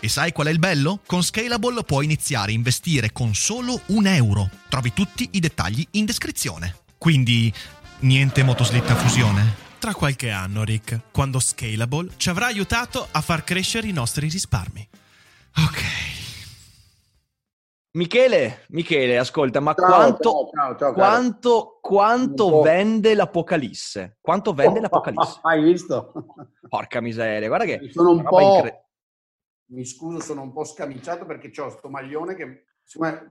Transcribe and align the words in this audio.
E 0.00 0.08
sai 0.08 0.32
qual 0.32 0.48
è 0.48 0.50
il 0.50 0.58
bello? 0.58 1.00
Con 1.06 1.22
Scalable 1.22 1.82
puoi 1.84 2.04
iniziare 2.04 2.50
a 2.50 2.54
investire 2.54 3.12
con 3.12 3.34
solo 3.34 3.80
un 3.86 4.06
euro. 4.06 4.48
Trovi 4.68 4.92
tutti 4.92 5.28
i 5.32 5.40
dettagli 5.40 5.86
in 5.92 6.04
descrizione. 6.04 6.76
Quindi, 6.98 7.52
niente 8.00 8.42
motoslitta 8.42 8.94
fusione? 8.94 9.62
Tra 9.78 9.94
qualche 9.94 10.30
anno, 10.30 10.64
Rick, 10.64 11.10
quando 11.12 11.38
Scalable 11.38 12.10
ci 12.16 12.30
avrà 12.30 12.46
aiutato 12.46 13.06
a 13.10 13.20
far 13.20 13.44
crescere 13.44 13.86
i 13.86 13.92
nostri 13.92 14.28
risparmi. 14.28 14.88
Ok. 15.56 15.82
Michele, 17.96 18.64
Michele, 18.70 19.18
ascolta, 19.18 19.60
ma 19.60 19.72
Ciao, 19.72 19.86
quanto, 19.86 20.50
ciao, 20.52 20.76
ciao, 20.76 20.92
quanto, 20.92 21.78
quanto 21.80 22.60
vende 22.60 23.14
l'Apocalisse? 23.14 24.16
Quanto 24.20 24.52
vende 24.52 24.80
l'Apocalisse? 24.82 25.38
Hai 25.42 25.62
visto? 25.62 26.12
Porca 26.68 27.00
miseria, 27.00 27.46
guarda 27.46 27.66
che... 27.66 27.90
Sono 27.92 28.10
un 28.10 28.24
po'... 28.24 28.40
incre- 28.40 28.83
Mi 29.66 29.84
scuso, 29.84 30.20
sono 30.20 30.42
un 30.42 30.52
po' 30.52 30.64
scamiciato 30.64 31.24
perché 31.24 31.50
ho 31.60 31.70
sto 31.70 31.88
maglione 31.88 32.34
che 32.34 32.64
insomma, 32.82 33.26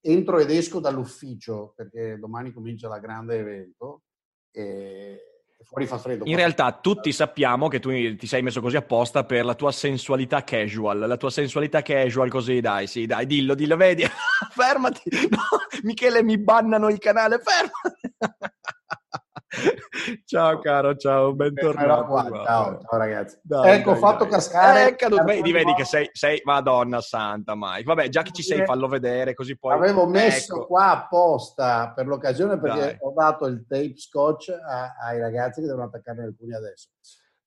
entro 0.00 0.38
ed 0.38 0.50
esco 0.50 0.80
dall'ufficio 0.80 1.72
perché 1.76 2.18
domani 2.18 2.52
comincia 2.52 2.88
la 2.88 2.98
grande 2.98 3.38
evento 3.38 4.02
e 4.50 5.38
e 5.60 5.64
fuori 5.64 5.86
fa 5.86 5.98
freddo. 5.98 6.24
In 6.24 6.36
realtà 6.36 6.70
tutti 6.80 7.10
sappiamo 7.10 7.66
che 7.66 7.80
tu 7.80 7.90
ti 7.90 8.26
sei 8.28 8.42
messo 8.42 8.60
così 8.60 8.76
apposta 8.76 9.24
per 9.24 9.44
la 9.44 9.56
tua 9.56 9.72
sensualità 9.72 10.44
casual, 10.44 11.00
la 11.00 11.16
tua 11.16 11.30
sensualità 11.30 11.82
casual 11.82 12.30
così, 12.30 12.60
dai, 12.60 12.86
sì, 12.86 13.06
dai, 13.06 13.26
dillo, 13.26 13.54
dillo, 13.54 13.76
vedi, 13.76 14.04
fermati, 14.54 15.02
no, 15.30 15.40
Michele 15.82 16.22
mi 16.22 16.38
bannano 16.38 16.88
il 16.88 16.98
canale, 16.98 17.40
fermati. 17.40 18.14
ciao 20.26 20.58
caro, 20.58 20.94
ciao, 20.96 21.32
bentornato. 21.34 22.04
Qua. 22.04 22.22
Ciao, 22.44 22.80
ciao 22.80 22.98
ragazzi. 22.98 23.38
Dai, 23.42 23.78
ecco, 23.78 23.92
ho 23.92 23.96
fatto 23.96 24.24
dai. 24.24 24.32
cascare. 24.32 24.94
Caduto, 24.94 25.24
vedi, 25.24 25.52
vedi 25.52 25.72
che 25.74 25.84
sei, 25.84 26.08
sei, 26.12 26.40
madonna 26.44 27.00
santa, 27.00 27.54
Mike. 27.56 27.84
Vabbè, 27.84 28.08
già 28.08 28.22
che 28.22 28.32
ci 28.32 28.42
sei, 28.42 28.64
fallo 28.64 28.88
vedere, 28.88 29.34
così 29.34 29.56
poi... 29.58 29.72
Avevo 29.72 30.06
messo 30.06 30.56
Ecco. 30.56 30.66
qua 30.66 30.90
apposta 30.90 31.92
per 31.94 32.06
l'occasione 32.06 32.60
perché 32.60 32.78
Dai. 32.78 32.96
ho 33.00 33.12
dato 33.16 33.46
il 33.46 33.64
tape 33.66 33.94
scotch 33.96 34.50
a- 34.50 34.96
ai 35.02 35.18
ragazzi 35.18 35.60
che 35.60 35.66
devono 35.66 35.86
attaccare 35.86 36.20
nel 36.20 36.36
pugno 36.36 36.56
adesso. 36.58 36.88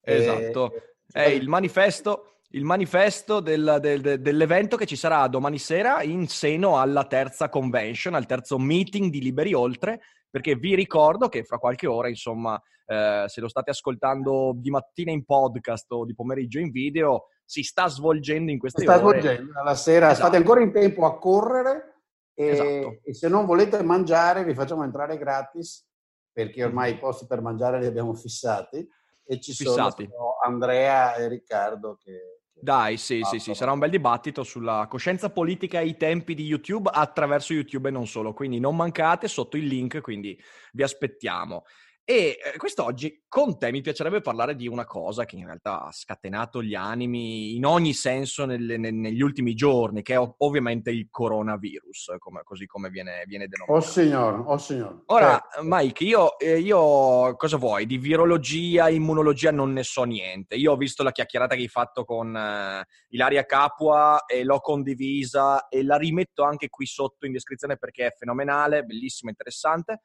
Esatto. 0.02 0.74
E- 0.74 0.84
È 1.12 1.28
il 1.28 1.48
manifesto, 1.48 2.31
il 2.52 2.64
manifesto 2.66 3.40
del- 3.40 3.78
del- 3.80 4.02
de- 4.02 4.22
dell'evento 4.22 4.76
che 4.76 4.86
ci 4.86 4.96
sarà 4.96 5.28
domani 5.28 5.58
sera 5.58 6.02
in 6.04 6.28
seno 6.28 6.80
alla 6.80 7.06
terza 7.06 7.50
convention, 7.50 8.14
al 8.14 8.26
terzo 8.26 8.58
meeting 8.58 9.10
di 9.10 9.22
Liberi 9.22 9.54
Oltre, 9.54 10.02
perché 10.30 10.56
vi 10.56 10.76
ricordo 10.76 11.30
che 11.30 11.44
fra 11.44 11.58
qualche 11.58 11.88
ora, 11.88 12.10
insomma, 12.10 12.62
eh, 12.86 13.24
se 13.28 13.40
lo 13.42 13.48
state 13.48 13.70
ascoltando 13.72 14.54
di 14.56 14.70
mattina 14.70 15.12
in 15.12 15.24
podcast 15.24 15.92
o 15.94 16.06
di 16.06 16.14
pomeriggio 16.14 16.60
in 16.60 16.72
video, 16.72 17.28
si 17.46 17.64
sta 17.64 17.88
svolgendo 17.88 18.50
in 18.52 18.56
Si 18.56 18.60
queste 18.60 18.82
sta 18.84 19.04
ore. 19.04 19.20
svolgendo 19.22 19.60
alla 19.60 19.76
sera, 19.76 20.06
Esatto. 20.08 20.22
state 20.28 20.38
ancora 20.38 20.62
in 20.62 20.72
tempo 20.72 21.06
a 21.06 21.18
correre 21.18 22.02
e, 22.34 22.48
Esatto. 22.48 23.00
e 23.04 23.14
se 23.14 23.28
non 23.30 23.46
volete 23.46 23.82
mangiare 23.84 24.44
vi 24.44 24.54
facciamo 24.54 24.84
entrare 24.84 25.18
gratis 25.18 25.86
perché 26.34 26.64
ormai 26.64 26.94
i 26.94 26.98
posti 26.98 27.28
per 27.28 27.42
mangiare 27.42 27.80
li 27.80 27.86
abbiamo 27.86 28.14
fissati 28.14 28.86
e 29.26 29.40
ci 29.42 29.54
sono, 29.54 29.72
Fissati. 29.86 30.08
sono 30.10 30.38
Andrea 30.44 31.16
e 31.16 31.28
Riccardo 31.30 31.98
che... 32.02 32.41
Dai, 32.64 32.98
sì, 32.98 33.22
sì, 33.24 33.40
sì, 33.40 33.56
sarà 33.56 33.72
un 33.72 33.80
bel 33.80 33.90
dibattito 33.90 34.44
sulla 34.44 34.86
coscienza 34.88 35.32
politica 35.32 35.80
ai 35.80 35.98
tempi 35.98 36.36
di 36.36 36.46
YouTube 36.46 36.92
attraverso 36.94 37.54
YouTube 37.54 37.90
e 37.90 37.92
non 37.92 38.06
solo, 38.06 38.34
quindi 38.34 38.60
non 38.60 38.76
mancate 38.76 39.28
sotto 39.28 39.58
il 39.58 39.66
link, 39.66 40.00
quindi 40.00 40.40
vi 40.74 40.84
aspettiamo. 40.84 41.64
E 42.12 42.38
eh, 42.44 42.58
quest'oggi 42.58 43.24
con 43.30 43.58
te 43.58 43.72
mi 43.72 43.80
piacerebbe 43.80 44.20
parlare 44.20 44.58
di 44.58 44.68
una 44.68 44.84
cosa 44.84 45.24
che 45.24 45.38
in 45.38 45.46
realtà 45.46 45.84
ha 45.84 45.92
scatenato 45.94 46.62
gli 46.62 46.76
animi 46.76 47.56
in 47.56 47.64
ogni 47.66 47.94
senso 47.94 48.44
nelle- 48.44 48.76
ne- 48.76 48.92
negli 48.92 49.22
ultimi 49.22 49.54
giorni, 49.54 50.02
che 50.02 50.16
è 50.16 50.20
ov- 50.20 50.34
ovviamente 50.40 50.90
il 50.92 51.08
coronavirus, 51.10 52.16
come- 52.20 52.42
così 52.44 52.66
come 52.66 52.90
viene, 52.90 53.24
viene 53.28 53.46
Oh 53.46 53.48
denominato. 53.48 53.90
signor, 53.90 54.44
oh 54.46 54.58
signor. 54.58 55.04
Ora, 55.06 55.40
Certo. 55.54 55.62
Mike, 55.64 56.04
io, 56.04 56.38
eh, 56.38 56.60
io 56.60 57.34
cosa 57.38 57.56
vuoi? 57.56 57.86
Di 57.86 57.98
virologia, 57.98 58.90
immunologia 58.90 59.52
non 59.52 59.72
ne 59.72 59.84
so 59.84 60.04
niente. 60.04 60.56
Io 60.56 60.74
ho 60.74 60.76
visto 60.76 61.04
la 61.04 61.14
chiacchierata 61.14 61.56
che 61.56 61.62
hai 61.62 61.70
fatto 61.70 62.04
con 62.04 62.36
eh, 62.36 62.86
Ilaria 63.12 63.46
Capua 63.46 64.26
e 64.26 64.44
l'ho 64.44 64.60
condivisa 64.60 65.70
e 65.70 65.82
la 65.82 65.96
rimetto 65.96 66.44
anche 66.44 66.68
qui 66.68 66.86
sotto 66.86 67.26
in 67.26 67.32
descrizione 67.32 67.78
perché 67.78 68.08
è 68.08 68.14
fenomenale, 68.18 68.84
bellissima, 68.84 69.30
interessante. 69.30 70.02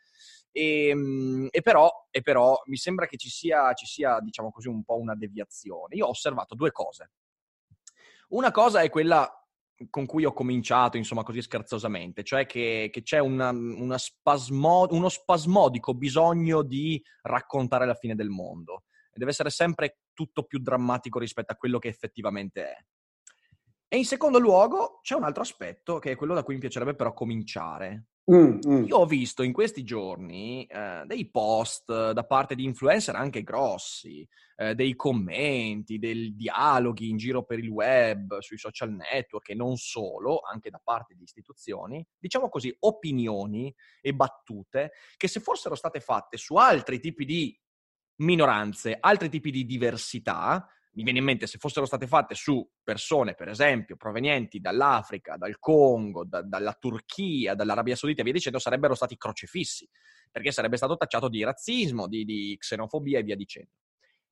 E, 0.58 0.94
mm, 0.94 1.48
e 1.50 1.60
però, 1.60 1.90
e 2.10 2.22
però 2.22 2.58
mi 2.64 2.78
sembra 2.78 3.04
che 3.06 3.18
ci 3.18 3.28
sia, 3.28 3.74
ci 3.74 3.84
sia, 3.84 4.20
diciamo 4.20 4.50
così, 4.50 4.68
un 4.68 4.84
po' 4.84 4.96
una 4.96 5.14
deviazione. 5.14 5.96
Io 5.96 6.06
ho 6.06 6.10
osservato 6.10 6.54
due 6.54 6.72
cose. 6.72 7.10
Una 8.28 8.50
cosa 8.52 8.80
è 8.80 8.88
quella 8.88 9.30
con 9.90 10.06
cui 10.06 10.24
ho 10.24 10.32
cominciato, 10.32 10.96
insomma, 10.96 11.22
così 11.24 11.42
scherzosamente, 11.42 12.24
cioè 12.24 12.46
che, 12.46 12.88
che 12.90 13.02
c'è 13.02 13.18
una- 13.18 13.50
una 13.50 13.98
spasmo- 13.98 14.86
uno 14.92 15.10
spasmodico 15.10 15.92
bisogno 15.92 16.62
di 16.62 17.04
raccontare 17.20 17.84
la 17.84 17.92
fine 17.94 18.14
del 18.14 18.30
mondo. 18.30 18.84
Deve 19.12 19.32
essere 19.32 19.50
sempre 19.50 19.98
tutto 20.14 20.44
più 20.44 20.58
drammatico 20.58 21.18
rispetto 21.18 21.52
a 21.52 21.56
quello 21.56 21.78
che 21.78 21.88
effettivamente 21.88 22.64
è. 22.64 22.76
E 23.88 23.97
in 23.97 24.04
secondo 24.04 24.38
luogo 24.38 25.00
c'è 25.02 25.14
un 25.14 25.22
altro 25.22 25.42
aspetto 25.42 25.98
che 25.98 26.12
è 26.12 26.16
quello 26.16 26.34
da 26.34 26.42
cui 26.42 26.54
mi 26.54 26.60
piacerebbe 26.60 26.94
però 26.94 27.12
cominciare. 27.12 28.06
Mm, 28.28 28.58
mm. 28.66 28.84
Io 28.86 28.97
ho 28.97 29.06
visto 29.06 29.44
in 29.44 29.52
questi 29.52 29.84
giorni 29.84 30.66
eh, 30.66 31.04
dei 31.06 31.30
post 31.30 32.10
da 32.10 32.24
parte 32.24 32.56
di 32.56 32.64
influencer 32.64 33.14
anche 33.14 33.44
grossi, 33.44 34.26
eh, 34.56 34.74
dei 34.74 34.97
commenti, 34.97 36.00
dei 36.00 36.34
dialoghi 36.34 37.08
in 37.08 37.19
giro 37.19 37.44
per 37.44 37.60
il 37.60 37.69
web, 37.69 38.38
sui 38.41 38.58
social 38.58 38.91
network 38.91 39.50
e 39.50 39.54
non 39.54 39.76
solo, 39.76 40.41
anche 40.41 40.70
da 40.70 40.80
parte 40.82 41.14
di 41.14 41.22
istituzioni, 41.22 42.04
diciamo 42.18 42.48
così, 42.48 42.74
opinioni 42.80 43.72
e 44.00 44.12
battute 44.12 44.92
che 45.16 45.28
se 45.28 45.38
fossero 45.38 45.76
state 45.76 46.00
fatte 46.00 46.36
su 46.36 46.56
altri 46.56 46.98
tipi 46.98 47.24
di 47.24 47.56
minoranze, 48.16 48.97
altri 48.98 49.28
tipi 49.28 49.53
di 49.53 49.64
diversità, 49.64 50.66
mi 50.96 51.02
viene 51.02 51.18
in 51.18 51.24
mente 51.24 51.46
se 51.46 51.58
fossero 51.58 51.84
state 51.84 52.06
fatte 52.06 52.34
su 52.34 52.66
persone, 52.82 53.34
per 53.34 53.48
esempio, 53.48 53.96
provenienti 53.96 54.60
dall'Africa, 54.60 55.36
dal 55.36 55.58
Congo, 55.58 56.24
da- 56.24 56.40
dalla 56.42 56.72
Turchia, 56.72 57.54
dall'Arabia 57.54 57.94
Saudita 57.94 58.22
e 58.22 58.24
via 58.24 58.32
dicendo, 58.32 58.58
sarebbero 58.58 58.94
stati 58.94 59.16
crocefissi, 59.16 59.86
perché 60.30 60.52
sarebbe 60.52 60.78
stato 60.78 60.96
tacciato 60.96 61.28
di 61.28 61.44
razzismo, 61.44 62.09
di, 62.09 62.24
di 62.24 62.56
xenofobia 62.59 63.18
e 63.18 63.22
via 63.22 63.36
dicendo. 63.36 63.72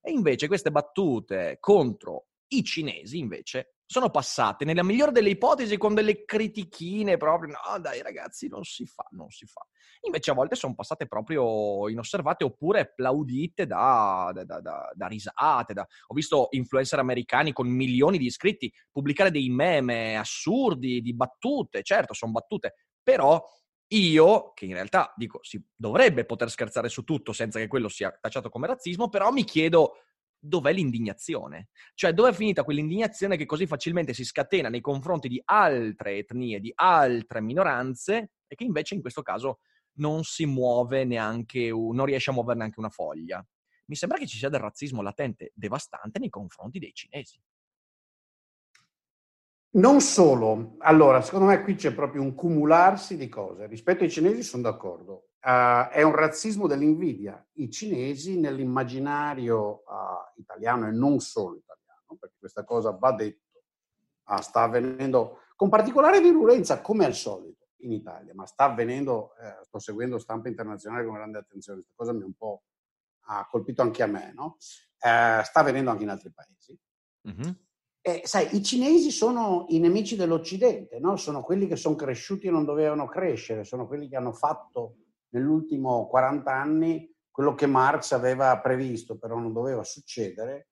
E 0.01 0.11
invece 0.11 0.47
queste 0.47 0.71
battute 0.71 1.59
contro 1.61 2.29
i 2.49 2.65
cinesi, 2.65 3.19
invece, 3.19 3.77
sono 3.95 4.11
passate 4.11 4.65
nella 4.65 4.83
migliore 4.83 5.13
delle 5.13 5.29
ipotesi 5.29 5.77
con 5.77 5.95
delle 5.95 6.25
critichine 6.25 7.17
proprio, 7.17 7.53
no 7.53 7.79
dai 7.79 8.03
ragazzi, 8.03 8.49
non 8.49 8.65
si 8.65 8.87
fa, 8.87 9.07
non 9.13 9.31
si 9.31 9.47
fa. 9.47 9.65
Invece 10.01 10.33
a 10.33 10.35
volte 10.35 10.57
sono 10.57 10.75
passate 10.75 11.07
proprio 11.07 11.89
inosservate 11.89 12.43
oppure 12.43 12.81
applaudite 12.81 13.69
da, 13.69 14.33
da- 14.35 14.43
da- 14.43 14.91
da- 14.93 15.07
risate. 15.07 15.75
Ho 15.79 16.13
visto 16.13 16.49
influencer 16.51 16.99
americani 16.99 17.53
con 17.53 17.69
milioni 17.69 18.19
di 18.19 18.27
iscritti 18.27 18.73
pubblicare 18.91 19.31
dei 19.31 19.49
meme 19.49 20.17
assurdi, 20.17 21.01
di 21.01 21.15
battute, 21.15 21.85
certo 21.85 22.15
sono 22.15 22.33
battute, 22.33 22.75
però 23.01 23.41
io, 23.93 24.53
che 24.55 24.65
in 24.65 24.73
realtà 24.73 25.13
dico 25.15 25.39
si 25.41 25.65
dovrebbe 25.73 26.25
poter 26.25 26.51
scherzare 26.51 26.89
su 26.89 27.05
tutto 27.05 27.33
senza 27.33 27.61
che 27.61 27.69
quello 27.69 27.89
sia 27.89 28.11
tacciato 28.11 28.49
come 28.49 28.67
razzismo, 28.67 29.09
però 29.09 29.31
mi 29.31 29.45
chiedo 29.45 29.99
dov'è 30.45 30.73
l'indignazione? 30.73 31.69
Cioè, 31.95 32.13
dove 32.13 32.31
è 32.31 32.33
finita 32.33 32.65
quell'indignazione 32.65 33.37
che 33.37 33.47
così 33.47 33.67
facilmente 33.67 34.13
si 34.13 34.25
scatena 34.25 34.69
nei 34.69 34.81
confronti 34.81 35.29
di 35.29 35.41
altre 35.45 36.19
etnie, 36.19 36.61
di 36.61 36.73
altre 36.75 37.41
minoranze, 37.41 38.33
e 38.47 38.55
che 38.55 38.65
invece 38.65 38.95
in 38.95 39.01
questo 39.01 39.23
caso 39.23 39.61
non 39.99 40.25
si 40.25 40.45
muove 40.45 41.05
neanche, 41.05 41.71
non 41.71 42.05
riesce 42.05 42.31
a 42.31 42.33
muovere 42.33 42.59
neanche 42.59 42.79
una 42.79 42.91
foglia. 42.91 43.45
Mi 43.87 43.97
sembra 43.97 44.19
che 44.19 44.27
ci 44.27 44.39
sia 44.39 44.49
del 44.49 44.61
razzismo 44.61 45.03
latente 45.03 45.53
devastante 45.55 46.19
nei 46.19 46.31
confronti 46.31 46.79
dei 46.79 46.93
cinesi. 46.93 47.41
Non 49.75 50.01
solo. 50.01 50.77
Allora, 50.79 51.21
secondo 51.21 51.47
me 51.47 51.63
qui 51.63 51.75
c'è 51.75 51.93
proprio 51.93 52.23
un 52.23 52.35
cumularsi 52.35 53.17
di 53.17 53.29
cose. 53.29 53.67
Rispetto 53.67 54.05
ai 54.05 54.11
cinesi 54.11 54.43
sono 54.43 54.63
d'accordo. 54.63 55.31
Uh, 55.45 55.91
è 55.91 56.01
un 56.01 56.15
razzismo 56.15 56.67
dell'invidia. 56.67 57.47
I 57.55 57.71
cinesi 57.71 58.41
nell'immaginario 58.41 59.83
uh, 59.87 60.41
italiano 60.41 60.87
e 60.87 60.91
non 60.91 61.21
solo 61.21 61.57
italiano, 61.57 62.17
perché 62.19 62.37
questa 62.39 62.65
cosa 62.65 62.93
va 62.93 63.13
detto, 63.13 63.65
uh, 64.27 64.41
sta 64.41 64.63
avvenendo 64.63 65.41
con 65.57 65.69
particolare 65.69 66.21
virulenza 66.21 66.81
come 66.81 67.05
al 67.05 67.15
solito 67.15 67.69
in 67.79 67.93
Italia, 67.93 68.35
ma 68.35 68.47
sta 68.47 68.65
avvenendo, 68.65 69.35
eh, 69.37 69.65
sto 69.65 69.79
seguendo 69.79 70.19
stampa 70.19 70.49
internazionale 70.49 71.05
con 71.05 71.15
grande 71.15 71.39
attenzione, 71.39 71.79
questa 71.79 71.95
cosa 71.95 72.13
mi 72.13 72.23
ha 72.23 72.27
un 72.27 72.33
po' 72.33 72.63
ha 73.27 73.47
colpito 73.49 73.83
anche 73.83 74.03
a 74.03 74.07
me, 74.07 74.33
no? 74.35 74.57
eh, 74.59 75.43
sta 75.45 75.61
avvenendo 75.61 75.91
anche 75.91 76.03
in 76.03 76.09
altri 76.09 76.33
paesi. 76.33 76.79
Mm-hmm. 77.29 77.53
E, 78.01 78.23
sai, 78.25 78.55
i 78.55 78.63
cinesi 78.63 79.11
sono 79.11 79.65
i 79.69 79.79
nemici 79.79 80.17
dell'Occidente, 80.17 80.99
no? 80.99 81.17
sono 81.17 81.43
quelli 81.43 81.67
che 81.67 81.77
sono 81.77 81.95
cresciuti 81.95 82.49
e 82.49 82.51
non 82.51 82.65
dovevano 82.65 83.07
crescere, 83.07 83.65
sono 83.65 83.87
quelli 83.87 84.09
che 84.09 84.17
hanno 84.17 84.33
fatto 84.33 84.97
nell'ultimo 85.35 86.07
40 86.07 86.53
anni 86.53 87.13
quello 87.31 87.55
che 87.55 87.67
Marx 87.67 88.13
aveva 88.13 88.59
previsto, 88.61 89.19
però 89.19 89.37
non 89.37 89.53
doveva 89.53 89.83
succedere 89.83 90.69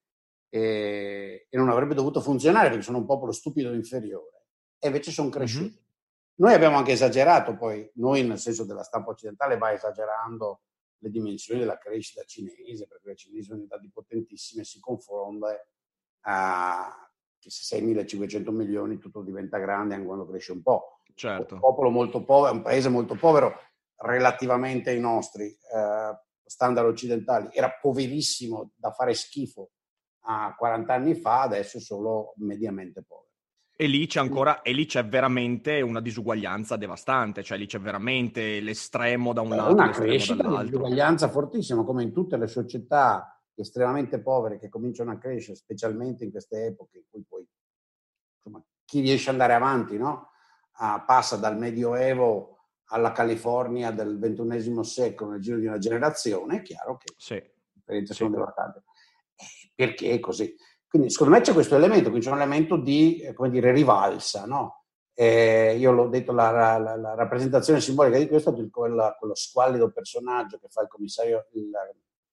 e, 0.48 1.46
e 1.48 1.56
non 1.56 1.68
avrebbe 1.68 1.94
dovuto 1.94 2.20
funzionare 2.20 2.68
perché 2.68 2.84
sono 2.84 2.98
un 2.98 3.06
popolo 3.06 3.32
stupido 3.32 3.72
e 3.72 3.74
inferiore. 3.74 4.46
E 4.78 4.86
invece 4.86 5.10
sono 5.10 5.28
cresciuti. 5.28 5.72
Mm-hmm. 5.74 5.80
Noi 6.36 6.54
abbiamo 6.54 6.76
anche 6.76 6.92
esagerato, 6.92 7.56
poi 7.56 7.90
noi 7.94 8.24
nel 8.24 8.38
senso 8.38 8.64
della 8.64 8.84
stampa 8.84 9.10
occidentale 9.10 9.58
va 9.58 9.72
esagerando 9.72 10.62
le 10.98 11.10
dimensioni 11.10 11.60
della 11.60 11.78
crescita 11.78 12.22
cinese, 12.22 12.86
perché 12.86 13.08
la 13.08 13.14
cinese 13.14 13.50
è 13.50 13.52
un'unità 13.54 13.76
di 13.78 13.90
potentissime, 13.90 14.62
si 14.62 14.78
confonde 14.78 15.68
a 16.26 17.10
che 17.38 17.50
se 17.50 17.76
6.500 17.76 18.50
milioni 18.50 18.98
tutto 18.98 19.20
diventa 19.22 19.58
grande 19.58 19.94
anche 19.94 20.06
quando 20.06 20.28
cresce 20.28 20.52
un 20.52 20.62
po'. 20.62 21.00
Certo. 21.14 21.54
Un 21.54 21.60
popolo 21.60 21.90
molto 21.90 22.24
povero, 22.24 22.54
un 22.54 22.62
paese 22.62 22.88
molto 22.88 23.16
povero 23.16 23.58
relativamente 24.02 24.90
ai 24.90 25.00
nostri 25.00 25.46
eh, 25.46 26.18
standard 26.44 26.88
occidentali, 26.88 27.48
era 27.52 27.70
poverissimo 27.80 28.72
da 28.76 28.90
fare 28.90 29.14
schifo 29.14 29.70
a 30.24 30.54
40 30.56 30.92
anni 30.92 31.14
fa, 31.14 31.42
adesso 31.42 31.80
solo 31.80 32.34
mediamente 32.36 33.02
povero. 33.02 33.30
E 33.74 33.86
lì 33.86 34.06
c'è 34.06 34.20
ancora, 34.20 34.62
e 34.62 34.72
lì 34.72 34.86
c'è 34.86 35.04
veramente 35.04 35.80
una 35.80 36.00
disuguaglianza 36.00 36.76
devastante, 36.76 37.42
cioè 37.42 37.58
lì 37.58 37.66
c'è 37.66 37.80
veramente 37.80 38.60
l'estremo 38.60 39.32
da 39.32 39.40
un 39.40 39.48
lato 39.48 39.72
una 39.72 39.90
crescita. 39.90 40.46
Una 40.46 40.62
disuguaglianza 40.62 41.28
fortissima, 41.28 41.82
come 41.82 42.02
in 42.02 42.12
tutte 42.12 42.36
le 42.36 42.46
società 42.46 43.40
estremamente 43.54 44.20
povere 44.20 44.58
che 44.58 44.68
cominciano 44.68 45.10
a 45.10 45.18
crescere, 45.18 45.56
specialmente 45.56 46.24
in 46.24 46.30
queste 46.30 46.66
epoche 46.66 46.98
in 46.98 47.04
cui 47.10 47.24
poi 47.28 47.46
insomma, 48.36 48.64
chi 48.84 49.00
riesce 49.00 49.30
ad 49.30 49.34
andare 49.40 49.54
avanti 49.54 49.96
no? 49.96 50.30
ah, 50.76 51.00
passa 51.00 51.36
dal 51.36 51.58
Medioevo 51.58 52.51
alla 52.92 53.12
California 53.12 53.90
del 53.90 54.18
ventunesimo 54.18 54.82
secolo 54.82 55.32
nel 55.32 55.40
giro 55.40 55.58
di 55.58 55.66
una 55.66 55.78
generazione, 55.78 56.58
è 56.58 56.62
chiaro 56.62 56.98
che 56.98 57.14
sì. 57.16 57.34
le 57.34 57.52
differenze 57.72 58.12
sì. 58.12 58.22
sono 58.22 58.34
devastanti. 58.36 58.78
Eh, 59.34 59.72
perché 59.74 60.10
è 60.12 60.20
così? 60.20 60.54
Quindi 60.86 61.08
secondo 61.08 61.32
me 61.32 61.40
c'è 61.40 61.54
questo 61.54 61.74
elemento, 61.74 62.10
quindi 62.10 62.26
c'è 62.26 62.32
un 62.32 62.40
elemento 62.40 62.76
di, 62.76 63.20
eh, 63.20 63.32
come 63.32 63.48
dire, 63.48 63.72
rivalsa, 63.72 64.44
no? 64.44 64.84
Eh, 65.14 65.76
io 65.78 65.90
l'ho 65.90 66.08
detto, 66.08 66.32
la, 66.32 66.50
la, 66.50 66.96
la, 66.96 67.14
rappresentazione 67.14 67.80
simbolica 67.80 68.18
di 68.18 68.28
questo 68.28 68.54
è 68.54 68.70
quello, 68.70 69.14
quello 69.18 69.34
squallido 69.34 69.90
personaggio 69.90 70.58
che 70.58 70.68
fa 70.68 70.82
il 70.82 70.88
commissario, 70.88 71.48
il, 71.52 71.70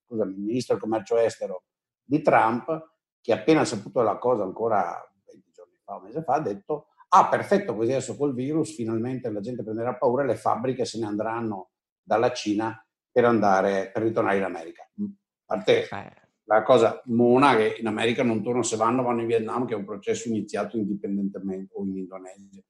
scusami, 0.06 0.32
il 0.34 0.40
ministro 0.40 0.74
del 0.74 0.84
commercio 0.84 1.18
estero 1.18 1.64
di 2.04 2.22
Trump, 2.22 2.96
che 3.22 3.32
appena 3.32 3.64
saputo 3.64 4.02
la 4.02 4.18
cosa, 4.18 4.44
ancora 4.44 5.10
20 5.26 5.52
giorni 5.54 5.78
fa, 5.84 5.96
un 5.96 6.04
mese 6.04 6.24
fa, 6.24 6.34
ha 6.34 6.42
detto, 6.42 6.88
ah 7.10 7.28
perfetto, 7.28 7.76
così 7.76 7.92
adesso 7.92 8.16
col 8.16 8.34
virus 8.34 8.74
finalmente 8.74 9.30
la 9.30 9.42
gente 9.42 9.64
prenderà 9.64 9.96
paura 9.96 10.24
e 10.24 10.28
le 10.28 10.36
fabbriche 10.36 10.86
se 10.86 11.00
ne 11.00 11.06
andranno 11.06 11.72
dalla 12.02 12.32
Cina 12.32 12.84
per 13.12 13.26
andare, 13.26 13.92
per 13.92 14.04
ritornare 14.04 14.38
in 14.38 14.44
America. 14.44 14.84
A 14.84 15.46
parte 15.46 15.88
eh 15.90 16.28
la 16.50 16.64
cosa 16.64 17.00
mona 17.06 17.56
che 17.56 17.76
in 17.80 17.86
America 17.86 18.24
non 18.24 18.42
tornano 18.42 18.64
se 18.64 18.76
vanno, 18.76 19.04
vanno 19.04 19.22
in 19.22 19.28
Vietnam, 19.28 19.68
che 19.68 19.76
è 19.76 19.78
un 19.78 19.86
processo 19.86 20.30
iniziato 20.30 20.78
indipendentemente, 20.78 21.74
o 21.76 21.84
in 21.84 21.98
Indonesia, 21.98 22.64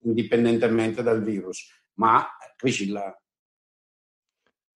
indipendentemente 0.00 1.02
dal 1.04 1.22
virus. 1.22 1.86
Ma 1.94 2.26
capisci 2.56 2.88
la, 2.88 3.16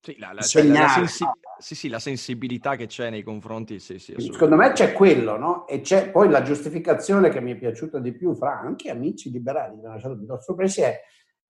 sì, 0.05 0.19
la, 0.19 0.33
la, 0.33 0.41
cioè, 0.41 0.63
la, 0.63 0.87
sensi- 0.87 1.25
sì, 1.57 1.73
sì, 1.73 1.89
la, 1.89 1.97
sensibilità 1.97 2.75
che 2.75 2.85
c'è 2.85 3.09
nei 3.09 3.23
confronti, 3.23 3.79
sì, 3.79 3.97
Secondo 3.97 4.55
me 4.55 4.71
c'è 4.71 4.93
quello, 4.93 5.35
no? 5.35 5.67
E 5.67 5.81
c'è 5.81 6.11
poi 6.11 6.29
la 6.29 6.43
giustificazione 6.43 7.29
che 7.29 7.41
mi 7.41 7.53
è 7.53 7.57
piaciuta 7.57 7.97
di 7.97 8.13
più 8.13 8.35
fra 8.35 8.59
anche 8.59 8.91
amici 8.91 9.31
liberali, 9.31 9.77
mi 9.77 9.85
ha 9.85 9.89
lasciato 9.89 10.15
piuttosto 10.15 10.43
sorpresi, 10.43 10.81
è 10.81 11.01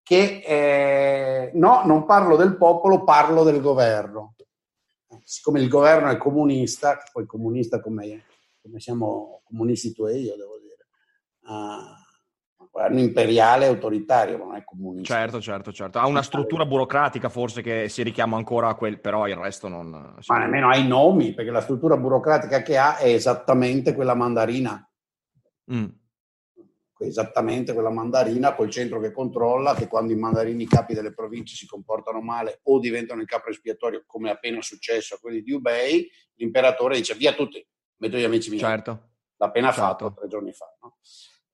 che 0.01 0.41
eh, 0.45 1.51
no, 1.55 1.83
non 1.83 2.05
parlo 2.05 2.37
del 2.37 2.55
popolo, 2.55 3.03
parlo 3.03 3.43
del 3.43 3.59
governo. 3.59 4.35
Siccome 5.23 5.59
il 5.59 5.67
governo 5.67 6.09
è 6.09 6.17
comunista, 6.17 6.97
poi 7.11 7.25
comunista 7.25 7.81
come, 7.81 8.23
come 8.61 8.79
siamo 8.79 9.41
comunisti 9.43 9.91
tu 9.91 10.05
e 10.05 10.17
io, 10.17 10.35
devo 10.37 10.59
dire, 10.59 10.87
uh, 11.41 12.04
governo 12.75 12.99
imperiale 12.99 13.67
autoritario, 13.67 14.37
non 14.37 14.53
è 14.53 14.63
comunista. 14.65 15.13
Certo, 15.15 15.39
certo, 15.39 15.71
certo. 15.71 15.99
Ha 15.99 16.07
una 16.07 16.21
struttura 16.21 16.65
burocratica 16.65 17.29
forse 17.29 17.61
che 17.61 17.87
si 17.87 18.03
richiama 18.03 18.35
ancora 18.35 18.67
a 18.67 18.75
quel, 18.75 18.99
però 18.99 19.27
il 19.27 19.35
resto 19.35 19.69
non... 19.69 20.15
Ma 20.27 20.37
nemmeno 20.39 20.69
ha 20.69 20.75
i 20.75 20.85
nomi, 20.85 21.33
perché 21.33 21.51
la 21.51 21.61
struttura 21.61 21.95
burocratica 21.95 22.61
che 22.61 22.77
ha 22.77 22.97
è 22.97 23.07
esattamente 23.07 23.93
quella 23.93 24.13
mandarina. 24.13 24.89
Mm 25.71 25.85
esattamente 26.97 27.73
quella 27.73 27.89
mandarina 27.91 28.55
col 28.55 28.69
centro 28.69 29.01
che 29.01 29.11
controlla, 29.11 29.75
che 29.75 29.85
quando 29.85 30.13
i 30.13 30.15
mandarini 30.15 30.65
capi 30.65 30.93
delle 30.93 31.13
province 31.13 31.53
si 31.53 31.67
comportano 31.67 32.21
male 32.21 32.61
o 32.63 32.79
diventano 32.79 33.19
il 33.19 33.27
capo 33.27 33.49
espiatorio, 33.49 34.05
come 34.07 34.29
è 34.29 34.31
appena 34.31 34.61
successo 34.61 35.15
a 35.15 35.17
quelli 35.19 35.41
di 35.41 35.51
Ubei, 35.51 36.09
l'imperatore 36.35 36.95
dice 36.95 37.13
via 37.13 37.33
tutti, 37.33 37.63
metto 37.97 38.15
gli 38.17 38.23
amici 38.23 38.49
miei. 38.49 38.61
Certo. 38.61 39.09
L'ha 39.35 39.47
appena 39.47 39.73
certo. 39.73 39.81
fatto 39.81 40.13
tre 40.13 40.27
giorni 40.29 40.53
fa. 40.53 40.73
No? 40.81 40.97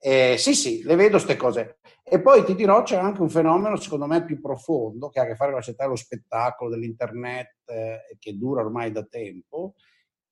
Eh, 0.03 0.35
sì, 0.37 0.55
sì, 0.55 0.81
le 0.81 0.95
vedo 0.95 1.11
queste 1.11 1.35
cose. 1.35 1.77
E 2.03 2.19
poi 2.19 2.43
ti 2.43 2.55
dirò, 2.55 2.81
c'è 2.81 2.95
anche 2.97 3.21
un 3.21 3.29
fenomeno, 3.29 3.75
secondo 3.75 4.07
me, 4.07 4.25
più 4.25 4.41
profondo, 4.41 5.09
che 5.09 5.19
ha 5.19 5.23
a 5.23 5.27
che 5.27 5.35
fare 5.35 5.51
con 5.51 5.59
la 5.59 5.65
città 5.65 5.83
dello 5.83 5.95
spettacolo, 5.95 6.71
dell'internet, 6.71 7.69
eh, 7.69 8.17
che 8.17 8.35
dura 8.35 8.61
ormai 8.61 8.91
da 8.91 9.03
tempo, 9.03 9.75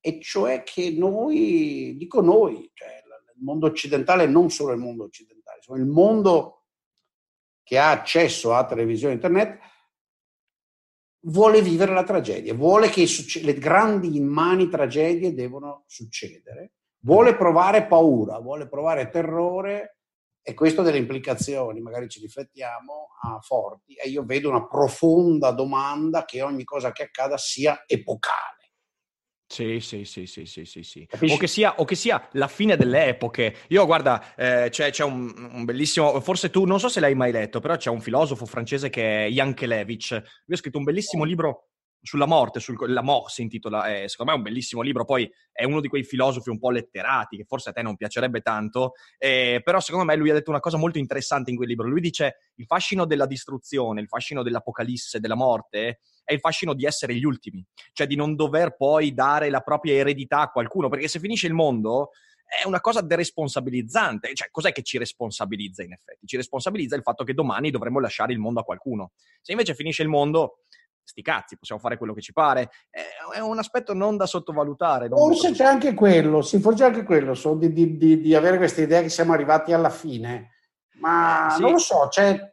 e 0.00 0.20
cioè 0.20 0.64
che 0.64 0.90
noi, 0.90 1.94
dico 1.96 2.20
noi, 2.20 2.68
cioè 2.74 2.88
il 3.36 3.44
mondo 3.44 3.66
occidentale, 3.66 4.26
non 4.26 4.50
solo 4.50 4.72
il 4.72 4.80
mondo 4.80 5.04
occidentale, 5.04 5.58
insomma, 5.58 5.78
il 5.78 5.86
mondo 5.86 6.64
che 7.62 7.78
ha 7.78 7.92
accesso 7.92 8.52
a 8.52 8.66
televisione 8.66 9.12
e 9.12 9.16
internet 9.16 9.58
vuole 11.26 11.62
vivere 11.62 11.92
la 11.92 12.02
tragedia, 12.02 12.54
vuole 12.54 12.88
che 12.88 13.06
le 13.42 13.54
grandi 13.54 14.16
immani 14.16 14.68
tragedie 14.68 15.34
devono 15.34 15.84
succedere, 15.86 16.72
vuole 17.00 17.36
provare 17.36 17.86
paura, 17.86 18.38
vuole 18.38 18.68
provare 18.68 19.10
terrore 19.10 19.96
e 20.42 20.54
questo 20.54 20.80
ha 20.80 20.84
delle 20.84 20.98
implicazioni, 20.98 21.80
magari 21.80 22.08
ci 22.08 22.20
riflettiamo, 22.20 23.08
a 23.22 23.38
forti 23.40 23.94
e 23.94 24.08
io 24.08 24.24
vedo 24.24 24.48
una 24.48 24.66
profonda 24.66 25.50
domanda 25.50 26.24
che 26.24 26.42
ogni 26.42 26.64
cosa 26.64 26.92
che 26.92 27.04
accada 27.04 27.36
sia 27.36 27.84
epocale. 27.86 28.58
Sì, 29.50 29.80
sì, 29.80 30.04
sì, 30.04 30.26
sì, 30.26 30.46
sì, 30.46 30.64
sì, 30.64 30.84
sì. 30.84 31.08
O, 31.28 31.36
che 31.36 31.48
sia, 31.48 31.74
o 31.78 31.84
che 31.84 31.96
sia 31.96 32.28
la 32.34 32.46
fine 32.46 32.76
delle 32.76 33.06
epoche. 33.06 33.56
Io, 33.70 33.84
guarda, 33.84 34.36
eh, 34.36 34.68
c'è, 34.70 34.90
c'è 34.90 35.02
un, 35.02 35.50
un, 35.52 35.64
bellissimo, 35.64 36.20
forse 36.20 36.50
tu, 36.50 36.64
non 36.64 36.78
so 36.78 36.88
se 36.88 37.00
l'hai 37.00 37.16
mai 37.16 37.32
letto, 37.32 37.58
però 37.58 37.76
c'è 37.76 37.90
un 37.90 38.00
filosofo 38.00 38.46
francese 38.46 38.90
che 38.90 39.26
è 39.26 39.28
Jan 39.28 39.52
Kelevich. 39.52 40.12
Lui 40.12 40.22
ha 40.50 40.56
scritto 40.56 40.78
un 40.78 40.84
bellissimo 40.84 41.24
libro 41.24 41.69
sulla 42.02 42.26
morte, 42.26 42.60
sul, 42.60 42.76
la 42.92 43.02
mort 43.02 43.30
si 43.30 43.42
intitola, 43.42 43.86
eh, 43.94 44.08
secondo 44.08 44.32
me 44.32 44.38
è 44.38 44.40
un 44.40 44.46
bellissimo 44.46 44.82
libro, 44.82 45.04
poi 45.04 45.30
è 45.52 45.64
uno 45.64 45.80
di 45.80 45.88
quei 45.88 46.04
filosofi 46.04 46.48
un 46.48 46.58
po' 46.58 46.70
letterati, 46.70 47.36
che 47.36 47.44
forse 47.44 47.70
a 47.70 47.72
te 47.72 47.82
non 47.82 47.96
piacerebbe 47.96 48.40
tanto, 48.40 48.92
eh, 49.18 49.60
però 49.62 49.80
secondo 49.80 50.06
me 50.06 50.16
lui 50.16 50.30
ha 50.30 50.34
detto 50.34 50.50
una 50.50 50.60
cosa 50.60 50.78
molto 50.78 50.98
interessante 50.98 51.50
in 51.50 51.56
quel 51.56 51.68
libro. 51.68 51.88
Lui 51.88 52.00
dice 52.00 52.52
il 52.56 52.66
fascino 52.66 53.04
della 53.04 53.26
distruzione, 53.26 54.00
il 54.00 54.08
fascino 54.08 54.42
dell'apocalisse, 54.42 55.20
della 55.20 55.34
morte, 55.34 56.00
è 56.24 56.32
il 56.32 56.40
fascino 56.40 56.74
di 56.74 56.84
essere 56.84 57.14
gli 57.14 57.24
ultimi, 57.24 57.64
cioè 57.92 58.06
di 58.06 58.16
non 58.16 58.34
dover 58.36 58.76
poi 58.76 59.12
dare 59.12 59.50
la 59.50 59.60
propria 59.60 59.94
eredità 59.94 60.40
a 60.40 60.50
qualcuno, 60.50 60.88
perché 60.88 61.08
se 61.08 61.18
finisce 61.18 61.46
il 61.46 61.54
mondo 61.54 62.10
è 62.50 62.66
una 62.66 62.80
cosa 62.80 63.00
deresponsabilizzante, 63.00 64.34
cioè 64.34 64.48
cos'è 64.50 64.72
che 64.72 64.82
ci 64.82 64.98
responsabilizza 64.98 65.84
in 65.84 65.92
effetti? 65.92 66.26
Ci 66.26 66.36
responsabilizza 66.36 66.96
il 66.96 67.02
fatto 67.02 67.22
che 67.22 67.32
domani 67.32 67.70
dovremmo 67.70 68.00
lasciare 68.00 68.32
il 68.32 68.40
mondo 68.40 68.58
a 68.58 68.64
qualcuno. 68.64 69.12
Se 69.40 69.52
invece 69.52 69.74
finisce 69.74 70.02
il 70.02 70.08
mondo, 70.08 70.62
sti 71.10 71.22
cazzi, 71.22 71.58
possiamo 71.58 71.80
fare 71.80 71.98
quello 71.98 72.14
che 72.14 72.20
ci 72.20 72.32
pare. 72.32 72.70
È 72.90 73.38
un 73.40 73.58
aspetto 73.58 73.92
non 73.94 74.16
da 74.16 74.26
sottovalutare. 74.26 75.08
Non 75.08 75.18
forse 75.18 75.52
c'è 75.52 75.64
anche 75.64 75.94
quello, 75.94 76.40
sì, 76.42 76.58
forse 76.58 76.84
anche 76.84 77.02
quello, 77.02 77.34
so, 77.34 77.54
di, 77.54 77.72
di, 77.72 77.96
di, 77.96 78.20
di, 78.20 78.34
avere 78.34 78.56
questa 78.56 78.80
idea 78.80 79.02
che 79.02 79.08
siamo 79.08 79.32
arrivati 79.32 79.72
alla 79.72 79.90
fine, 79.90 80.50
ma 81.00 81.52
sì. 81.54 81.60
non 81.60 81.72
lo 81.72 81.78
so, 81.78 82.06
c'è 82.08 82.48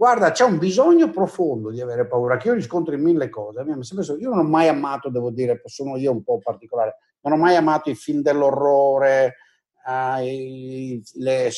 Guarda, 0.00 0.30
c'è 0.30 0.44
un 0.44 0.56
bisogno 0.56 1.10
profondo 1.10 1.70
di 1.70 1.82
avere 1.82 2.06
paura, 2.06 2.38
che 2.38 2.48
io 2.48 2.54
riscontro 2.54 2.94
in 2.94 3.02
mille 3.02 3.28
cose. 3.28 3.60
Io 3.60 4.30
non 4.30 4.38
ho 4.38 4.42
mai 4.42 4.66
amato, 4.66 5.10
devo 5.10 5.30
dire, 5.30 5.60
sono 5.66 5.98
io 5.98 6.10
un 6.10 6.22
po' 6.22 6.38
particolare, 6.38 6.96
non 7.20 7.34
ho 7.34 7.36
mai 7.36 7.54
amato 7.54 7.90
i 7.90 7.94
film 7.94 8.22
dell'orrore, 8.22 9.36
i, 10.22 11.02
le, 11.16 11.50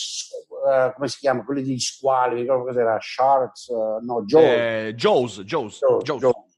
uh, 0.63 0.93
come 0.95 1.09
si 1.09 1.19
chiama, 1.19 1.45
quelli 1.45 1.63
di 1.63 1.79
squali, 1.79 2.35
mi 2.35 2.41
ricordo 2.43 2.65
cos'era, 2.65 2.99
Sharks, 3.01 3.67
uh, 3.69 4.05
no, 4.05 4.25
Jaws. 4.25 4.45
Eh, 4.45 4.93
Jaws, 4.95 5.41
Jaws, 5.41 5.79
Jaws. 5.79 6.03
Jaws. 6.03 6.21
Jaws. 6.21 6.51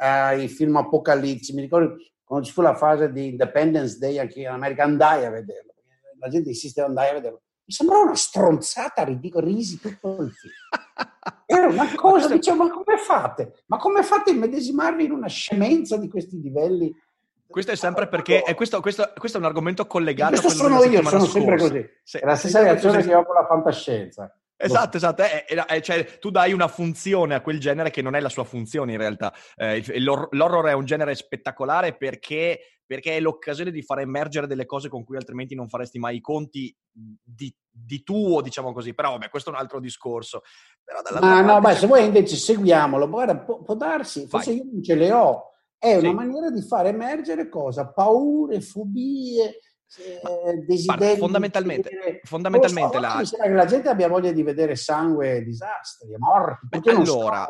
I 0.00 0.48
film 0.48 0.76
apocalittici, 0.76 1.54
mi 1.54 1.62
ricordo 1.62 1.96
quando 2.24 2.44
ci 2.44 2.52
fu 2.52 2.62
la 2.62 2.74
fase 2.74 3.12
di 3.12 3.28
Independence 3.28 3.98
Day 3.98 4.18
anche 4.18 4.40
in 4.40 4.48
America, 4.48 4.82
andai 4.82 5.24
a 5.24 5.30
vederlo, 5.30 5.74
la 6.18 6.28
gente 6.28 6.48
insisteva 6.48 6.86
andai 6.88 7.10
a 7.10 7.12
vederlo 7.14 7.42
mi 7.66 7.72
sembrava 7.72 8.04
una 8.04 8.14
stronzata, 8.14 9.04
ridicola, 9.04 9.46
risi 9.46 9.80
tutto 9.80 10.22
il 10.22 10.30
film. 10.30 10.52
Era 11.46 11.68
una 11.68 11.94
cosa, 11.94 12.28
dicevo, 12.28 12.64
ma 12.64 12.70
come 12.70 12.98
fate? 12.98 13.62
Ma 13.66 13.78
come 13.78 14.02
fate 14.02 14.30
a 14.30 14.34
immedesimarvi 14.34 15.04
in 15.04 15.12
una 15.12 15.28
scemenza 15.28 15.96
di 15.96 16.08
questi 16.08 16.40
livelli? 16.40 16.94
Questo 17.54 17.70
è 17.70 17.76
sempre 17.76 18.08
perché 18.08 18.42
è 18.42 18.52
questo, 18.54 18.80
questo, 18.80 19.12
questo, 19.16 19.38
è 19.38 19.40
un 19.40 19.46
argomento 19.46 19.86
collegato. 19.86 20.40
Questo 20.40 20.48
sono 20.48 20.82
io, 20.82 21.04
sono 21.04 21.20
scorsa. 21.20 21.30
sempre 21.30 21.56
così. 21.56 21.88
Sì. 22.02 22.18
È 22.18 22.24
la 22.24 22.34
stessa 22.34 22.60
reazione 22.60 23.00
che 23.00 23.14
ho 23.14 23.24
con 23.24 23.36
la 23.36 23.46
fantascienza. 23.46 24.36
Esatto, 24.56 24.96
esatto. 24.96 25.22
È, 25.22 25.44
è, 25.44 25.54
è, 25.54 25.80
cioè, 25.80 26.18
tu 26.18 26.30
dai 26.30 26.52
una 26.52 26.66
funzione 26.66 27.36
a 27.36 27.40
quel 27.40 27.60
genere 27.60 27.90
che 27.90 28.02
non 28.02 28.16
è 28.16 28.20
la 28.20 28.28
sua 28.28 28.42
funzione 28.42 28.90
in 28.90 28.98
realtà. 28.98 29.32
Eh, 29.54 29.84
l'horror 30.00 30.66
è 30.66 30.72
un 30.72 30.84
genere 30.84 31.14
spettacolare 31.14 31.96
perché 31.96 32.58
perché 32.84 33.16
è 33.16 33.20
l'occasione 33.20 33.70
di 33.70 33.82
far 33.82 34.00
emergere 34.00 34.48
delle 34.48 34.66
cose 34.66 34.88
con 34.88 35.04
cui 35.04 35.16
altrimenti 35.16 35.54
non 35.54 35.68
faresti 35.68 36.00
mai 36.00 36.16
i 36.16 36.20
conti 36.20 36.76
di, 36.90 37.54
di 37.70 38.02
tuo, 38.02 38.42
diciamo 38.42 38.72
così. 38.72 38.94
Però 38.94 39.12
vabbè, 39.12 39.28
questo 39.28 39.50
è 39.50 39.52
un 39.52 39.60
altro 39.60 39.78
discorso. 39.78 40.42
Ma 41.20 41.40
no, 41.40 41.60
beh, 41.60 41.74
se 41.76 41.86
vuoi 41.86 42.04
invece 42.04 42.34
seguiamolo, 42.34 43.08
guarda, 43.08 43.36
può, 43.36 43.62
può 43.62 43.76
darsi, 43.76 44.26
forse 44.26 44.50
Vai. 44.50 44.58
io 44.58 44.70
non 44.72 44.82
ce 44.82 44.94
le 44.96 45.12
ho. 45.12 45.53
È 45.84 45.96
una 45.96 46.08
sì. 46.08 46.14
maniera 46.14 46.50
di 46.50 46.62
far 46.62 46.86
emergere 46.86 47.50
cosa? 47.50 47.86
Paure, 47.92 48.62
fobie, 48.62 49.60
eh, 49.98 50.56
desideri. 50.66 51.18
fondamentalmente, 51.18 51.90
di 51.90 52.20
fondamentalmente 52.22 52.98
la... 52.98 53.16
Mi 53.18 53.26
sembra 53.26 53.48
che 53.48 53.54
la 53.54 53.66
gente 53.66 53.88
abbia 53.90 54.08
voglia 54.08 54.32
di 54.32 54.42
vedere 54.42 54.76
sangue, 54.76 55.42
disastri, 55.42 56.16
morti. 56.16 56.68
Beh, 56.68 56.90
allora, 56.90 57.46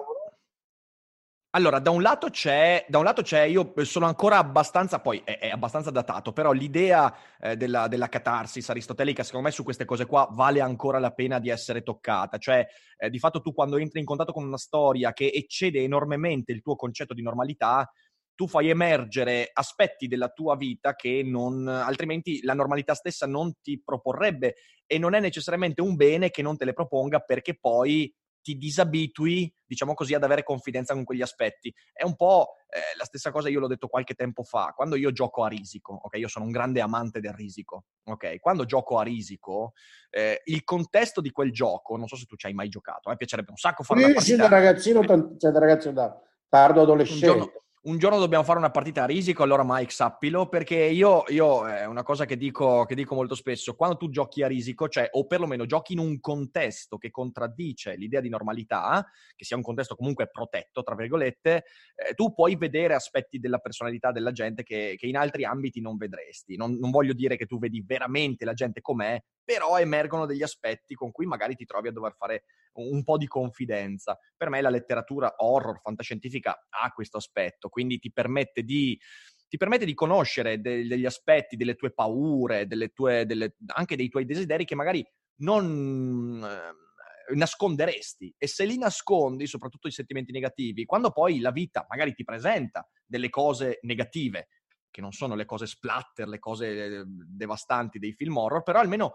allora, 1.51 1.79
da 1.79 1.91
un, 1.91 2.03
lato 2.03 2.31
c'è, 2.31 2.85
da 2.89 2.99
un 2.99 3.05
lato 3.05 3.23
c'è, 3.23 3.43
io 3.43 3.73
sono 3.85 4.07
ancora 4.07 4.39
abbastanza, 4.39 4.99
poi 4.99 5.23
è, 5.25 5.39
è 5.39 5.51
abbastanza 5.51 5.93
datato, 5.93 6.33
però 6.33 6.51
l'idea 6.51 7.17
eh, 7.41 7.57
della, 7.57 7.87
della, 7.87 8.09
catarsis 8.09 8.69
aristotelica, 8.69 9.23
secondo 9.23 9.47
me 9.47 9.53
su 9.53 9.63
queste 9.63 9.85
cose 9.85 10.07
qua 10.07 10.29
vale 10.33 10.61
ancora 10.61 10.99
la 10.99 11.13
pena 11.13 11.39
di 11.39 11.51
essere 11.51 11.85
toccata. 11.85 12.39
Cioè, 12.39 12.67
eh, 12.97 13.11
di 13.11 13.21
fatto 13.21 13.41
tu 13.41 13.55
quando 13.55 13.77
entri 13.77 14.01
in 14.01 14.05
contatto 14.05 14.33
con 14.33 14.45
una 14.45 14.59
storia 14.59 15.13
che 15.13 15.31
eccede 15.33 15.81
enormemente 15.81 16.51
il 16.51 16.61
tuo 16.61 16.75
concetto 16.75 17.15
di 17.15 17.23
normalità, 17.23 17.89
tu 18.35 18.49
fai 18.49 18.69
emergere 18.69 19.51
aspetti 19.53 20.07
della 20.07 20.29
tua 20.29 20.57
vita 20.57 20.95
che 20.95 21.23
non, 21.25 21.69
altrimenti 21.69 22.43
la 22.43 22.55
normalità 22.55 22.95
stessa 22.95 23.27
non 23.27 23.55
ti 23.61 23.81
proporrebbe 23.83 24.57
e 24.87 24.99
non 24.99 25.15
è 25.15 25.21
necessariamente 25.21 25.81
un 25.81 25.95
bene 25.95 26.31
che 26.31 26.43
non 26.43 26.57
te 26.57 26.65
le 26.65 26.73
proponga 26.73 27.21
perché 27.21 27.59
poi 27.59 28.13
ti 28.45 28.59
disabitui, 28.59 29.51
diciamo 29.65 29.95
così, 29.95 30.13
ad 30.13 30.23
avere 30.23 30.43
confidenza 30.43 30.93
con 30.93 31.05
quegli 31.05 31.23
aspetti. 31.23 31.75
È 31.91 32.05
un 32.05 32.15
po' 32.15 32.57
eh, 32.69 32.95
la 32.99 33.05
stessa 33.05 33.31
cosa, 33.31 33.49
io 33.49 33.59
l'ho 33.59 33.67
detto 33.67 33.89
qualche 33.89 34.13
tempo 34.13 34.43
fa, 34.43 34.75
quando 34.77 34.97
io 34.97 35.13
gioco 35.13 35.45
a 35.45 35.49
risico, 35.49 35.95
ok? 35.95 36.19
Io 36.19 36.29
sono 36.29 36.45
un 36.45 36.51
grande 36.51 36.83
amante 36.83 37.21
del 37.21 37.33
risico, 37.33 37.85
ok? 38.05 38.39
Quando 38.41 38.67
gioco 38.67 38.99
a 38.99 39.03
risico, 39.03 39.73
eh, 40.11 40.43
il 40.45 40.63
contesto 40.63 41.23
di 41.23 41.31
quel 41.31 41.53
gioco, 41.53 41.97
non 41.97 42.07
so 42.07 42.17
se 42.17 42.27
tu 42.27 42.37
ci 42.37 42.45
hai 42.45 42.53
mai 42.53 42.69
giocato, 42.69 43.09
a 43.09 43.13
me 43.13 43.17
piacerebbe 43.17 43.51
un 43.51 43.57
sacco 43.57 43.83
fare 43.83 44.01
sì, 44.01 44.05
una 44.05 44.15
partita. 44.15 44.35
Sì, 44.35 44.41
da 44.43 44.49
ragazzino, 44.49 45.05
cioè 45.39 45.51
da 45.51 45.59
ragazzino 45.59 45.95
da 45.95 46.23
tardo 46.47 46.83
adolescente. 46.83 47.27
Un 47.31 47.39
giorno, 47.39 47.64
un 47.85 47.99
giorno 47.99 48.19
dobbiamo 48.19 48.45
fare 48.45 48.59
una 48.59 48.71
partita 48.71 49.03
a 49.03 49.07
risico, 49.07 49.43
allora 49.43 49.63
Mike 49.65 49.91
sappilo, 49.91 50.49
perché 50.49 50.77
io, 50.77 51.25
io 51.29 51.69
è 51.69 51.85
una 51.85 52.03
cosa 52.03 52.25
che 52.25 52.37
dico, 52.39 52.85
che 52.87 52.95
dico, 52.95 53.15
molto 53.15 53.35
spesso, 53.35 53.75
quando 53.75 53.99
tu 53.99 54.09
giochi 54.09 54.43
a 54.43 54.47
risico, 54.47 54.89
cioè, 54.89 55.09
o 55.13 55.27
perlomeno 55.27 55.67
giochi 55.67 55.93
in 55.93 55.99
un 55.99 56.19
contesto 56.19 56.97
che 56.97 57.11
contraddice 57.11 57.97
l'idea 57.97 58.21
di 58.21 58.31
normalità, 58.31 59.07
che 59.37 59.45
sia 59.45 59.57
un 59.57 59.63
contesto 59.63 59.97
comunque 59.97 60.31
protetto, 60.31 60.83
tra 60.83 60.95
virgolette, 60.95 61.65
eh, 61.95 62.15
tu 62.15 62.33
puoi 62.33 62.57
vedere 62.57 62.95
aspetti 62.95 63.39
della 63.39 63.59
personalità 63.59 64.13
della 64.13 64.33
gente 64.33 64.63
che, 64.63 64.95
che 64.97 65.07
in 65.07 65.19
altri 65.19 65.45
ambiti 65.45 65.83
non 65.83 65.99
vedresti. 65.99 66.57
Non, 66.57 66.79
non 66.79 66.91
voglio 66.91 67.13
dire 67.13 67.37
che 67.37 67.45
tu 67.45 67.59
vedi 67.59 67.83
veramente 67.87 68.47
la 68.47 68.55
gente 68.55 68.81
com'è, 68.81 69.23
però 69.45 69.79
emergono 69.79 70.27
degli 70.27 70.43
aspetti 70.43 70.95
con 70.95 71.11
cui 71.11 71.27
magari 71.27 71.55
ti 71.55 71.65
trovi 71.65 71.89
a 71.89 71.93
dover 71.93 72.15
fare 72.17 72.45
un 72.75 73.05
po' 73.05 73.19
di 73.19 73.27
confidenza. 73.27 74.19
Per 74.37 74.49
me 74.49 74.61
la 74.61 74.71
letteratura 74.71 75.35
horror, 75.37 75.81
fantascientifica, 75.81 76.67
ha 76.69 76.91
questo 76.93 77.19
aspetto, 77.19 77.69
quindi 77.69 77.99
ti 77.99 78.11
permette 78.13 78.63
di 78.63 78.99
ti 79.47 79.57
permette 79.61 79.85
di 79.85 79.95
conoscere 79.95 80.61
de- 80.61 80.85
degli 80.85 81.07
aspetti, 81.07 81.55
delle 81.55 81.77
tue 81.77 81.93
paure, 81.93 82.67
delle 82.67 82.89
tue, 82.89 83.25
delle, 83.25 83.55
anche 83.67 83.95
dei 83.95 84.09
tuoi 84.09 84.25
desideri 84.25 84.65
che 84.65 84.75
magari 84.75 85.07
non 85.37 86.43
eh, 86.45 87.35
nasconderesti. 87.35 88.35
E 88.37 88.49
se 88.49 88.65
li 88.65 88.77
nascondi, 88.77 89.47
soprattutto 89.47 89.87
i 89.87 89.93
sentimenti 89.93 90.33
negativi, 90.33 90.85
quando 90.85 91.13
poi 91.13 91.39
la 91.39 91.53
vita 91.53 91.87
magari 91.89 92.15
ti 92.15 92.25
presenta 92.25 92.85
delle 93.07 93.29
cose 93.29 93.79
negative, 93.83 94.49
che 94.95 95.01
non 95.01 95.11
sono 95.11 95.35
le 95.35 95.45
cose 95.45 95.67
splatter, 95.67 96.29
le 96.29 96.39
cose 96.39 96.69
eh, 96.69 97.03
devastanti 97.05 97.99
dei 97.99 98.13
film 98.13 98.37
horror, 98.37 98.63
però 98.63 98.79
almeno, 98.79 99.15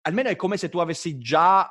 almeno 0.00 0.28
è 0.28 0.34
come 0.34 0.56
se 0.56 0.68
tu 0.68 0.78
avessi 0.78 1.18
già, 1.18 1.70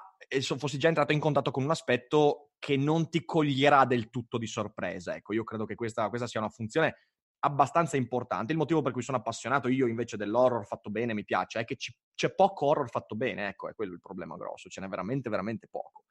fossi 0.58 0.78
già 0.78 0.88
entrato 0.88 1.12
in 1.12 1.20
contatto 1.20 1.52
con 1.52 1.66
un 1.66 1.70
aspetto 1.70 2.52
che 2.58 2.78
non 2.78 3.10
ti 3.10 3.26
coglierà 3.26 3.84
del 3.84 4.10
tutto 4.10 4.38
di 4.38 4.48
sorpresa. 4.48 5.14
Ecco, 5.14 5.34
io 5.34 5.44
credo 5.44 5.66
che 5.66 5.76
questa, 5.76 6.08
questa 6.08 6.26
sia 6.26 6.40
una 6.40 6.48
funzione 6.48 6.96
abbastanza 7.40 7.98
importante. 7.98 8.54
Il 8.54 8.58
motivo 8.58 8.82
per 8.82 8.94
cui 8.94 9.02
sono 9.02 9.18
appassionato 9.18 9.68
io 9.68 9.88
invece 9.88 10.16
dell'horror 10.16 10.66
fatto 10.66 10.90
bene, 10.90 11.14
mi 11.14 11.26
piace, 11.26 11.60
è 11.60 11.66
che 11.66 11.76
ci, 11.76 11.94
c'è 12.16 12.34
poco 12.34 12.68
horror 12.68 12.90
fatto 12.90 13.16
bene, 13.16 13.50
ecco, 13.50 13.68
è 13.68 13.74
quello 13.74 13.92
il 13.92 14.00
problema 14.00 14.38
grosso, 14.38 14.70
ce 14.70 14.80
n'è 14.80 14.88
veramente, 14.88 15.30
veramente 15.30 15.68
poco. 15.70 16.06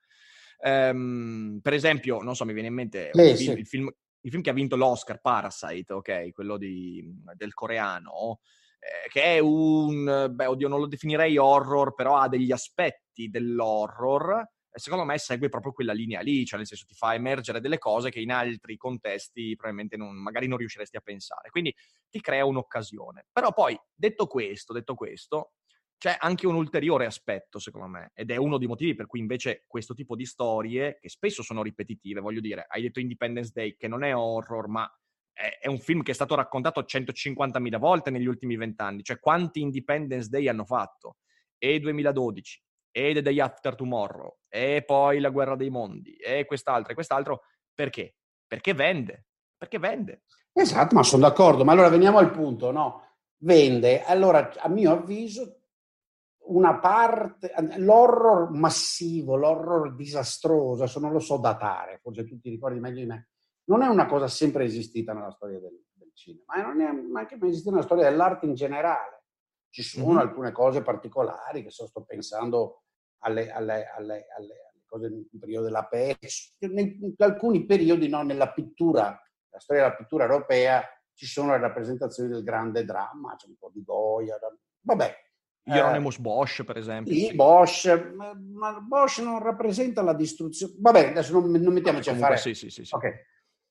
Um, 0.59 1.61
per 1.63 1.73
esempio, 1.73 2.21
non 2.21 2.37
so, 2.37 2.45
mi 2.45 2.53
viene 2.53 2.69
in 2.69 2.75
mente 2.75 3.11
eh, 3.11 3.35
film, 3.35 3.55
sì. 3.55 3.59
il, 3.59 3.67
film, 3.67 3.91
il 4.23 4.31
film 4.31 4.43
che 4.43 4.51
ha 4.51 4.55
vinto 4.55 4.77
l'Oscar, 4.77 5.21
Parasite, 5.21 5.93
ok, 5.93 6.33
quello 6.33 6.57
di, 6.57 7.05
del 7.35 7.55
coreano, 7.55 8.41
eh, 8.79 9.09
che 9.09 9.37
è 9.37 9.39
un, 9.39 10.29
beh, 10.31 10.47
oddio, 10.47 10.69
non 10.69 10.81
lo 10.81 10.87
definirei 10.87 11.37
horror, 11.37 11.95
però 11.95 12.17
ha 12.17 12.29
degli 12.29 12.53
aspetti 12.53 13.29
dell'horror, 13.29 14.45
e 14.75 14.79
secondo 14.79 15.05
me 15.05 15.19
segue 15.19 15.49
proprio 15.49 15.73
quella 15.73 15.93
linea 15.93 16.21
lì, 16.21 16.47
cioè 16.47 16.59
nel 16.59 16.67
senso 16.67 16.87
ti 16.87 16.95
fa 16.95 17.15
emergere 17.15 17.61
delle 17.61 17.79
cose 17.79 18.11
che 18.11 18.21
in 18.21 18.33
altri 18.33 18.77
contesti 18.77 19.55
probabilmente 19.55 19.97
non, 19.97 20.17
magari 20.17 20.47
non 20.49 20.57
riusciresti 20.57 20.97
a 20.97 21.03
pensare, 21.03 21.51
quindi 21.51 21.75
ti 22.09 22.21
crea 22.21 22.47
un'occasione. 22.47 23.27
Però 23.31 23.53
poi, 23.53 23.79
detto 23.95 24.27
questo, 24.27 24.73
detto 24.73 24.95
questo, 24.95 25.53
c'è 26.03 26.17
anche 26.19 26.49
un 26.49 26.57
ulteriore 26.57 27.07
aspetto, 27.07 27.61
secondo 27.61 27.87
me, 27.87 28.11
ed 28.17 28.33
è 28.33 28.37
uno 28.37 28.59
dei 28.59 28.67
motivi 28.67 28.97
per 28.97 29.07
cui 29.07 29.21
invece 29.21 29.63
questo 29.69 29.95
tipo 29.95 30.17
di 30.17 30.27
storie, 30.27 30.99
che 31.01 31.09
spesso 31.09 31.45
sono 31.45 31.63
ripetitive, 31.63 32.19
voglio 32.19 32.41
dire, 32.41 32.67
hai 32.67 32.83
detto 32.83 32.99
Independence 32.99 33.53
Day, 33.55 33.77
che 33.77 33.87
non 33.87 34.03
è 34.03 34.13
horror, 34.13 34.67
ma 34.67 34.93
è, 35.33 35.59
è 35.61 35.69
un 35.69 35.79
film 35.79 36.03
che 36.03 36.11
è 36.11 36.15
stato 36.15 36.35
raccontato 36.35 36.81
150.000 36.81 37.79
volte 37.79 38.11
negli 38.11 38.27
ultimi 38.27 38.57
vent'anni, 38.57 39.05
cioè 39.05 39.21
quanti 39.21 39.61
Independence 39.61 40.29
Day 40.29 40.49
hanno 40.49 40.65
fatto? 40.65 41.19
E 41.57 41.79
2012, 41.79 42.61
e 42.91 43.13
The 43.13 43.23
Day 43.23 43.39
After 43.39 43.77
Tomorrow, 43.77 44.39
e 44.49 44.83
poi 44.85 45.21
La 45.21 45.31
Guerra 45.31 45.55
dei 45.55 45.71
Mondi, 45.71 46.17
e 46.17 46.47
quest'altro, 46.47 46.91
e 46.91 46.95
quest'altro, 46.95 47.43
perché? 47.73 48.17
Perché 48.45 48.75
vende, 48.75 49.27
perché 49.57 49.79
vende. 49.79 50.25
Esatto, 50.53 50.97
ma 50.97 51.05
sono 51.05 51.23
d'accordo, 51.23 51.65
ma 51.65 51.71
allora 51.71 51.91
veniamo 51.91 52.19
al 52.19 52.33
punto, 52.33 52.73
no? 52.73 53.07
Vende, 53.45 54.03
allora 54.03 54.53
a 54.57 54.69
mio 54.69 54.91
avviso 54.91 55.62
una 56.55 56.79
parte, 56.79 57.53
l'horror 57.77 58.51
massivo, 58.51 59.37
l'horror 59.37 59.95
disastroso, 59.95 60.83
adesso 60.83 61.01
non 61.01 61.13
lo 61.13 61.19
so 61.19 61.39
datare, 61.39 61.99
forse 62.03 62.25
tu 62.25 62.39
ti 62.39 62.51
ricordi 62.51 62.81
meglio 62.81 63.01
di 63.01 63.07
me, 63.07 63.29
non 63.65 63.83
è 63.83 63.87
una 63.87 64.07
cosa 64.07 64.29
sempre 64.29 64.65
esistita 64.65 65.13
nella 65.13 65.31
storia 65.31 65.61
del, 65.61 65.79
del 65.93 66.11
cinema, 66.15 66.45
ma 66.57 66.63
non 66.63 66.81
è 66.81 66.85
anche 66.85 67.37
mai 67.37 67.49
esistita 67.51 67.71
nella 67.71 67.85
storia 67.85 68.09
dell'arte 68.09 68.47
in 68.47 68.55
generale. 68.55 69.25
Ci 69.71 69.83
sono 69.83 70.09
mm-hmm. 70.09 70.19
alcune 70.19 70.53
cose 70.53 70.83
particolari, 70.83 71.63
che 71.63 71.71
so, 71.71 71.87
sto 71.87 72.03
pensando 72.03 72.83
alle, 73.21 73.51
alle, 73.51 73.87
alle, 73.87 74.27
alle 74.37 74.55
cose 74.85 75.09
nel 75.09 75.27
periodo 75.39 75.67
della 75.67 75.87
peste, 75.87 76.67
in 76.67 77.15
alcuni 77.19 77.65
periodi 77.65 78.09
no, 78.09 78.23
nella 78.23 78.53
pittura, 78.53 79.19
la 79.51 79.59
storia 79.59 79.85
della 79.85 79.97
pittura 79.97 80.25
europea, 80.25 80.83
ci 81.15 81.27
sono 81.27 81.53
le 81.53 81.59
rappresentazioni 81.59 82.29
del 82.29 82.43
grande 82.43 82.85
dramma, 82.85 83.37
c'è 83.37 83.47
un 83.47 83.57
po' 83.59 83.71
di 83.73 83.83
Goya, 83.83 84.39
vabbè, 84.81 85.15
Hieronymus 85.65 86.19
eh, 86.19 86.21
Bosch, 86.21 86.65
per 86.65 86.77
esempio. 86.77 87.15
Sì, 87.15 87.35
Bosch, 87.35 88.13
ma, 88.15 88.35
ma, 88.35 88.81
Bosch 88.81 89.19
non 89.21 89.41
rappresenta 89.41 90.03
la 90.03 90.15
distruzione. 90.15 90.75
Vabbè, 90.79 91.09
adesso 91.09 91.39
non, 91.39 91.51
non 91.51 91.73
mettiamoci 91.73 92.11
a 92.11 92.17
fare. 92.17 92.37
Sì, 92.37 92.55
sì, 92.55 92.71
sì. 92.71 92.85
sì. 92.85 92.95
Okay. 92.95 93.13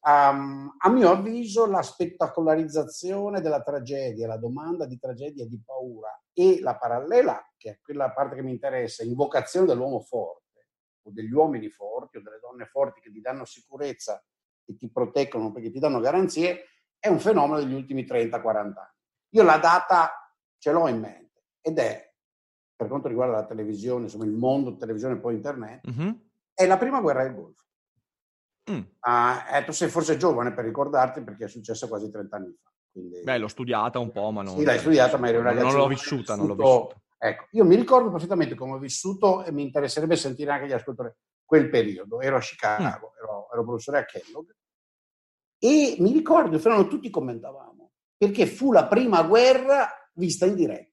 Um, 0.04 0.74
a 0.80 0.90
mio 0.90 1.12
avviso, 1.12 1.68
la 1.68 1.82
spettacolarizzazione 1.82 3.42
della 3.42 3.62
tragedia, 3.62 4.28
la 4.28 4.38
domanda 4.38 4.86
di 4.86 4.98
tragedia 4.98 5.44
e 5.44 5.48
di 5.48 5.62
paura 5.64 6.20
e 6.34 6.60
la 6.62 6.78
parallela, 6.78 7.46
che 7.58 7.72
è 7.72 7.80
quella 7.82 8.12
parte 8.12 8.36
che 8.36 8.42
mi 8.42 8.52
interessa, 8.52 9.04
invocazione 9.04 9.68
dell'uomo 9.68 10.00
forte, 10.00 10.70
o 11.04 11.12
degli 11.12 11.32
uomini 11.32 11.70
forti 11.70 12.18
o 12.18 12.22
delle 12.22 12.40
donne 12.40 12.66
forti 12.66 13.02
che 13.02 13.12
ti 13.12 13.22
danno 13.22 13.46
sicurezza 13.46 14.24
e 14.66 14.76
ti 14.76 14.90
proteggono 14.90 15.52
perché 15.52 15.72
ti 15.72 15.80
danno 15.80 16.00
garanzie, 16.00 16.66
è 16.98 17.08
un 17.08 17.20
fenomeno 17.20 17.60
degli 17.60 17.74
ultimi 17.74 18.04
30-40 18.04 18.56
anni. 18.56 18.76
Io 19.34 19.44
la 19.44 19.58
data 19.58 20.12
ce 20.58 20.72
l'ho 20.72 20.88
in 20.88 21.00
mente 21.00 21.21
ed 21.62 21.78
è, 21.78 22.14
per 22.76 22.88
quanto 22.88 23.08
riguarda 23.08 23.36
la 23.36 23.46
televisione, 23.46 24.04
insomma 24.04 24.26
il 24.26 24.32
mondo 24.32 24.76
televisione 24.76 25.16
e 25.16 25.20
poi 25.20 25.36
internet, 25.36 25.90
mm-hmm. 25.90 26.12
è 26.54 26.66
la 26.66 26.78
prima 26.78 27.02
guerra 27.02 27.24
del 27.24 27.36
Golfo. 27.36 27.64
Mm. 28.72 28.78
Uh, 28.78 29.56
eh, 29.56 29.64
tu 29.66 29.72
sei 29.72 29.90
forse 29.90 30.18
giovane 30.18 30.54
per 30.54 30.66
ricordarti 30.66 31.22
perché 31.24 31.46
è 31.46 31.48
successo 31.48 31.88
quasi 31.88 32.10
30 32.10 32.36
anni 32.36 32.56
fa. 32.62 32.72
Quindi... 32.92 33.22
Beh, 33.24 33.38
l'ho 33.38 33.48
studiata 33.48 34.00
un 34.00 34.12
po', 34.12 34.32
ma 34.32 34.42
non... 34.42 34.58
Sì, 34.58 34.64
l'hai 34.64 34.80
studiata, 34.80 35.18
ma 35.18 35.30
eri 35.30 35.38
un 35.38 35.44
ragazzo... 35.44 35.66
Non 35.66 35.76
l'ho 35.76 35.88
vissuta, 35.88 36.36
non 36.36 36.48
l'ho 36.48 36.56
vissuta. 36.56 37.02
Ecco, 37.18 37.48
io 37.52 37.66
mi 37.66 37.76
ricordo 37.76 38.10
perfettamente 38.10 38.56
come 38.56 38.74
ho 38.74 38.80
vissuto 38.80 39.44
e 39.44 39.52
mi 39.52 39.62
interesserebbe 39.62 40.16
sentire 40.16 40.52
anche 40.52 40.68
gli 40.68 40.72
ascoltatori 40.72 41.14
quel 41.46 41.70
periodo. 41.70 42.20
Ero 42.20 42.38
a 42.38 42.40
Chicago, 42.40 43.12
mm. 43.14 43.24
ero, 43.24 43.52
ero, 43.52 43.64
professore 43.64 44.00
a 44.00 44.06
Kellogg 44.06 44.50
e 45.64 45.96
mi 46.00 46.12
ricordo, 46.12 46.58
però 46.58 46.88
tutti 46.88 47.12
commentavamo, 47.12 47.92
perché 48.18 48.48
fu 48.48 48.72
la 48.72 48.88
prima 48.88 49.22
guerra 49.22 49.88
vista 50.14 50.48
in 50.48 50.56
diretta. 50.56 50.91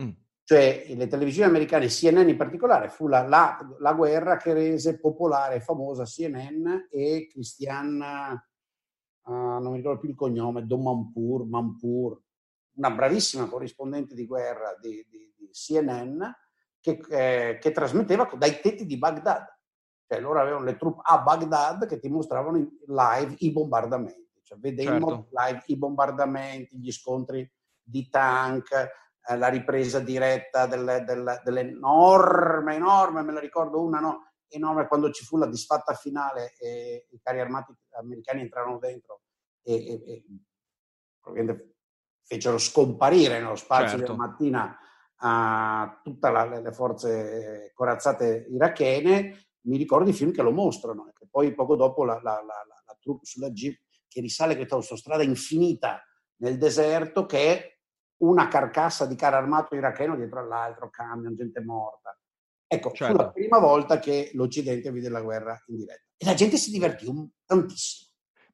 Mm. 0.00 0.10
Cioè 0.44 0.86
le 0.94 1.06
televisioni 1.08 1.48
americane, 1.48 1.88
CNN 1.88 2.28
in 2.28 2.36
particolare, 2.36 2.88
fu 2.88 3.06
la, 3.06 3.26
la, 3.26 3.58
la 3.80 3.92
guerra 3.92 4.38
che 4.38 4.54
rese 4.54 4.98
popolare 4.98 5.56
e 5.56 5.60
famosa 5.60 6.04
CNN 6.04 6.86
e 6.90 7.26
Christiane, 7.30 8.48
uh, 9.24 9.30
non 9.30 9.72
mi 9.72 9.76
ricordo 9.76 10.00
più 10.00 10.08
il 10.08 10.14
cognome, 10.14 10.64
Domanpur, 10.64 11.44
Manpur, 11.44 12.18
una 12.76 12.90
bravissima 12.90 13.46
corrispondente 13.46 14.14
di 14.14 14.24
guerra 14.24 14.74
di, 14.80 15.06
di, 15.10 15.34
di 15.36 15.50
CNN 15.50 16.22
che, 16.80 17.00
eh, 17.10 17.58
che, 17.60 17.70
trasmetteva 17.72 18.30
dai 18.36 18.60
tetti 18.60 18.86
di 18.86 18.96
Baghdad. 18.96 19.44
Cioè 20.06 20.20
loro 20.20 20.40
avevano 20.40 20.64
le 20.64 20.76
truppe 20.76 21.02
a 21.04 21.20
Baghdad 21.20 21.86
che 21.86 21.98
ti 21.98 22.08
mostravano 22.08 22.56
live 22.86 23.34
i 23.38 23.52
bombardamenti. 23.52 24.40
Cioè 24.42 24.58
vedevamo 24.58 25.08
certo. 25.08 25.28
live 25.32 25.62
i 25.66 25.76
bombardamenti, 25.76 26.78
gli 26.78 26.90
scontri 26.90 27.46
di 27.82 28.08
tank, 28.08 28.70
eh, 29.26 29.36
la 29.36 29.48
ripresa 29.48 30.00
diretta 30.00 30.66
delle, 30.66 31.04
delle, 31.04 31.40
dell'enorme, 31.44 32.74
enorme, 32.74 33.22
me 33.22 33.32
la 33.32 33.40
ricordo 33.40 33.82
una, 33.82 34.00
no? 34.00 34.32
enorme 34.48 34.86
quando 34.86 35.10
ci 35.10 35.24
fu 35.24 35.36
la 35.36 35.46
disfatta 35.46 35.92
finale 35.94 36.54
e 36.58 37.06
i 37.10 37.20
carri 37.20 37.40
armati 37.40 37.74
americani 37.98 38.40
entrarono 38.42 38.78
dentro 38.78 39.22
e, 39.62 39.74
e, 39.74 40.24
e 41.34 41.74
fecero 42.22 42.58
scomparire 42.58 43.40
nello 43.40 43.56
spazio 43.56 43.98
certo. 43.98 44.12
della 44.12 44.26
mattina 44.26 44.78
a 45.20 46.00
tutte 46.02 46.30
le 46.30 46.72
forze 46.72 47.72
corazzate 47.74 48.46
irachene, 48.50 49.48
mi 49.62 49.76
ricordo 49.76 50.08
i 50.10 50.14
film 50.14 50.30
che 50.30 50.42
lo 50.42 50.52
mostrano, 50.52 51.08
e 51.08 51.26
poi 51.28 51.54
poco 51.54 51.74
dopo 51.74 52.04
la, 52.04 52.14
la, 52.22 52.42
la, 52.44 52.64
la 52.86 52.96
troupe 53.00 53.24
sulla 53.24 53.50
Jeep 53.50 53.80
che 54.06 54.20
risale 54.20 54.56
questa 54.56 54.76
autostrada 54.76 55.22
infinita 55.22 56.02
nel 56.36 56.56
deserto 56.56 57.26
che 57.26 57.77
una 58.18 58.48
carcassa 58.48 59.06
di 59.06 59.14
carro 59.14 59.36
armato 59.36 59.74
iracheno 59.74 60.16
dietro 60.16 60.40
all'altro, 60.40 60.90
camion, 60.90 61.34
gente 61.34 61.60
morta. 61.60 62.16
Ecco, 62.66 62.90
certo. 62.92 63.04
fu 63.06 63.12
la 63.12 63.24
certo. 63.24 63.32
prima 63.32 63.58
volta 63.58 63.98
che 63.98 64.30
l'Occidente 64.34 64.92
vide 64.92 65.08
la 65.08 65.22
guerra 65.22 65.60
in 65.68 65.76
diretta. 65.76 66.02
E 66.16 66.24
la 66.24 66.34
gente 66.34 66.56
si 66.56 66.70
divertì 66.70 67.06
un, 67.06 67.28
tantissimo. 67.44 68.07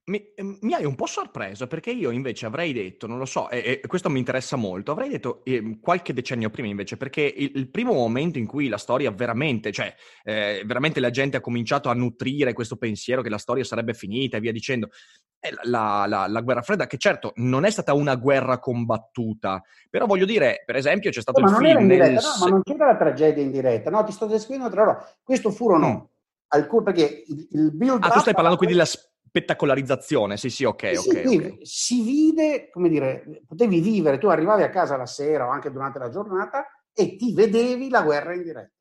Mi, 0.07 0.23
ehm, 0.35 0.59
mi, 0.61 0.75
hai 0.75 0.85
un 0.85 0.97
po' 0.97 1.07
sorpreso 1.07 1.67
perché 1.67 1.91
io 1.91 2.11
invece 2.11 2.45
avrei 2.45 2.75
detto, 2.75 3.07
non 3.07 3.17
lo 3.17 3.25
so, 3.25 3.49
e, 3.49 3.81
e 3.83 3.87
questo 3.87 4.11
mi 4.11 4.19
interessa 4.19 4.55
molto, 4.55 4.93
avrei 4.93 5.09
detto 5.09 5.43
eh, 5.45 5.79
qualche 5.81 6.13
decennio 6.13 6.51
prima 6.51 6.69
invece, 6.69 6.99
perché 6.99 7.23
il, 7.23 7.53
il, 7.55 7.71
primo 7.71 7.95
momento 7.95 8.37
in 8.37 8.47
cui 8.47 8.69
la 8.69 8.77
storia 8.77 9.11
veramente, 9.11 9.73
cioè 9.73 9.95
eh, 10.23 10.63
veramente 10.67 11.01
la 11.01 11.09
gente 11.09 11.39
ha 11.39 11.41
cominciato 11.41 11.89
a 11.89 11.95
nutrire 11.95 12.53
questo 12.53 12.77
pensiero 12.77 13.23
che 13.23 13.31
la 13.31 13.39
storia 13.39 13.65
sarebbe 13.65 13.95
finita 13.95 14.37
e 14.37 14.41
via 14.41 14.53
dicendo, 14.53 14.91
è 15.39 15.49
la, 15.63 16.05
la, 16.07 16.27
la, 16.27 16.41
guerra 16.43 16.61
fredda, 16.61 16.87
che 16.87 16.99
certo 16.99 17.33
non 17.37 17.65
è 17.65 17.71
stata 17.71 17.95
una 17.95 18.17
guerra 18.17 18.59
combattuta, 18.59 19.63
però 19.89 20.05
voglio 20.05 20.27
dire, 20.27 20.65
per 20.67 20.77
esempio 20.77 21.11
c'è 21.11 21.23
stato 21.23 21.41
no, 21.41 21.47
il 21.47 21.53
ma 21.53 21.59
film... 21.59 21.89
Diretta, 21.89 22.05
nel... 22.05 22.15
no, 22.15 22.45
ma 22.45 22.51
non 22.51 22.63
c'era 22.63 22.87
la 22.89 22.97
tragedia 22.97 23.43
in 23.43 23.51
diretta, 23.51 23.89
no, 23.89 24.05
ti 24.05 24.13
sto 24.13 24.27
descrivendo 24.27 24.71
tra 24.71 24.85
loro. 24.85 25.07
Questo 25.23 25.51
furono... 25.51 25.89
Mm. 25.89 26.13
Alcun, 26.47 26.85
perché 26.85 27.25
il, 27.27 27.49
il 27.51 27.73
build 27.75 28.05
Ah, 28.05 28.11
tu 28.11 28.21
stai 28.21 28.35
parlando 28.35 28.57
quindi 28.57 28.77
della 28.77 28.87
spettacolarizzazione, 29.35 30.37
sì, 30.37 30.49
sì, 30.49 30.63
ok, 30.63 30.97
sì, 30.97 31.09
ok. 31.09 31.29
Sì, 31.29 31.37
okay. 31.37 31.59
Si 31.63 32.03
vide, 32.03 32.71
come 32.71 32.89
dire, 32.89 33.43
potevi 33.45 33.81
vivere, 33.81 34.19
tu 34.19 34.29
arrivavi 34.29 34.63
a 34.63 34.71
casa 34.71 34.97
la 34.97 35.07
sera 35.07 35.49
o 35.49 35.51
anche 35.51 35.73
durante 35.73 35.99
la 35.99 36.09
giornata 36.09 36.65
e 36.93 37.17
ti 37.17 37.35
vedevi 37.35 37.89
la 37.89 38.03
guerra 38.03 38.33
in 38.33 38.45
diretta. 38.45 38.79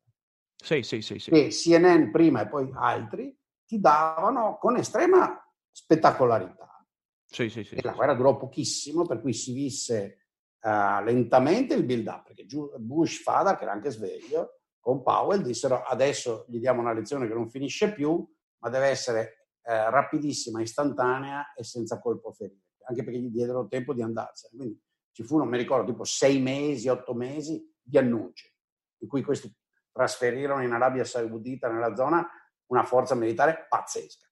Sì, 0.54 0.82
sì, 0.82 1.02
sì. 1.02 1.18
sì. 1.18 1.30
E 1.30 1.48
CNN 1.48 2.12
prima 2.12 2.42
e 2.42 2.48
poi 2.48 2.70
altri 2.72 3.36
ti 3.66 3.80
davano 3.80 4.56
con 4.60 4.76
estrema 4.76 5.44
spettacolarità. 5.72 6.86
Sì, 7.26 7.48
sì, 7.48 7.64
sì. 7.64 7.74
E 7.74 7.82
la 7.82 7.92
guerra 7.92 8.14
durò 8.14 8.36
pochissimo, 8.36 9.04
per 9.06 9.20
cui 9.20 9.32
si 9.32 9.52
visse 9.52 10.28
uh, 10.60 11.02
lentamente 11.02 11.74
il 11.74 11.82
build-up, 11.82 12.28
perché 12.28 12.46
Bush, 12.78 13.22
Fada, 13.22 13.56
che 13.56 13.64
era 13.64 13.72
anche 13.72 13.90
sveglio, 13.90 14.60
con 14.78 15.02
Powell 15.02 15.42
dissero 15.42 15.82
adesso 15.82 16.44
gli 16.48 16.58
diamo 16.60 16.80
una 16.80 16.92
lezione 16.92 17.26
che 17.26 17.34
non 17.34 17.50
finisce 17.50 17.92
più, 17.92 18.24
ma 18.58 18.68
deve 18.68 18.86
essere 18.86 19.43
eh, 19.66 19.90
rapidissima, 19.90 20.60
istantanea 20.60 21.54
e 21.54 21.64
senza 21.64 21.98
colpo 21.98 22.32
ferire, 22.32 22.60
anche 22.86 23.02
perché 23.02 23.18
gli 23.18 23.30
diedero 23.30 23.66
tempo 23.66 23.94
di 23.94 24.02
andarsene. 24.02 24.56
Quindi 24.56 24.80
ci 25.12 25.22
furono, 25.22 25.48
mi 25.48 25.56
ricordo, 25.56 25.90
tipo 25.90 26.04
sei 26.04 26.40
mesi, 26.40 26.88
otto 26.88 27.14
mesi 27.14 27.72
di 27.80 27.96
annunci, 27.96 28.52
in 28.98 29.08
cui 29.08 29.22
questi 29.22 29.50
trasferirono 29.90 30.62
in 30.62 30.72
Arabia 30.72 31.04
Saudita, 31.04 31.70
nella 31.70 31.94
zona, 31.94 32.28
una 32.66 32.82
forza 32.82 33.14
militare 33.14 33.66
pazzesca, 33.68 34.26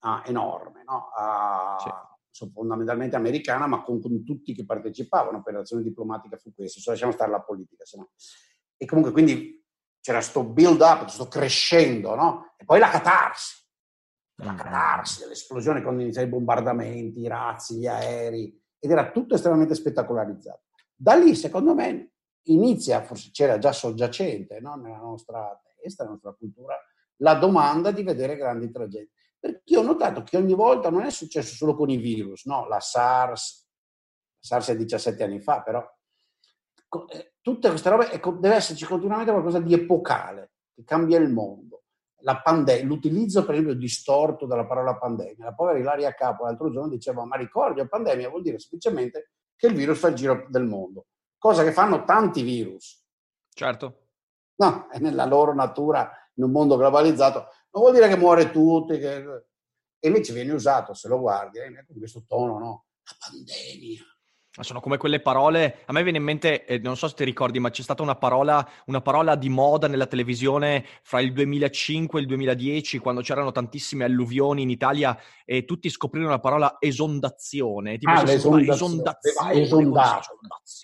ah, 0.00 0.22
enorme, 0.26 0.84
no? 0.84 1.10
ah, 1.16 2.16
sì. 2.30 2.48
fondamentalmente 2.52 3.16
americana, 3.16 3.66
ma 3.66 3.82
con, 3.82 4.00
con, 4.00 4.22
tutti 4.24 4.54
che 4.54 4.64
partecipavano. 4.64 5.42
Per 5.42 5.54
l'azione 5.54 5.82
diplomatica 5.82 6.36
fu 6.36 6.54
questo, 6.54 6.80
se 6.80 6.90
lasciamo 6.90 7.12
stare 7.12 7.30
la 7.30 7.40
politica. 7.40 7.84
Sennò. 7.84 8.06
E 8.76 8.84
comunque 8.84 9.10
quindi 9.10 9.64
c'era 10.00 10.18
questo 10.18 10.44
build 10.44 10.80
up, 10.80 11.02
questo 11.02 11.26
crescendo, 11.26 12.14
no? 12.14 12.54
E 12.56 12.64
poi 12.64 12.78
la 12.78 12.90
catarsi 12.90 13.65
la 14.36 14.54
catarsi, 14.54 15.20
dell'esplosione 15.20 15.82
quando 15.82 16.02
iniziano 16.02 16.26
i 16.26 16.30
bombardamenti, 16.30 17.20
i 17.20 17.28
razzi, 17.28 17.78
gli 17.78 17.86
aerei, 17.86 18.62
ed 18.78 18.90
era 18.90 19.10
tutto 19.10 19.34
estremamente 19.34 19.74
spettacolarizzato. 19.74 20.62
Da 20.94 21.14
lì, 21.14 21.34
secondo 21.34 21.74
me, 21.74 22.12
inizia, 22.44 23.02
forse 23.02 23.30
c'era 23.32 23.58
già 23.58 23.72
soggiacente 23.72 24.60
no? 24.60 24.74
nella 24.76 24.98
nostra 24.98 25.58
testa, 25.80 26.02
nella 26.02 26.14
nostra 26.14 26.34
cultura, 26.34 26.78
la 27.20 27.34
domanda 27.34 27.90
di 27.90 28.02
vedere 28.02 28.36
grandi 28.36 28.70
tragedie. 28.70 29.10
Perché 29.38 29.76
ho 29.76 29.82
notato 29.82 30.22
che 30.22 30.36
ogni 30.36 30.54
volta 30.54 30.90
non 30.90 31.02
è 31.02 31.10
successo 31.10 31.54
solo 31.54 31.74
con 31.74 31.88
i 31.88 31.96
virus, 31.96 32.46
no? 32.46 32.66
La 32.66 32.80
SARS, 32.80 33.68
la 34.40 34.46
SARS 34.46 34.70
è 34.70 34.76
17 34.76 35.22
anni 35.22 35.40
fa, 35.40 35.62
però 35.62 35.86
eh, 37.12 37.34
tutte 37.40 37.68
queste 37.68 37.88
robe, 37.88 38.10
ecco, 38.10 38.32
deve 38.32 38.56
esserci 38.56 38.84
continuamente 38.84 39.30
qualcosa 39.30 39.60
di 39.60 39.72
epocale, 39.74 40.52
che 40.74 40.84
cambia 40.84 41.18
il 41.18 41.30
mondo 41.30 41.65
pande- 42.42 42.82
l'utilizzo 42.82 43.44
per 43.44 43.54
esempio 43.54 43.74
distorto 43.74 44.46
della 44.46 44.66
parola 44.66 44.96
pandemia. 44.96 45.44
La 45.44 45.54
povera 45.54 45.78
Ilaria 45.78 46.12
Capo 46.12 46.44
l'altro 46.44 46.70
giorno 46.70 46.88
diceva 46.88 47.24
ma 47.24 47.36
ricordi, 47.36 47.86
pandemia 47.86 48.28
vuol 48.28 48.42
dire 48.42 48.58
semplicemente 48.58 49.30
che 49.56 49.68
il 49.68 49.74
virus 49.74 49.98
fa 49.98 50.08
il 50.08 50.14
giro 50.14 50.46
del 50.48 50.64
mondo, 50.64 51.06
cosa 51.38 51.62
che 51.62 51.72
fanno 51.72 52.04
tanti 52.04 52.42
virus. 52.42 53.04
Certo. 53.52 54.08
No, 54.56 54.88
è 54.90 54.98
nella 54.98 55.24
loro 55.24 55.54
natura 55.54 56.10
in 56.34 56.44
un 56.44 56.50
mondo 56.50 56.76
globalizzato. 56.76 57.48
Non 57.70 57.82
vuol 57.82 57.92
dire 57.92 58.08
che 58.08 58.16
muore 58.16 58.50
tutti, 58.50 58.98
che... 58.98 59.16
e 59.98 60.08
invece 60.08 60.32
viene 60.32 60.52
usato, 60.52 60.94
se 60.94 61.08
lo 61.08 61.20
guardi, 61.20 61.58
eh, 61.58 61.84
con 61.86 61.96
questo 61.98 62.24
tono, 62.26 62.58
no? 62.58 62.86
La 63.04 63.16
pandemia 63.18 64.15
sono 64.62 64.80
come 64.80 64.96
quelle 64.96 65.20
parole, 65.20 65.82
a 65.86 65.92
me 65.92 66.02
viene 66.02 66.18
in 66.18 66.24
mente, 66.24 66.64
eh, 66.64 66.78
non 66.78 66.96
so 66.96 67.08
se 67.08 67.14
ti 67.14 67.24
ricordi, 67.24 67.58
ma 67.58 67.70
c'è 67.70 67.82
stata 67.82 68.02
una 68.02 68.14
parola, 68.14 68.66
una 68.86 69.00
parola 69.00 69.34
di 69.34 69.48
moda 69.48 69.88
nella 69.88 70.06
televisione 70.06 70.84
fra 71.02 71.20
il 71.20 71.32
2005 71.32 72.18
e 72.18 72.22
il 72.22 72.28
2010, 72.28 72.98
quando 72.98 73.20
c'erano 73.20 73.52
tantissime 73.52 74.04
alluvioni 74.04 74.62
in 74.62 74.70
Italia 74.70 75.18
e 75.44 75.64
tutti 75.64 75.88
scoprirono 75.88 76.30
la 76.30 76.40
parola 76.40 76.76
esondazione. 76.78 77.98
Tipo, 77.98 78.12
ah, 78.12 78.22
l'esondazione. 78.22 78.72
Esondazione, 78.72 79.60
esondato. 79.60 80.38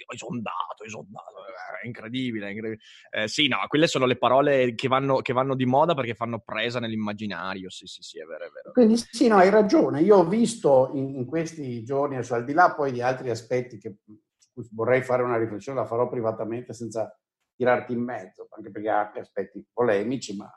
esondato, 0.08 0.84
esondato, 0.84 1.32
è 1.82 1.86
incredibile. 1.86 2.46
È 2.46 2.50
incredibile. 2.50 2.82
Eh, 3.10 3.28
sì, 3.28 3.48
no, 3.48 3.58
quelle 3.68 3.86
sono 3.86 4.06
le 4.06 4.16
parole 4.16 4.74
che 4.74 4.88
vanno, 4.88 5.18
che 5.18 5.32
vanno, 5.32 5.54
di 5.54 5.66
moda 5.66 5.94
perché 5.94 6.14
fanno 6.14 6.38
presa 6.38 6.78
nell'immaginario, 6.78 7.68
sì, 7.70 7.86
sì, 7.86 8.02
sì, 8.02 8.18
è 8.18 8.24
vero, 8.24 8.46
è 8.46 8.50
vero. 8.50 8.72
Quindi 8.72 8.96
sì, 8.96 9.28
no, 9.28 9.36
hai 9.36 9.50
ragione. 9.50 10.00
Io 10.00 10.16
ho 10.16 10.26
visto 10.26 10.90
in, 10.94 11.16
in 11.16 11.26
questi 11.26 11.82
giorni, 11.82 12.16
al 12.16 12.44
di 12.44 12.52
là 12.52 12.72
poi 12.74 12.92
di 12.92 13.02
altri 13.02 13.30
aspetti, 13.30 13.61
aspetti 13.62 13.78
che, 13.78 13.96
vorrei 14.72 15.02
fare 15.02 15.22
una 15.22 15.38
riflessione, 15.38 15.80
la 15.80 15.86
farò 15.86 16.08
privatamente 16.08 16.72
senza 16.72 17.16
tirarti 17.54 17.92
in 17.92 18.02
mezzo, 18.02 18.46
anche 18.50 18.70
perché 18.70 18.88
ha 18.90 19.06
anche 19.06 19.20
aspetti 19.20 19.66
polemici, 19.72 20.36
ma 20.36 20.50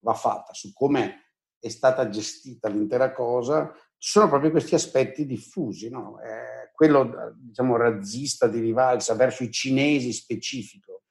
va 0.00 0.14
fatta 0.14 0.52
su 0.52 0.72
come 0.72 1.26
è 1.58 1.68
stata 1.68 2.08
gestita 2.08 2.68
l'intera 2.68 3.12
cosa. 3.12 3.72
Sono 3.96 4.28
proprio 4.28 4.50
questi 4.50 4.74
aspetti 4.74 5.26
diffusi, 5.26 5.88
no? 5.90 6.20
eh, 6.20 6.70
quello 6.74 7.34
diciamo 7.36 7.76
razzista 7.76 8.46
di 8.46 8.60
rivalsa 8.60 9.14
verso 9.14 9.42
i 9.42 9.50
cinesi 9.50 10.12
specifico 10.12 11.02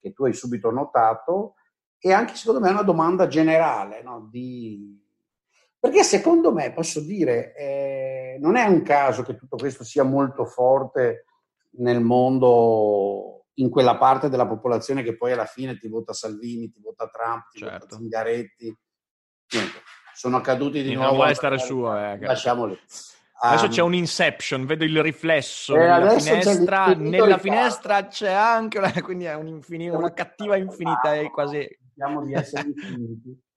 che 0.00 0.12
tu 0.12 0.24
hai 0.24 0.32
subito 0.34 0.70
notato 0.70 1.54
e 1.98 2.12
anche 2.12 2.34
secondo 2.34 2.60
me 2.60 2.68
è 2.68 2.72
una 2.72 2.82
domanda 2.82 3.28
generale, 3.28 4.02
no? 4.02 4.28
di... 4.30 5.00
perché 5.82 6.04
secondo 6.04 6.52
me, 6.52 6.72
posso 6.72 7.00
dire, 7.00 7.56
eh, 7.56 8.36
non 8.38 8.54
è 8.54 8.64
un 8.66 8.82
caso 8.82 9.24
che 9.24 9.34
tutto 9.34 9.56
questo 9.56 9.82
sia 9.82 10.04
molto 10.04 10.44
forte 10.44 11.24
nel 11.78 12.00
mondo, 12.00 13.46
in 13.54 13.68
quella 13.68 13.96
parte 13.96 14.28
della 14.28 14.46
popolazione 14.46 15.02
che 15.02 15.16
poi 15.16 15.32
alla 15.32 15.44
fine 15.44 15.76
ti 15.78 15.88
vota 15.88 16.12
Salvini, 16.12 16.70
ti 16.70 16.80
vota 16.80 17.08
Trump, 17.08 17.48
ti 17.50 17.58
certo. 17.58 17.78
vota 17.80 17.96
Zingaretti. 17.96 18.78
Niente, 19.54 19.78
sono 20.14 20.36
accaduti 20.36 20.82
di 20.82 20.92
non 20.92 20.98
nuovo. 20.98 21.08
Non 21.08 21.16
vuole 21.16 21.34
stare 21.34 21.58
su, 21.58 21.84
eh, 21.84 22.16
lasciamoli. 22.20 22.78
Adesso 23.40 23.66
c'è 23.66 23.82
un 23.82 23.94
inception, 23.94 24.64
vedo 24.66 24.84
il 24.84 25.02
riflesso 25.02 25.74
eh, 25.74 25.78
nella 25.78 26.16
finestra, 26.16 26.94
nella 26.94 27.38
finestra 27.38 28.06
c'è 28.06 28.30
anche 28.30 28.78
una, 28.78 28.92
quindi 29.02 29.24
è 29.24 29.34
un 29.34 29.48
infinito, 29.48 29.96
una 29.96 30.12
cattiva 30.12 30.56
infinita, 30.56 31.16
è 31.16 31.28
quasi... 31.28 31.68
Speriamo 31.90 32.24
di 32.24 32.34
essere 32.34 32.68
infiniti. 32.68 33.50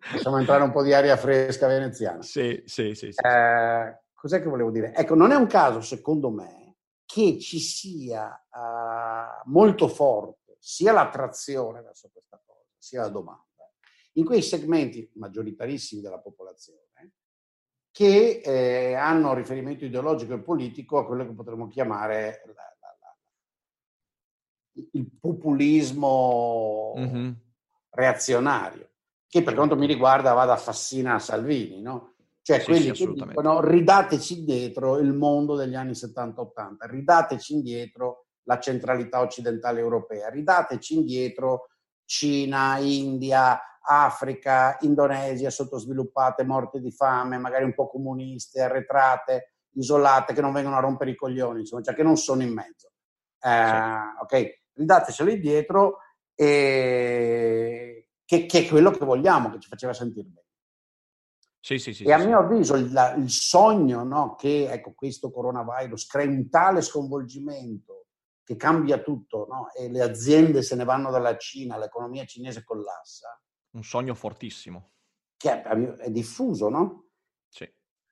Facciamo 0.00 0.38
entrare 0.38 0.62
un 0.62 0.70
po' 0.70 0.82
di 0.82 0.92
aria 0.92 1.16
fresca 1.16 1.66
veneziana. 1.66 2.22
Sì, 2.22 2.62
sì, 2.64 2.94
sì. 2.94 3.12
sì. 3.12 3.20
Eh, 3.20 4.00
cos'è 4.12 4.40
che 4.40 4.48
volevo 4.48 4.70
dire? 4.70 4.94
Ecco, 4.94 5.14
non 5.14 5.30
è 5.32 5.34
un 5.34 5.46
caso, 5.46 5.80
secondo 5.80 6.30
me, 6.30 6.76
che 7.04 7.38
ci 7.38 7.58
sia 7.58 8.28
uh, 8.50 9.50
molto 9.50 9.88
forte 9.88 10.56
sia 10.58 10.92
l'attrazione 10.92 11.82
verso 11.82 12.10
questa 12.12 12.40
cosa, 12.44 12.66
sia 12.76 13.02
la 13.02 13.08
domanda, 13.08 13.44
in 14.14 14.24
quei 14.24 14.42
segmenti 14.42 15.10
maggioritarissimi 15.14 16.02
della 16.02 16.18
popolazione 16.18 16.88
che 17.98 18.40
eh, 18.44 18.94
hanno 18.94 19.34
riferimento 19.34 19.84
ideologico 19.84 20.34
e 20.34 20.38
politico 20.38 20.98
a 20.98 21.04
quello 21.04 21.26
che 21.26 21.32
potremmo 21.32 21.66
chiamare 21.66 22.44
la, 22.46 22.52
la, 22.52 22.96
la, 23.00 23.16
il 24.92 25.10
populismo 25.18 26.94
mm-hmm. 26.96 27.32
Reazionario, 27.90 28.90
che 29.28 29.42
per 29.42 29.54
quanto 29.54 29.76
mi 29.76 29.86
riguarda 29.86 30.32
va 30.32 30.44
da 30.44 30.56
Fassina 30.56 31.14
a 31.14 31.18
Salvini, 31.18 31.80
no? 31.80 32.14
Cioè 32.42 32.60
sì, 32.60 32.64
quelli 32.64 32.94
sì, 32.94 33.06
che 33.06 33.12
dicono 33.12 33.60
ridateci 33.60 34.38
indietro 34.38 34.98
il 34.98 35.12
mondo 35.12 35.54
degli 35.54 35.74
anni 35.74 35.92
70-80, 35.92 36.76
ridateci 36.80 37.52
indietro 37.52 38.26
la 38.44 38.58
centralità 38.58 39.20
occidentale 39.20 39.80
europea, 39.80 40.30
ridateci 40.30 40.94
indietro 40.94 41.66
Cina, 42.06 42.78
India, 42.78 43.60
Africa, 43.82 44.78
Indonesia 44.80 45.50
sottosviluppate, 45.50 46.44
morte 46.44 46.80
di 46.80 46.90
fame, 46.90 47.36
magari 47.36 47.64
un 47.64 47.74
po' 47.74 47.88
comuniste, 47.88 48.62
arretrate, 48.62 49.52
isolate, 49.74 50.32
che 50.32 50.40
non 50.40 50.52
vengono 50.52 50.76
a 50.76 50.80
rompere 50.80 51.10
i 51.10 51.16
coglioni, 51.16 51.60
insomma, 51.60 51.82
cioè 51.82 51.94
che 51.94 52.02
non 52.02 52.16
sono 52.16 52.42
in 52.42 52.52
mezzo. 52.52 52.92
Eh, 53.40 53.66
sì. 53.66 54.22
Ok, 54.22 54.60
ridatecelo 54.72 55.30
indietro 55.30 55.98
e 56.40 58.08
che, 58.24 58.46
che, 58.46 58.58
è 58.60 58.68
quello 58.68 58.92
che 58.92 59.04
vogliamo, 59.04 59.50
che 59.50 59.58
ci 59.58 59.68
faceva 59.68 59.92
sentire 59.92 60.28
bene. 60.28 60.46
Sì, 61.60 61.78
sì, 61.78 61.92
sì, 61.92 62.04
e 62.04 62.12
a 62.12 62.18
mio 62.18 62.38
avviso 62.38 62.76
il, 62.76 63.14
il 63.18 63.30
sogno 63.30 64.04
no, 64.04 64.36
che 64.36 64.70
ecco, 64.70 64.92
questo 64.94 65.30
coronavirus 65.30 66.06
crei 66.06 66.28
un 66.28 66.48
tale 66.48 66.80
sconvolgimento 66.80 68.06
che 68.44 68.56
cambia 68.56 69.02
tutto 69.02 69.46
no? 69.50 69.72
e 69.72 69.90
le 69.90 70.00
aziende 70.00 70.62
se 70.62 70.76
ne 70.76 70.84
vanno 70.84 71.10
dalla 71.10 71.36
Cina, 71.36 71.76
l'economia 71.76 72.24
cinese 72.24 72.64
collassa, 72.64 73.38
un 73.72 73.82
sogno 73.82 74.14
fortissimo. 74.14 74.92
Che 75.36 75.62
è, 75.62 75.68
è 75.96 76.10
diffuso, 76.10 76.68
no? 76.68 77.08
Sì. 77.48 77.64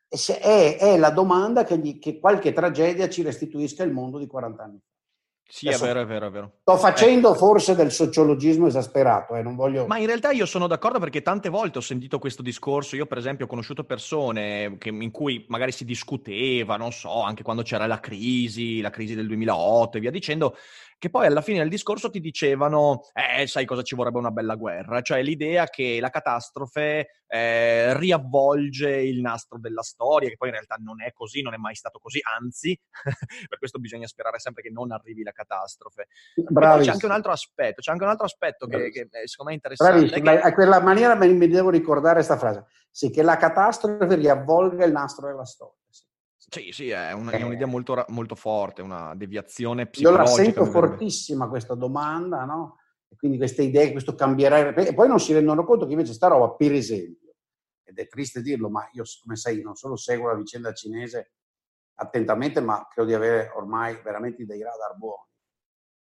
È, 0.08 0.76
è, 0.78 0.98
la 0.98 1.10
domanda 1.10 1.64
che, 1.64 1.78
gli, 1.78 1.98
che, 1.98 2.18
qualche 2.18 2.52
tragedia 2.52 3.08
ci 3.08 3.22
restituisca 3.22 3.84
il 3.84 3.92
mondo 3.92 4.18
di 4.18 4.26
40 4.26 4.62
anni 4.62 4.80
fa. 4.80 4.95
Sì, 5.48 5.68
Adesso, 5.68 5.84
è 5.84 5.86
vero, 5.86 6.00
è 6.00 6.06
vero, 6.06 6.26
è 6.26 6.30
vero. 6.30 6.52
Sto 6.62 6.76
facendo 6.76 7.28
ecco. 7.28 7.38
forse 7.38 7.76
del 7.76 7.92
sociologismo 7.92 8.66
esasperato, 8.66 9.36
eh, 9.36 9.42
non 9.42 9.54
voglio... 9.54 9.86
Ma 9.86 9.96
in 9.98 10.06
realtà 10.06 10.32
io 10.32 10.44
sono 10.44 10.66
d'accordo 10.66 10.98
perché 10.98 11.22
tante 11.22 11.48
volte 11.48 11.78
ho 11.78 11.82
sentito 11.82 12.18
questo 12.18 12.42
discorso. 12.42 12.96
Io, 12.96 13.06
per 13.06 13.18
esempio, 13.18 13.44
ho 13.44 13.48
conosciuto 13.48 13.84
persone 13.84 14.76
che, 14.78 14.88
in 14.88 15.10
cui 15.12 15.44
magari 15.48 15.70
si 15.70 15.84
discuteva, 15.84 16.76
non 16.76 16.90
so, 16.90 17.22
anche 17.22 17.44
quando 17.44 17.62
c'era 17.62 17.86
la 17.86 18.00
crisi, 18.00 18.80
la 18.80 18.90
crisi 18.90 19.14
del 19.14 19.28
2008 19.28 19.96
e 19.96 20.00
via 20.00 20.10
dicendo, 20.10 20.56
che 20.98 21.10
poi 21.10 21.26
alla 21.26 21.42
fine 21.42 21.58
del 21.58 21.68
discorso 21.68 22.10
ti 22.10 22.20
dicevano, 22.20 23.02
eh, 23.12 23.46
sai 23.46 23.64
cosa 23.64 23.82
ci 23.82 23.94
vorrebbe 23.94 24.18
una 24.18 24.30
bella 24.30 24.54
guerra, 24.54 25.02
cioè 25.02 25.22
l'idea 25.22 25.66
che 25.66 25.98
la 26.00 26.08
catastrofe 26.08 27.22
eh, 27.26 27.98
riavvolge 27.98 28.90
il 28.90 29.20
nastro 29.20 29.58
della 29.58 29.82
storia, 29.82 30.28
che 30.28 30.36
poi 30.36 30.48
in 30.48 30.54
realtà 30.54 30.76
non 30.78 31.02
è 31.02 31.12
così, 31.12 31.42
non 31.42 31.54
è 31.54 31.58
mai 31.58 31.74
stato 31.74 31.98
così, 31.98 32.20
anzi, 32.38 32.78
per 33.48 33.58
questo 33.58 33.78
bisogna 33.78 34.06
sperare 34.06 34.38
sempre 34.38 34.62
che 34.62 34.70
non 34.70 34.90
arrivi 34.90 35.22
la 35.22 35.32
catastrofe. 35.32 36.06
C'è 36.34 36.90
anche 36.90 37.06
un 37.06 37.12
altro 37.12 37.32
aspetto, 37.32 37.80
c'è 37.82 37.90
anche 37.90 38.04
un 38.04 38.10
altro 38.10 38.26
aspetto 38.26 38.66
che, 38.66 38.90
che 38.90 39.08
secondo 39.24 39.50
me 39.50 39.50
è 39.50 39.54
interessante. 39.54 40.06
Bravissimo, 40.06 40.30
che... 40.30 40.40
a 40.40 40.54
quella 40.54 40.80
maniera 40.80 41.14
mi 41.14 41.48
devo 41.48 41.70
ricordare 41.70 42.14
questa 42.14 42.38
frase, 42.38 42.64
sì, 42.90 43.10
che 43.10 43.22
la 43.22 43.36
catastrofe 43.36 44.14
riavvolga 44.14 44.84
il 44.84 44.92
nastro 44.92 45.26
della 45.26 45.44
storia. 45.44 45.76
Sì, 46.48 46.70
sì, 46.70 46.90
è, 46.90 47.12
un, 47.12 47.28
è 47.28 47.42
un'idea 47.42 47.66
molto, 47.66 48.04
molto, 48.08 48.34
forte, 48.36 48.80
una 48.80 49.14
deviazione 49.16 49.88
psicologica. 49.88 50.30
Io 50.30 50.36
la 50.36 50.44
sento 50.44 50.64
fortissima 50.64 51.48
questa 51.48 51.74
domanda, 51.74 52.44
no? 52.44 52.78
E 53.08 53.16
quindi 53.16 53.36
queste 53.36 53.62
idee, 53.62 53.90
questo 53.90 54.14
cambierà. 54.14 54.72
E 54.74 54.94
poi 54.94 55.08
non 55.08 55.18
si 55.18 55.32
rendono 55.32 55.64
conto 55.64 55.86
che 55.86 55.92
invece 55.92 56.12
sta 56.12 56.28
roba, 56.28 56.52
per 56.52 56.72
esempio, 56.72 57.34
ed 57.82 57.98
è 57.98 58.06
triste 58.06 58.42
dirlo, 58.42 58.70
ma 58.70 58.88
io, 58.92 59.02
come 59.22 59.36
sai, 59.36 59.60
non 59.60 59.74
solo 59.74 59.96
seguo 59.96 60.28
la 60.28 60.36
vicenda 60.36 60.72
cinese 60.72 61.32
attentamente, 61.98 62.60
ma 62.60 62.86
credo 62.88 63.08
di 63.08 63.14
avere 63.14 63.50
ormai 63.54 64.00
veramente 64.02 64.44
dei 64.44 64.62
radar 64.62 64.96
buoni, 64.96 65.28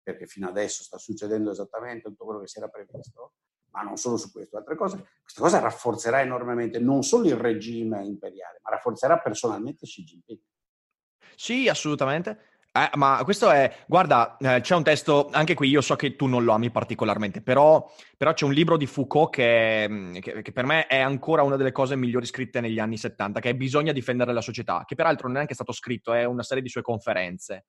perché 0.02 0.28
fino 0.28 0.50
adesso 0.50 0.84
sta 0.84 0.98
succedendo 0.98 1.52
esattamente 1.52 2.10
tutto 2.10 2.26
quello 2.26 2.42
che 2.42 2.48
si 2.48 2.58
era 2.58 2.68
previsto 2.68 3.34
ma 3.74 3.82
non 3.82 3.98
solo 3.98 4.18
su 4.18 4.32
questo, 4.32 4.58
altre 4.58 4.76
cose, 4.76 5.04
questa 5.22 5.42
cosa 5.42 5.60
rafforzerà 5.60 6.22
enormemente 6.22 6.80
non 6.80 7.04
solo 7.04 7.28
il 7.28 7.36
regime 7.36 8.06
imperiale, 8.06 8.60
ma 8.64 8.72
rafforzerà 8.72 9.20
personalmente 9.20 9.86
Xi 9.86 10.04
Jinping. 10.04 10.40
Sì, 11.36 11.68
assolutamente. 11.68 12.52
Eh, 12.76 12.90
ma 12.96 13.22
questo 13.24 13.52
è, 13.52 13.72
guarda, 13.88 14.36
eh, 14.38 14.60
c'è 14.62 14.74
un 14.74 14.82
testo, 14.82 15.30
anche 15.32 15.54
qui 15.54 15.70
io 15.70 15.82
so 15.82 15.96
che 15.96 16.16
tu 16.16 16.26
non 16.26 16.44
lo 16.44 16.54
ami 16.54 16.72
particolarmente, 16.72 17.44
però, 17.44 17.88
però 18.18 18.34
c'è 18.34 18.46
un 18.46 18.54
libro 18.54 18.78
di 18.78 18.88
Foucault 18.88 19.32
che, 19.32 19.88
mm, 19.88 20.14
che, 20.16 20.42
che, 20.42 20.52
per 20.52 20.66
me 20.66 20.88
è 20.88 20.98
ancora 20.98 21.44
una 21.44 21.56
delle 21.56 21.72
cose 21.72 21.96
migliori 21.96 22.26
scritte 22.26 22.62
negli 22.62 22.80
anni 22.80 22.98
70, 22.98 23.40
che 23.40 23.50
è 23.50 23.56
Bisogna 23.56 23.92
difendere 23.92 24.34
la 24.34 24.42
società, 24.42 24.86
che 24.88 24.96
peraltro 24.96 25.26
non 25.26 25.34
è 25.34 25.38
neanche 25.38 25.54
stato 25.54 25.72
scritto, 25.72 26.14
è 26.14 26.24
una 26.24 26.42
serie 26.42 26.64
di 26.64 26.70
sue 26.70 26.82
conferenze. 26.82 27.66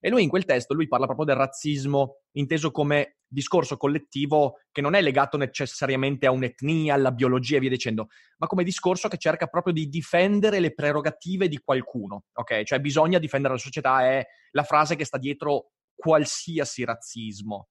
E 0.00 0.08
lui 0.08 0.22
in 0.22 0.28
quel 0.30 0.46
testo 0.46 0.72
lui 0.72 0.88
parla 0.88 1.04
proprio 1.04 1.26
del 1.26 1.36
razzismo 1.36 2.20
inteso 2.32 2.70
come 2.70 3.15
discorso 3.28 3.76
collettivo 3.76 4.60
che 4.70 4.80
non 4.80 4.94
è 4.94 5.00
legato 5.00 5.36
necessariamente 5.36 6.26
a 6.26 6.30
un'etnia, 6.30 6.94
alla 6.94 7.10
biologia 7.12 7.56
e 7.56 7.60
via 7.60 7.70
dicendo, 7.70 8.08
ma 8.38 8.46
come 8.46 8.64
discorso 8.64 9.08
che 9.08 9.18
cerca 9.18 9.46
proprio 9.46 9.72
di 9.72 9.88
difendere 9.88 10.60
le 10.60 10.74
prerogative 10.74 11.48
di 11.48 11.58
qualcuno, 11.58 12.24
ok? 12.34 12.62
Cioè 12.62 12.80
bisogna 12.80 13.18
difendere 13.18 13.54
la 13.54 13.60
società 13.60 14.02
è 14.02 14.26
la 14.52 14.62
frase 14.62 14.96
che 14.96 15.04
sta 15.04 15.18
dietro 15.18 15.70
qualsiasi 15.94 16.84
razzismo. 16.84 17.68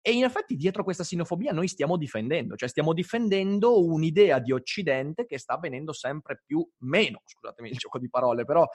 E 0.00 0.12
in 0.12 0.24
effetti 0.24 0.54
dietro 0.54 0.84
questa 0.84 1.04
sinofobia 1.04 1.52
noi 1.52 1.68
stiamo 1.68 1.96
difendendo, 1.96 2.56
cioè 2.56 2.68
stiamo 2.68 2.92
difendendo 2.92 3.84
un'idea 3.84 4.38
di 4.38 4.52
Occidente 4.52 5.26
che 5.26 5.38
sta 5.38 5.54
avvenendo 5.54 5.92
sempre 5.92 6.42
più 6.46 6.66
meno, 6.78 7.22
scusatemi 7.24 7.70
il 7.70 7.76
gioco 7.76 7.98
di 7.98 8.08
parole, 8.08 8.44
però, 8.44 8.66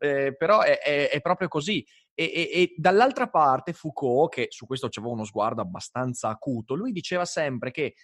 eh, 0.00 0.34
però 0.34 0.62
è, 0.62 0.78
è, 0.78 1.10
è, 1.10 1.20
proprio 1.20 1.48
così. 1.48 1.86
E, 2.14 2.24
e, 2.24 2.50
e, 2.52 2.74
dall'altra 2.76 3.28
parte 3.28 3.72
Foucault, 3.72 4.32
che 4.32 4.46
su 4.48 4.66
questo 4.66 4.88
c'aveva 4.88 5.12
uno 5.12 5.24
sguardo 5.24 5.60
abbastanza 5.60 6.28
acuto, 6.28 6.74
lui 6.74 6.90
diceva 6.90 7.24
sempre 7.24 7.70
che 7.70 7.94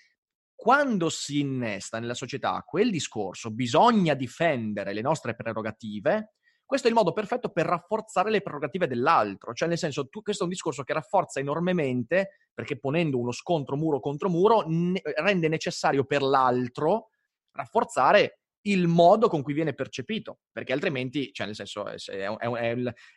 quando 0.54 1.08
si 1.08 1.40
innesta 1.40 1.98
nella 1.98 2.14
società 2.14 2.62
quel 2.66 2.90
discorso, 2.90 3.50
bisogna 3.50 4.14
difendere 4.14 4.92
le 4.92 5.02
nostre 5.02 5.34
prerogative, 5.34 6.34
questo 6.64 6.88
è 6.88 6.90
il 6.90 6.96
modo 6.96 7.12
perfetto 7.12 7.50
per 7.50 7.66
rafforzare 7.66 8.30
le 8.30 8.42
prerogative 8.42 8.86
dell'altro, 8.86 9.52
cioè 9.54 9.68
nel 9.68 9.78
senso 9.78 10.08
tu, 10.08 10.22
questo 10.22 10.42
è 10.42 10.46
un 10.46 10.52
discorso 10.52 10.82
che 10.82 10.92
rafforza 10.92 11.40
enormemente 11.40 12.48
perché 12.52 12.78
ponendo 12.78 13.18
uno 13.18 13.32
scontro 13.32 13.76
muro 13.76 14.00
contro 14.00 14.28
muro 14.28 14.64
ne, 14.66 15.00
rende 15.16 15.48
necessario 15.48 16.04
per 16.04 16.22
l'altro 16.22 17.10
rafforzare 17.52 18.40
il 18.66 18.86
modo 18.86 19.28
con 19.28 19.42
cui 19.42 19.52
viene 19.52 19.74
percepito, 19.74 20.40
perché 20.52 20.72
altrimenti, 20.72 21.32
cioè 21.32 21.46
nel 21.46 21.54
senso, 21.54 21.86
è, 21.86 21.96
è, 22.06 22.28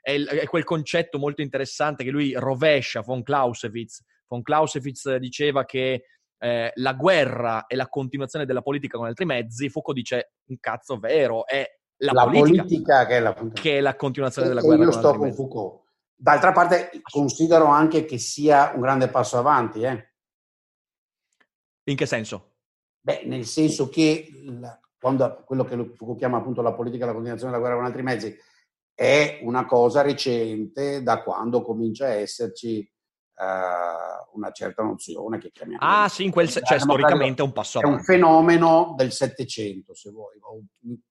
è, 0.01 0.17
è, 0.23 0.45
quel 0.45 0.63
concetto 0.63 1.17
molto 1.17 1.41
interessante 1.41 2.03
che 2.03 2.11
lui 2.11 2.33
rovescia 2.33 3.01
von 3.01 3.23
Clausewitz. 3.23 4.03
Von 4.27 4.41
Clausewitz 4.41 5.15
diceva 5.15 5.65
che 5.65 6.03
eh, 6.37 6.71
la 6.73 6.93
guerra 6.93 7.65
è 7.65 7.75
la 7.75 7.87
continuazione 7.87 8.45
della 8.45 8.61
politica 8.61 8.97
con 8.97 9.07
altri 9.07 9.25
mezzi, 9.25 9.69
Foucault 9.69 9.97
dice 9.97 10.33
un 10.47 10.59
cazzo 10.59 10.97
vero, 10.97 11.45
è 11.45 11.65
la, 12.01 12.11
la 12.13 12.23
politica, 12.23 12.63
politica, 12.63 13.05
che, 13.05 13.17
è 13.17 13.19
la, 13.19 13.33
che 13.53 13.77
è 13.77 13.81
la 13.81 13.95
continuazione 13.95 14.47
e, 14.47 14.49
della 14.51 14.61
guerra. 14.61 14.83
Io 14.83 14.91
sto 14.91 15.15
con 15.15 15.33
Foucault. 15.33 15.87
D'altra 16.15 16.51
parte 16.51 16.91
considero 17.01 17.65
anche 17.65 18.05
che 18.05 18.17
sia 18.17 18.71
un 18.73 18.81
grande 18.81 19.07
passo 19.07 19.37
avanti. 19.37 19.81
Eh. 19.81 20.13
In 21.85 21.95
che 21.95 22.05
senso? 22.05 22.55
Beh, 23.01 23.23
nel 23.25 23.45
senso 23.45 23.89
che 23.89 24.29
la, 24.43 24.77
quando 24.99 25.43
quello 25.45 25.63
che 25.63 25.75
Foucault 25.75 26.17
chiama 26.17 26.37
appunto 26.37 26.61
la 26.61 26.73
politica 26.73 27.05
la 27.05 27.13
continuazione 27.13 27.51
della 27.51 27.63
guerra 27.63 27.79
con 27.79 27.87
altri 27.87 28.03
mezzi 28.03 28.37
è 28.93 29.39
una 29.43 29.65
cosa 29.65 30.01
recente 30.01 31.01
da 31.01 31.23
quando 31.23 31.61
comincia 31.61 32.05
a 32.05 32.15
esserci 32.15 32.79
uh, 33.35 34.37
una 34.37 34.51
certa 34.51 34.83
nozione 34.83 35.37
che 35.37 35.51
chiamiamo... 35.51 35.81
Ah 35.81 36.09
sì, 36.09 36.25
in 36.25 36.31
quel 36.31 36.49
se- 36.49 36.61
cioè 36.63 36.79
storicamente 36.79 37.41
è 37.41 37.45
un 37.45 37.53
passo 37.53 37.79
avanti. 37.79 37.95
È 37.95 37.99
un 37.99 38.03
fenomeno 38.03 38.93
del 38.97 39.13
Settecento, 39.13 39.93
se 39.93 40.11
vuoi, 40.11 40.37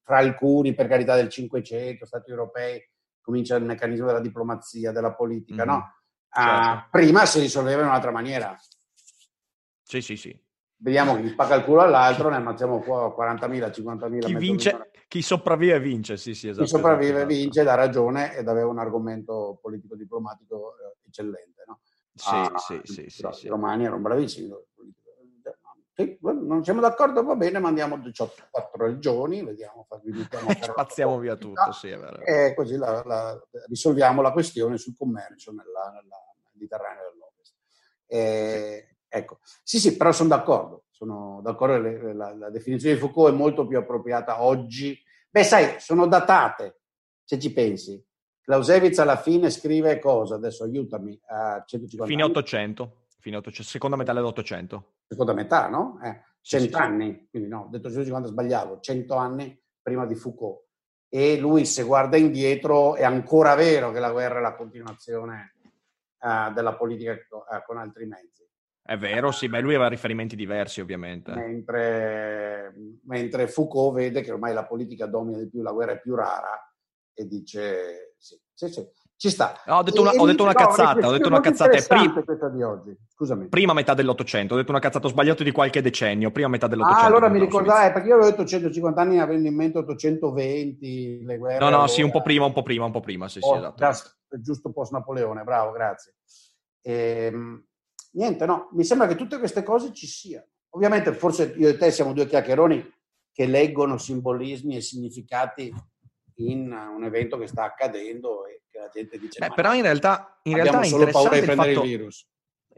tra 0.03 0.18
alcuni 0.18 0.74
per 0.74 0.87
carità 0.87 1.14
del 1.16 1.31
Cinquecento, 1.31 2.05
Stati 2.05 2.29
europei, 2.29 2.87
comincia 3.22 3.57
il 3.57 3.64
meccanismo 3.64 4.05
della 4.05 4.20
diplomazia, 4.20 4.92
della 4.92 5.14
politica, 5.14 5.64
mm-hmm. 5.64 5.74
no? 5.74 5.92
Uh, 6.31 6.90
prima 6.90 7.24
si 7.24 7.40
risolveva 7.40 7.81
in 7.81 7.88
un'altra 7.88 8.11
maniera. 8.11 8.55
Sì, 9.83 10.03
sì, 10.03 10.16
sì. 10.16 10.38
Vediamo 10.80 11.16
chi 11.20 11.34
paga 11.34 11.56
il 11.56 11.64
culo 11.64 11.80
all'altro, 11.80 12.28
ne 12.28 12.36
ammazziamo 12.36 12.78
40.000, 12.78 13.70
50.000. 13.70 14.18
Chi, 14.20 14.34
vince, 14.36 14.90
chi 15.08 15.22
sopravvive 15.22 15.80
vince, 15.80 16.16
sì, 16.16 16.34
sì, 16.34 16.48
esatto. 16.48 16.64
Chi 16.64 16.70
sopravvive 16.70 17.16
esatto, 17.16 17.26
vince, 17.26 17.62
dà 17.64 17.74
ragione 17.74 18.36
ed 18.36 18.46
aveva 18.46 18.68
un 18.68 18.78
argomento 18.78 19.58
politico-diplomatico 19.60 20.74
eh, 20.76 21.08
eccellente. 21.08 21.64
No? 21.66 21.80
Sì, 22.14 22.34
ah, 22.34 22.52
sì, 22.58 22.80
sì, 22.84 23.04
sì, 23.08 23.28
sì. 23.32 23.46
I 23.46 23.48
romani 23.48 23.84
erano 23.84 24.00
bravissimi. 24.00 24.54
Sì, 25.94 26.16
non 26.20 26.62
siamo 26.62 26.80
d'accordo, 26.80 27.24
va 27.24 27.34
bene, 27.34 27.58
mandiamo 27.58 27.98
18 27.98 28.44
4 28.48 28.86
regioni, 28.86 29.42
vediamo, 29.42 29.84
spaziamo 30.62 31.18
via 31.18 31.34
tutto, 31.34 31.72
sì, 31.72 31.88
è 31.88 31.98
vero. 31.98 32.20
E 32.20 32.54
così 32.54 32.76
la, 32.76 33.02
la, 33.04 33.48
risolviamo 33.66 34.22
la 34.22 34.30
questione 34.30 34.78
sul 34.78 34.94
commercio 34.96 35.50
nella, 35.50 35.90
nella 36.00 36.22
Mediterraneo 36.52 37.10
dell'Ovest. 37.10 37.54
E, 38.06 38.97
ecco, 39.08 39.38
sì, 39.62 39.78
sì, 39.78 39.96
però 39.96 40.12
sono 40.12 40.28
d'accordo, 40.28 40.84
sono 40.90 41.40
d'accordo 41.42 41.82
che 41.82 42.12
la, 42.12 42.34
la 42.34 42.50
definizione 42.50 42.94
di 42.94 43.00
Foucault 43.00 43.32
è 43.32 43.36
molto 43.36 43.66
più 43.66 43.78
appropriata 43.78 44.42
oggi. 44.42 45.00
Beh, 45.30 45.44
sai, 45.44 45.80
sono 45.80 46.06
datate, 46.06 46.80
se 47.24 47.38
ci 47.38 47.52
pensi. 47.52 48.04
Clausewitz 48.40 48.98
alla 48.98 49.16
fine 49.16 49.50
scrive 49.50 49.98
cosa? 49.98 50.36
Adesso 50.36 50.64
aiutami. 50.64 51.20
A 51.26 51.62
150 51.66 52.06
Fine 52.06 52.22
800 52.22 53.06
fine 53.18 53.36
800, 53.36 53.62
seconda 53.62 53.96
metà 53.96 54.12
dell'Ottocento. 54.12 54.94
Seconda 55.06 55.32
metà, 55.32 55.68
no? 55.68 56.00
Eh, 56.02 56.22
cent'anni, 56.40 57.12
sì, 57.12 57.18
sì. 57.18 57.28
quindi 57.30 57.48
no, 57.48 57.62
ho 57.62 57.68
detto 57.68 57.88
150 57.88 58.28
sbagliavo, 58.28 58.80
cento 58.80 59.16
anni 59.16 59.60
prima 59.82 60.06
di 60.06 60.14
Foucault. 60.14 60.66
E 61.08 61.38
lui, 61.38 61.64
se 61.64 61.82
guarda 61.82 62.16
indietro, 62.16 62.94
è 62.94 63.04
ancora 63.04 63.54
vero 63.54 63.90
che 63.92 63.98
la 63.98 64.10
guerra 64.10 64.38
è 64.38 64.42
la 64.42 64.54
continuazione 64.54 65.54
uh, 66.20 66.52
della 66.52 66.76
politica 66.76 67.12
uh, 67.12 67.64
con 67.66 67.78
altri 67.78 68.06
mezzi. 68.06 68.46
È 68.88 68.96
vero, 68.96 69.33
sì, 69.33 69.51
beh, 69.51 69.61
lui 69.61 69.74
aveva 69.74 69.90
riferimenti 69.90 70.35
diversi, 70.35 70.81
ovviamente. 70.81 71.35
Mentre, 71.35 72.72
mentre 73.05 73.46
Foucault 73.46 73.94
vede 73.94 74.22
che 74.22 74.33
ormai 74.33 74.55
la 74.55 74.64
politica 74.64 75.05
domina 75.05 75.37
di 75.37 75.46
più, 75.46 75.61
la 75.61 75.72
guerra 75.72 75.92
è 75.92 76.01
più 76.01 76.14
rara 76.14 76.59
e 77.12 77.27
dice 77.27 78.14
sì, 78.16 78.40
sì, 78.55 78.68
sì. 78.68 78.88
Ci 79.14 79.29
sta. 79.29 79.61
No, 79.66 79.77
ho 79.77 79.83
detto 79.83 80.01
una, 80.01 80.12
ho 80.12 80.24
detto 80.24 80.42
una 80.42 80.55
cazzata, 80.55 81.07
ho 81.07 81.11
detto 81.11 81.29
una 81.29 81.40
cazzata. 81.40 81.77
Pri- 81.87 82.24
questa 82.24 82.48
di 82.48 82.62
oggi. 82.62 82.96
Scusami. 83.09 83.48
Prima 83.48 83.74
metà 83.74 83.92
dell'Ottocento, 83.92 84.55
ho 84.55 84.57
detto 84.57 84.70
una 84.70 84.81
cazzata, 84.81 85.07
ho 85.07 85.11
sbagliato 85.11 85.42
di 85.42 85.51
qualche 85.51 85.83
decennio, 85.83 86.31
prima 86.31 86.48
metà 86.48 86.66
dell'Ottocento. 86.66 87.05
Ah, 87.05 87.09
allora 87.09 87.29
mi 87.29 87.40
ricordai, 87.40 87.92
perché 87.92 88.09
io 88.09 88.14
avevo 88.14 88.31
detto 88.31 88.46
150 88.46 89.03
anni 89.03 89.18
avendo 89.18 89.48
in 89.48 89.55
mente 89.55 89.77
820, 89.77 91.24
le 91.24 91.37
guerre. 91.37 91.59
No, 91.59 91.68
no, 91.68 91.87
sì, 91.88 92.01
un 92.01 92.11
po' 92.11 92.22
prima, 92.22 92.46
un 92.46 92.55
po' 92.55 92.62
prima, 92.62 92.87
un 92.87 92.92
po' 92.92 93.01
prima, 93.01 93.29
sì, 93.29 93.40
oh, 93.42 93.53
sì, 93.53 93.59
esatto. 93.85 94.40
giusto 94.40 94.72
post 94.72 94.92
Napoleone, 94.92 95.44
bravo, 95.44 95.72
grazie. 95.72 96.14
Ehm, 96.81 97.67
niente, 98.18 98.44
no, 98.44 98.68
mi 98.72 98.85
sembra 98.85 99.07
che 99.07 99.14
tutte 99.14 99.38
queste 99.38 99.62
cose 99.62 99.92
ci 99.92 100.07
siano. 100.07 100.46
Ovviamente, 100.70 101.12
forse 101.12 101.54
io 101.57 101.68
e 101.68 101.76
te 101.76 101.90
siamo 101.90 102.12
due 102.12 102.26
chiacchieroni 102.26 102.96
che 103.33 103.46
leggono 103.46 103.96
simbolismi 103.96 104.76
e 104.76 104.81
significati 104.81 105.72
in 106.38 106.70
un 106.70 107.04
evento 107.04 107.38
che 107.38 107.46
sta 107.46 107.64
accadendo 107.64 108.46
e 108.46 108.62
che 108.70 108.78
la 108.78 108.88
gente 108.92 109.18
dice 109.18 109.38
Beh, 109.38 109.54
però 109.54 109.74
in 109.74 109.83
realtà, 109.83 110.38
in 110.42 110.54
realtà 110.54 110.81
è 110.81 110.85
solo 110.85 111.07
paura 111.07 111.38
di 111.38 111.46
prendere 111.46 111.74
fatto... 111.74 111.85
il 111.85 111.90
virus. 111.90 112.26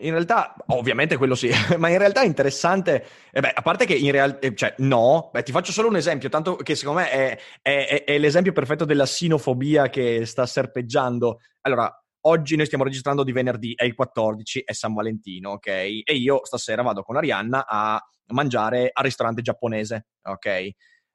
In 0.03 0.13
realtà, 0.13 0.55
ovviamente 0.69 1.19
quello 1.19 1.35
sì, 1.35 1.51
ma 1.77 1.89
in 1.91 1.99
realtà 1.99 2.23
è 2.23 2.27
interessante, 2.27 3.05
eh 3.31 3.41
beh, 3.41 3.53
a 3.55 3.61
parte 3.61 3.85
che 3.85 3.95
in 3.95 4.11
realtà, 4.13 4.47
eh, 4.47 4.55
cioè 4.55 4.75
no, 4.79 5.29
beh, 5.33 5.43
ti 5.43 5.53
faccio 5.53 5.73
solo 5.73 5.89
un 5.89 5.97
esempio, 5.97 6.31
tanto 6.31 6.57
che 6.57 6.75
secondo 6.75 7.01
me 7.01 7.11
è, 7.11 7.39
è, 7.61 8.05
è, 8.07 8.19
l'esempio 8.19 8.53
perfetto 8.53 8.87
della 8.87 9.05
sinofobia 9.05 9.91
che 9.91 10.25
sta 10.25 10.47
serpeggiando. 10.47 11.41
Allora, 11.63 12.00
oggi 12.23 12.57
noi 12.57 12.67
stiamo 12.67 12.85
registrando 12.85 13.25
di 13.25 13.33
venerdì, 13.33 13.73
è 13.75 13.85
il 13.85 13.95
14, 13.95 14.63
è 14.65 14.73
San 14.73 14.95
Valentino, 14.95 15.51
ok? 15.53 15.67
E 15.67 16.15
io 16.15 16.45
stasera 16.45 16.83
vado 16.83 17.03
con 17.03 17.17
Arianna 17.17 17.67
a 17.67 18.01
mangiare 18.33 18.91
al 18.93 19.05
ristorante 19.05 19.43
giapponese, 19.43 20.07
ok? 20.23 20.69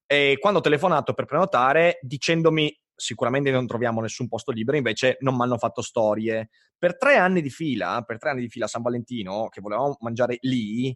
E 0.07 0.37
quando 0.39 0.59
ho 0.59 0.61
telefonato 0.61 1.13
per 1.13 1.25
prenotare, 1.25 1.99
dicendomi 2.01 2.73
sicuramente 2.95 3.51
non 3.51 3.67
troviamo 3.67 4.01
nessun 4.01 4.27
posto 4.27 4.51
libero, 4.51 4.77
invece 4.77 5.17
non 5.19 5.35
mi 5.35 5.43
hanno 5.43 5.57
fatto 5.57 5.81
storie. 5.81 6.49
Per 6.77 6.97
tre 6.97 7.17
anni 7.17 7.41
di 7.41 7.49
fila, 7.49 8.03
per 8.05 8.17
tre 8.17 8.29
anni 8.29 8.41
di 8.41 8.49
fila 8.49 8.65
a 8.65 8.69
San 8.69 8.81
Valentino, 8.81 9.47
che 9.49 9.61
volevamo 9.61 9.97
mangiare 9.99 10.37
lì, 10.41 10.95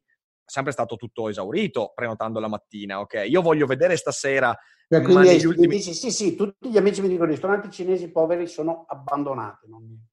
sempre 0.50 0.72
stato 0.72 0.96
tutto 0.96 1.30
esaurito 1.30 1.92
prenotando 1.94 2.40
la 2.40 2.48
mattina, 2.48 3.00
ok? 3.00 3.26
Io 3.28 3.42
voglio 3.42 3.66
vedere 3.66 3.96
stasera... 3.96 4.58
Cioè, 4.88 5.02
quindi 5.02 5.28
negli 5.28 5.46
ultimi... 5.46 5.68
dici, 5.68 5.94
sì, 5.94 6.12
sì, 6.12 6.36
tutti 6.36 6.70
gli 6.70 6.78
amici 6.78 7.02
mi 7.02 7.08
dicono 7.08 7.28
i 7.28 7.32
ristoranti 7.32 7.70
cinesi 7.70 8.12
poveri 8.12 8.48
sono 8.48 8.86
abbandonati. 8.88 9.68
Non... 9.70 10.08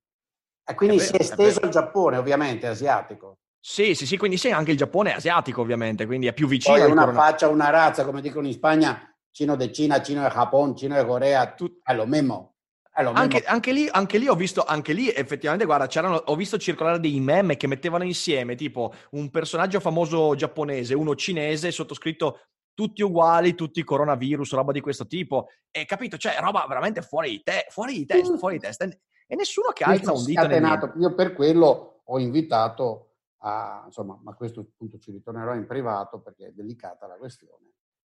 E 0.68 0.74
quindi 0.74 0.96
è 0.96 0.98
vero, 0.98 1.12
si 1.12 1.16
è 1.16 1.22
esteso 1.22 1.60
al 1.60 1.70
Giappone, 1.70 2.18
ovviamente, 2.18 2.66
asiatico. 2.66 3.38
Sì, 3.58 3.94
sì, 3.94 4.06
sì, 4.06 4.16
quindi 4.18 4.36
sì, 4.36 4.50
anche 4.50 4.72
il 4.72 4.76
Giappone 4.76 5.12
è 5.12 5.14
asiatico 5.14 5.62
ovviamente, 5.62 6.04
quindi 6.04 6.26
è 6.26 6.34
più 6.34 6.46
vicino. 6.46 6.76
Poi 6.76 6.90
una 6.90 7.06
corona... 7.06 7.22
faccia, 7.22 7.48
una 7.48 7.70
razza, 7.70 8.04
come 8.04 8.20
dicono 8.20 8.46
in 8.46 8.52
Spagna, 8.52 9.16
Cino 9.30 9.56
de 9.56 9.72
Cina, 9.72 10.02
Cino 10.02 10.22
de 10.22 10.28
Giappone, 10.28 10.76
Cino 10.76 10.94
de 10.94 11.04
Corea, 11.06 11.54
Tut... 11.54 11.80
è 11.82 11.94
lo 11.94 12.06
mismo. 12.06 12.55
È 12.96 13.02
lo 13.02 13.12
anche, 13.12 13.42
anche, 13.44 13.72
lì, 13.72 13.86
anche, 13.90 14.16
lì, 14.16 14.26
ho 14.26 14.34
visto, 14.34 14.64
anche 14.64 14.94
lì 14.94 15.10
effettivamente, 15.10 15.66
guarda, 15.66 15.86
c'erano, 15.86 16.14
ho 16.16 16.34
visto 16.34 16.56
circolare 16.56 16.98
dei 16.98 17.20
meme 17.20 17.58
che 17.58 17.66
mettevano 17.66 18.04
insieme 18.04 18.54
tipo 18.54 18.90
un 19.10 19.28
personaggio 19.28 19.80
famoso 19.80 20.34
giapponese, 20.34 20.94
uno 20.94 21.14
cinese, 21.14 21.70
sottoscritto 21.72 22.40
tutti 22.72 23.02
uguali, 23.02 23.54
tutti 23.54 23.84
coronavirus, 23.84 24.54
roba 24.54 24.72
di 24.72 24.80
questo 24.80 25.06
tipo. 25.06 25.48
E 25.70 25.84
capito? 25.84 26.16
Cioè, 26.16 26.38
roba 26.40 26.64
veramente 26.66 27.02
fuori 27.02 27.28
di, 27.32 27.42
te, 27.42 27.66
fuori 27.68 27.92
di 27.92 28.06
testa, 28.06 28.38
fuori 28.38 28.54
di 28.54 28.60
testa. 28.62 28.86
E 28.86 29.34
nessuno 29.34 29.72
che 29.72 29.84
alza 29.84 30.12
un 30.12 30.24
dito. 30.24 30.94
Io 30.98 31.14
per 31.14 31.34
quello 31.34 32.00
ho 32.02 32.18
invitato 32.18 33.16
a, 33.40 33.82
insomma, 33.84 34.18
ma 34.22 34.32
questo 34.32 34.60
appunto 34.60 34.98
ci 34.98 35.10
ritornerò 35.10 35.54
in 35.54 35.66
privato 35.66 36.22
perché 36.22 36.46
è 36.46 36.50
delicata 36.50 37.06
la 37.06 37.16
questione, 37.16 37.74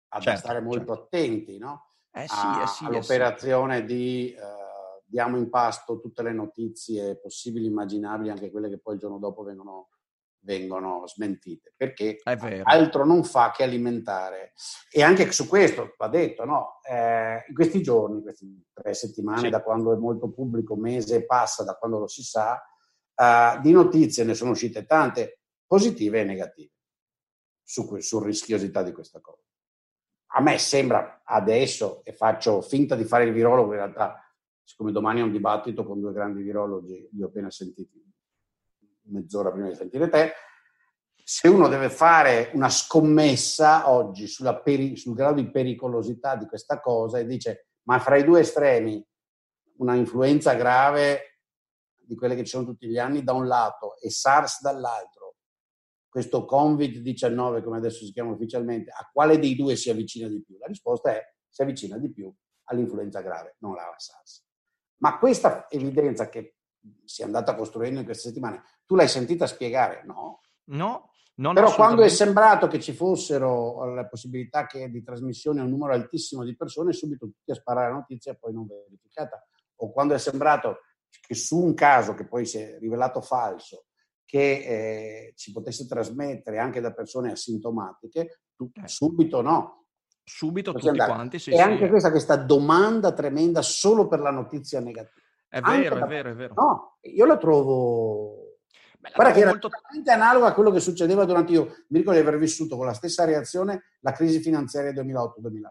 a 0.09 0.21
certo, 0.21 0.39
stare 0.39 0.61
molto 0.61 0.93
certo. 0.95 1.03
attenti 1.05 1.57
no? 1.57 1.93
eh 2.17 2.27
sì, 2.29 2.63
eh 2.63 2.67
sì, 2.67 2.85
all'operazione 2.87 3.77
eh 3.77 3.81
sì. 3.81 3.85
di 3.87 4.33
eh, 4.33 4.66
diamo 5.07 5.37
in 5.37 5.49
pasto 5.49 6.01
tutte 6.01 6.23
le 6.23 6.33
notizie 6.33 7.19
possibili, 7.19 7.67
immaginabili, 7.67 8.31
anche 8.31 8.51
quelle 8.51 8.69
che 8.69 8.79
poi 8.79 8.95
il 8.95 9.01
giorno 9.01 9.19
dopo 9.19 9.43
vengono, 9.45 9.91
vengono 10.41 11.07
smentite, 11.07 11.73
perché 11.77 12.19
altro 12.63 13.05
non 13.05 13.25
fa 13.25 13.53
che 13.53 13.63
alimentare. 13.63 14.53
E 14.91 15.03
anche 15.03 15.31
su 15.33 15.47
questo 15.47 15.95
va 15.97 16.09
detto, 16.09 16.45
no? 16.45 16.81
Eh, 16.83 17.45
in 17.49 17.55
questi 17.55 17.83
giorni, 17.83 18.23
queste 18.23 18.47
tre 18.73 18.95
settimane, 18.95 19.41
sì. 19.41 19.49
da 19.49 19.63
quando 19.63 19.93
è 19.93 19.97
molto 19.97 20.31
pubblico, 20.31 20.77
mese 20.77 21.25
passa, 21.25 21.65
da 21.65 21.75
quando 21.75 21.99
lo 21.99 22.09
si 22.09 22.23
sa, 22.23 22.61
uh, 23.15 23.61
di 23.61 23.73
notizie 23.73 24.25
ne 24.25 24.35
sono 24.35 24.51
uscite 24.51 24.85
tante, 24.85 25.41
positive 25.67 26.21
e 26.21 26.25
negative, 26.25 26.73
su, 27.63 27.99
su 27.99 28.23
rischiosità 28.23 28.83
di 28.83 28.93
questa 28.93 29.21
cosa. 29.21 29.43
A 30.35 30.41
me 30.41 30.59
sembra 30.59 31.23
adesso, 31.25 32.05
e 32.05 32.13
faccio 32.13 32.61
finta 32.61 32.95
di 32.95 33.05
fare 33.05 33.25
il 33.25 33.33
virologo, 33.33 33.71
in 33.71 33.79
realtà, 33.79 34.21
siccome 34.67 34.91
domani 34.91 35.21
è 35.21 35.23
un 35.23 35.31
dibattito 35.31 35.85
con 35.85 36.01
due 36.01 36.13
grandi 36.13 36.43
virologi, 36.43 37.09
li 37.13 37.23
ho 37.23 37.27
appena 37.27 37.51
sentiti 37.51 38.05
mezz'ora 39.03 39.53
prima 39.53 39.69
di 39.69 39.77
sentire 39.77 40.09
te, 40.09 40.33
se 41.23 41.47
uno 41.47 41.69
deve 41.69 41.89
fare 41.89 42.51
una 42.55 42.69
scommessa 42.69 43.89
oggi 43.91 44.27
peri- 44.65 44.97
sul 44.97 45.15
grado 45.15 45.41
di 45.41 45.51
pericolosità 45.51 46.35
di 46.35 46.47
questa 46.47 46.81
cosa 46.81 47.19
e 47.19 47.27
dice 47.27 47.69
ma 47.85 48.01
fra 48.01 48.17
i 48.17 48.25
due 48.25 48.41
estremi 48.41 49.05
una 49.77 49.95
influenza 49.95 50.55
grave 50.55 51.43
di 51.95 52.17
quelle 52.17 52.35
che 52.35 52.43
ci 52.43 52.51
sono 52.51 52.65
tutti 52.65 52.89
gli 52.89 52.99
anni 52.99 53.23
da 53.23 53.35
un 53.35 53.47
lato 53.47 53.97
e 53.99 54.11
SARS 54.11 54.63
dall'altro, 54.63 55.37
questo 56.09 56.45
Covid-19 56.51 57.63
come 57.63 57.77
adesso 57.77 58.05
si 58.05 58.13
chiama 58.13 58.33
ufficialmente, 58.33 58.91
a 58.91 59.09
quale 59.13 59.39
dei 59.39 59.55
due 59.55 59.77
si 59.77 59.91
avvicina 59.91 60.27
di 60.27 60.43
più? 60.43 60.57
La 60.59 60.67
risposta 60.67 61.13
è 61.13 61.23
si 61.49 61.63
avvicina 61.63 61.99
di 61.99 62.13
più 62.13 62.33
all'influenza 62.65 63.21
grave, 63.21 63.57
non 63.61 63.73
alla 63.73 63.95
SARS. 63.97 64.46
Ma 64.99 65.19
questa 65.19 65.69
evidenza 65.69 66.29
che 66.29 66.57
si 67.05 67.23
è 67.23 67.25
andata 67.25 67.55
costruendo 67.55 67.99
in 67.99 68.05
queste 68.05 68.29
settimane, 68.29 68.63
tu 68.85 68.95
l'hai 68.95 69.09
sentita 69.09 69.47
spiegare? 69.47 70.03
No. 70.05 70.41
No. 70.67 71.11
Non 71.39 71.53
Però 71.53 71.75
quando 71.75 72.03
è 72.03 72.09
sembrato 72.09 72.67
che 72.67 72.81
ci 72.81 72.95
fossero 72.95 73.93
la 73.95 74.07
possibilità 74.07 74.67
che, 74.67 74.89
di 74.91 75.03
trasmissione 75.03 75.61
a 75.61 75.65
un 75.65 75.71
numero 75.71 75.93
altissimo 75.93 76.45
di 76.45 76.57
persone, 76.57 76.95
subito 76.95 77.27
tutti 77.27 77.51
a 77.51 77.55
sparare 77.55 77.91
la 77.91 77.97
notizia 77.97 78.33
e 78.33 78.37
poi 78.37 78.55
non 78.55 78.67
verificata. 78.67 79.47
O 79.77 79.93
quando 79.93 80.15
è 80.15 80.19
sembrato 80.19 80.79
che 81.21 81.35
su 81.35 81.59
un 81.59 81.75
caso 81.75 82.15
che 82.15 82.27
poi 82.27 82.47
si 82.47 82.57
è 82.57 82.79
rivelato 82.79 83.21
falso, 83.21 83.87
che 84.25 84.41
eh, 84.41 85.33
si 85.37 85.53
potesse 85.53 85.87
trasmettere 85.87 86.59
anche 86.59 86.81
da 86.81 86.93
persone 86.93 87.33
asintomatiche, 87.33 88.41
eh. 88.57 88.89
subito 88.89 89.43
no. 89.43 89.86
Subito 90.29 90.73
tutti 90.73 90.89
andare. 90.89 91.13
quanti, 91.13 91.39
sì, 91.39 91.51
E 91.51 91.57
sì. 91.57 91.61
anche 91.61 91.89
questa, 91.89 92.11
questa 92.11 92.35
domanda 92.35 93.13
tremenda 93.13 93.63
solo 93.63 94.09
per 94.09 94.19
la 94.19 94.31
notizia 94.31 94.81
negativa. 94.81 95.23
È 95.49 95.61
vero, 95.61 95.99
da... 95.99 96.05
è 96.05 96.09
vero, 96.09 96.31
è 96.31 96.35
vero. 96.35 96.55
No, 96.57 96.99
io 97.03 97.25
la 97.25 97.37
trovo 97.37 98.47
Beh, 98.99 99.13
Guarda 99.15 99.33
che 99.33 99.41
era 99.41 99.57
totalmente 99.57 100.11
analogo 100.11 100.47
a 100.47 100.53
quello 100.53 100.71
che 100.71 100.81
succedeva 100.81 101.25
durante 101.25 101.53
io. 101.53 101.65
Mi 101.89 101.99
ricordo 101.99 102.21
di 102.21 102.27
aver 102.27 102.41
vissuto 102.41 102.77
con 102.77 102.87
la 102.87 102.93
stessa 102.93 103.25
reazione 103.25 103.85
la 104.01 104.13
crisi 104.13 104.41
finanziaria 104.41 104.91
2008-2009. 104.93 105.69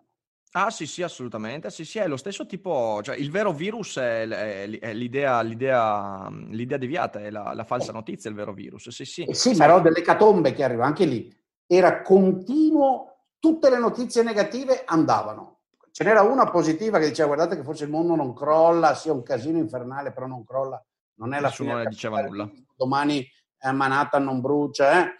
Ah 0.52 0.70
sì, 0.70 0.86
sì, 0.86 1.04
assolutamente. 1.04 1.70
Sì, 1.70 1.84
sì, 1.84 2.00
è 2.00 2.08
lo 2.08 2.16
stesso 2.16 2.46
tipo, 2.46 3.02
cioè 3.04 3.18
il 3.18 3.30
vero 3.30 3.52
virus 3.52 3.98
è, 3.98 4.26
è 4.26 4.94
l'idea, 4.94 5.42
l'idea, 5.42 6.30
l'idea, 6.30 6.78
deviata, 6.78 7.20
è 7.20 7.30
la, 7.30 7.52
la, 7.54 7.66
falsa 7.66 7.92
notizia, 7.92 8.30
il 8.30 8.38
vero 8.38 8.54
virus. 8.54 8.88
Sì, 8.88 9.04
sì. 9.04 9.24
Eh 9.24 9.34
sì, 9.34 9.52
sì. 9.52 9.58
però 9.58 9.82
delle 9.82 10.02
catombe 10.02 10.54
che 10.54 10.64
arriva 10.64 10.86
anche 10.86 11.04
lì. 11.04 11.36
Era 11.68 12.02
continuo, 12.02 13.15
tutte 13.46 13.70
le 13.70 13.78
notizie 13.78 14.24
negative 14.24 14.82
andavano. 14.86 15.60
Ce 15.92 16.04
n'era 16.04 16.24
una 16.24 16.50
positiva 16.50 16.98
che 16.98 17.10
diceva 17.10 17.28
guardate 17.28 17.56
che 17.56 17.64
forse 17.64 17.84
il 17.84 17.92
mondo 17.92 18.16
non 18.16 18.34
crolla, 18.34 18.96
sia 18.96 19.14
un 19.14 19.22
casino 19.22 19.60
infernale, 19.60 20.12
però 20.12 20.26
non 20.26 20.44
crolla. 20.44 20.84
Non 21.18 21.32
è 21.32 21.40
la 21.40 21.50
Nessuno 21.50 21.70
fine. 21.70 21.84
ne 21.84 21.90
diceva 21.90 22.22
nulla. 22.22 22.50
Domani 22.76 23.24
eh, 23.60 23.72
Manhattan 23.72 24.24
non 24.24 24.42
brucia, 24.42 25.00
eh? 25.00 25.12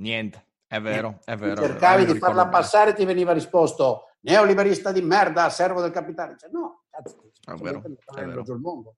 Niente, 0.00 0.46
è 0.66 0.80
vero, 0.80 1.20
è 1.24 1.36
vero. 1.36 1.62
Cercavi 1.62 2.06
di 2.06 2.18
farla 2.18 2.48
passare 2.48 2.90
e 2.90 2.94
ti 2.94 3.04
veniva 3.04 3.32
risposto 3.32 4.08
neoliberista 4.22 4.90
di 4.90 5.00
merda, 5.00 5.48
servo 5.48 5.80
del 5.80 5.92
capitale. 5.92 6.36
Cioè, 6.36 6.50
no, 6.50 6.82
cazzo, 6.90 7.30
è 7.44 7.54
vero, 7.54 7.82
è 8.16 8.24
vero. 8.24 8.42
il 8.44 8.58
mondo. 8.58 8.96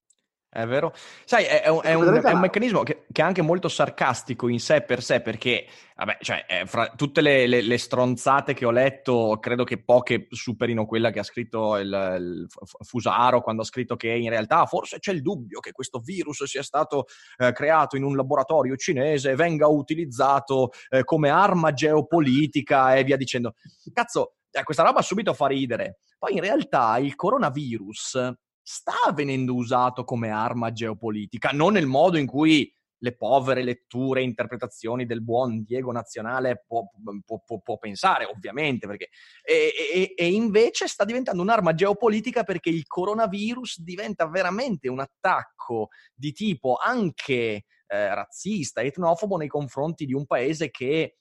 È 0.55 0.65
vero. 0.67 0.93
Sai, 1.25 1.43
è, 1.47 1.63
è, 1.63 1.69
un, 1.69 1.81
è, 1.83 1.95
un, 1.95 2.15
è 2.23 2.33
un, 2.33 2.39
meccanismo 2.39 2.85
che, 2.85 3.07
che, 3.11 3.23
è 3.23 3.25
anche 3.25 3.43
molto 3.43 3.67
sarcastico 3.67 4.47
in 4.47 4.61
sé 4.61 4.83
per 4.83 5.03
sé, 5.03 5.21
perché, 5.21 5.67
vabbè, 5.97 6.19
cioè, 6.21 6.63
fra 6.67 6.93
tutte 6.95 7.23
le, 7.23 7.49
le, 7.49 7.61
le, 7.61 7.77
stronzate 7.77 8.55
che 8.55 8.65
ho 8.65 8.71
letto, 8.71 9.39
credo 9.41 9.65
che 9.65 9.83
poche 9.83 10.29
superino 10.31 10.87
quella 10.87 11.11
che 11.11 11.19
ha 11.19 11.25
scritto 11.25 11.77
il, 11.77 11.89
il, 11.89 12.47
Fusaro 12.85 13.41
quando 13.41 13.63
ha 13.63 13.65
scritto 13.65 13.97
che 13.97 14.11
in 14.11 14.31
realtà 14.31 14.65
forse 14.67 15.01
c'è 15.01 15.11
il 15.11 15.23
dubbio 15.23 15.59
che 15.59 15.73
questo 15.73 15.99
virus 15.99 16.45
sia 16.45 16.63
stato 16.63 17.07
eh, 17.39 17.51
creato 17.51 17.97
in 17.97 18.05
un 18.05 18.15
laboratorio 18.15 18.77
cinese 18.77 19.33
e 19.33 19.35
venga 19.35 19.67
utilizzato 19.67 20.71
eh, 20.89 21.03
come 21.03 21.31
arma 21.31 21.73
geopolitica 21.73 22.95
e 22.95 23.03
via 23.03 23.17
dicendo. 23.17 23.55
Cazzo, 23.93 24.35
eh, 24.53 24.63
questa 24.63 24.85
roba 24.85 25.03
subito 25.03 25.35
fa 25.35 25.49
ridere. 25.49 25.99
Poi 26.17 26.35
in 26.35 26.41
realtà 26.41 26.97
il 26.99 27.17
coronavirus 27.17 28.37
sta 28.67 29.13
venendo 29.15 29.55
usato 29.55 30.05
come 30.05 30.31
arma 30.31 30.73
geopolitica, 30.73 31.51
non 31.51 31.75
nel 31.75 31.87
modo 31.87 32.17
in 32.17 32.27
cui 32.27 32.73
le 32.97 33.15
povere 33.15 33.63
letture 33.63 34.21
e 34.21 34.25
interpretazioni 34.25 35.05
del 35.05 35.23
buon 35.23 35.63
Diego 35.63 35.93
Nazionale 35.93 36.65
può, 36.67 36.85
può, 37.25 37.43
può, 37.45 37.61
può 37.61 37.79
pensare, 37.79 38.25
ovviamente, 38.25 38.87
perché... 38.87 39.11
E, 39.45 39.73
e, 39.93 40.15
e, 40.17 40.33
invece 40.33 40.89
sta 40.89 41.05
diventando 41.05 41.43
un'arma 41.43 41.75
geopolitica 41.75 42.45
perché 42.45 42.71
il 42.71 42.87
coronavirus 42.87 43.83
diventa 43.83 44.27
veramente 44.27 44.89
un 44.89 45.01
attacco 45.01 45.89
di 46.15 46.33
tipo 46.33 46.77
anche 46.83 47.65
eh, 47.87 48.15
razzista, 48.15 48.81
etnofobo 48.81 49.37
nei 49.37 49.49
confronti 49.49 50.07
di 50.07 50.15
un 50.15 50.25
paese 50.25 50.71
che 50.71 51.19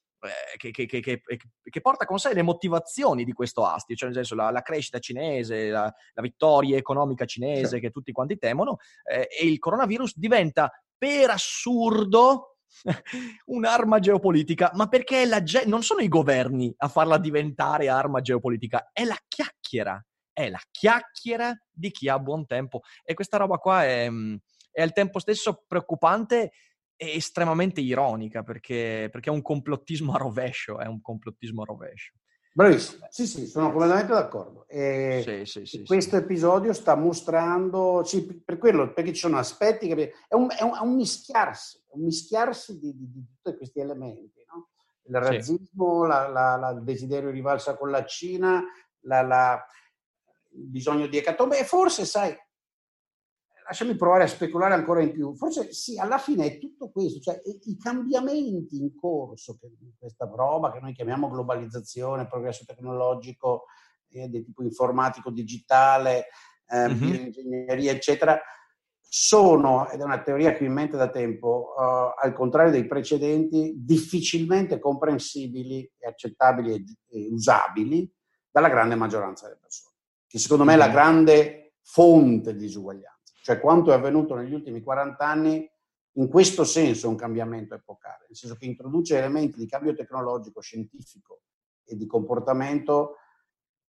che, 0.57 0.71
che, 0.71 0.86
che, 0.86 1.21
che, 1.21 1.81
porta 1.81 2.05
con 2.05 2.17
sé 2.17 2.33
le 2.33 2.41
motivazioni 2.41 3.23
di 3.23 3.33
questo 3.33 3.65
astio, 3.65 3.95
cioè 3.95 4.09
nel 4.09 4.17
senso 4.17 4.36
la, 4.36 4.49
la 4.51 4.62
crescita 4.62 4.99
cinese, 4.99 5.69
la, 5.69 5.93
la, 6.13 6.21
vittoria 6.21 6.77
economica 6.77 7.25
cinese 7.25 7.75
sì. 7.75 7.79
che 7.79 7.89
tutti 7.89 8.12
quanti 8.12 8.38
temono, 8.38 8.77
eh, 9.03 9.27
e 9.29 9.45
il 9.45 9.59
coronavirus 9.59 10.17
diventa 10.17 10.71
per 10.97 11.29
assurdo 11.31 12.57
un'arma 13.45 13.99
geopolitica, 13.99 14.71
ma 14.73 14.88
perché 14.88 15.25
la 15.25 15.43
ge- 15.43 15.65
non 15.65 15.83
sono 15.83 16.01
i 16.01 16.07
governi 16.07 16.73
a 16.77 16.88
farla 16.88 17.17
diventare 17.17 17.89
arma 17.89 18.21
geopolitica, 18.21 18.89
è 18.91 19.03
la 19.03 19.17
chiacchiera, 19.27 20.03
è 20.31 20.49
la 20.49 20.62
chiacchiera 20.71 21.53
di 21.69 21.91
chi 21.91 22.09
ha 22.09 22.19
buon 22.19 22.45
tempo. 22.45 22.81
E 23.03 23.13
questa 23.13 23.38
roba 23.38 23.57
qua 23.57 23.83
è, 23.83 24.09
mm, 24.09 24.36
è 24.71 24.81
al 24.81 24.93
tempo 24.93 25.19
stesso 25.19 25.63
preoccupante 25.67 26.51
estremamente 27.12 27.82
ironica 27.82 28.44
perché, 28.44 29.10
perché, 29.12 29.30
è 29.30 29.34
un 29.34 29.42
complottismo 29.42 30.13
a 30.13 30.18
rovescio, 30.18 30.80
è 30.80 30.86
un 30.86 31.02
complottismo 31.02 31.62
a 31.62 31.66
rovescio. 31.66 32.13
Bravissimo, 32.56 33.08
sì 33.10 33.26
sì, 33.26 33.48
sono 33.48 33.72
completamente 33.72 34.13
d'accordo. 34.13 34.68
E 34.68 35.24
sì, 35.26 35.46
sì, 35.46 35.66
sì, 35.66 35.84
questo 35.84 36.18
episodio 36.18 36.72
sta 36.72 36.96
mostrando, 36.96 38.04
per 38.46 38.60
quello, 38.60 38.94
perché 38.94 39.12
ci 39.12 39.22
sono 39.22 39.38
aspetti 39.38 39.88
che... 39.88 40.13
È 40.28 40.36
un, 40.36 40.48
è 40.56 40.62
un, 40.62 40.76
è 40.76 40.82
un 40.82 40.96
mischiarsi, 40.96 41.82
un 41.94 42.04
mischiarsi 42.04 42.78
di, 42.78 42.96
di, 42.96 43.12
di, 43.12 43.26
tutti 43.42 43.58
questi 43.58 43.80
elementi, 43.80 44.46
no? 44.48 44.70
Il 45.06 45.16
razzismo, 45.16 46.06
la, 46.06 46.28
la, 46.28 46.56
la, 46.56 46.70
il 46.70 46.84
desiderio 46.84 47.30
di 47.30 47.36
rivalsa 47.36 47.76
con 47.76 47.89
la 47.89 48.06
Cina, 48.06 48.63
la, 49.02 49.66
il 50.56 50.68
bisogno 50.68 51.08
di 51.08 51.18
ecatombe 51.18 51.60
e 51.60 51.66
forse, 51.66 52.06
sai, 52.06 52.38
lasciami 53.65 53.95
provare 53.95 54.23
a 54.23 54.28
speculare 54.28 54.73
ancora 54.73 55.02
in 55.02 55.12
più. 55.12 55.36
Forse 55.36 55.71
sì, 55.71 55.97
alla 55.97 56.17
fine 56.17 56.45
è 56.45 56.58
tutto 56.60 56.89
questo, 56.89 57.19
cioè 57.19 57.41
i 57.63 57.78
cambiamenti 57.78 58.78
in 58.78 58.95
corso, 58.95 59.58
che, 59.60 59.71
questa 59.97 60.30
roba 60.34 60.71
che 60.71 60.80
noi 60.80 60.93
chiamiamo 60.93 61.30
globalizzazione, 61.30 62.28
progresso 62.28 62.65
tecnologico 62.65 63.65
eh, 64.10 64.30
di 64.30 64.43
tipo 64.43 64.63
informatico, 64.63 65.32
digitale, 65.32 66.28
eh, 66.67 66.88
mm-hmm. 66.88 66.99
bioingegneria, 66.99 67.91
eccetera, 67.91 68.39
sono, 68.99 69.89
ed 69.89 69.99
è 69.99 70.04
una 70.04 70.21
teoria 70.23 70.54
che 70.54 70.63
ho 70.63 70.67
in 70.67 70.73
mente 70.73 70.97
da 70.97 71.10
tempo, 71.10 71.73
uh, 71.78 72.13
al 72.19 72.34
contrario 72.34 72.71
dei 72.71 72.88
precedenti, 72.88 73.73
difficilmente 73.78 74.80
comprensibili 74.80 75.88
accettabili 76.02 76.73
e, 76.73 76.84
e 77.10 77.30
usabili 77.32 78.12
dalla 78.49 78.69
grande 78.69 78.95
maggioranza 78.95 79.45
delle 79.45 79.60
persone, 79.60 79.95
che 80.26 80.39
secondo 80.39 80.63
me 80.63 80.73
è 80.73 80.78
la 80.78 80.86
mm-hmm. 80.86 80.93
grande 80.93 81.73
fonte 81.84 82.54
di 82.54 82.62
disuguaglianza 82.62 83.12
cioè 83.43 83.60
quanto 83.60 83.91
è 83.91 83.93
avvenuto 83.93 84.36
negli 84.36 84.53
ultimi 84.53 84.82
40 84.82 85.27
anni, 85.27 85.69
in 86.13 86.29
questo 86.29 86.63
senso 86.63 87.08
è 87.08 87.10
un 87.10 87.17
cambiamento 87.17 87.75
epocale, 87.75 88.23
nel 88.27 88.38
senso 88.38 88.56
che 88.56 88.63
introduce 88.63 89.17
elementi 89.17 89.58
di 89.58 89.67
cambio 89.67 89.93
tecnologico, 89.93 90.62
scientifico 90.62 91.41
e 91.84 91.97
di 91.97 92.06
comportamento 92.06 93.17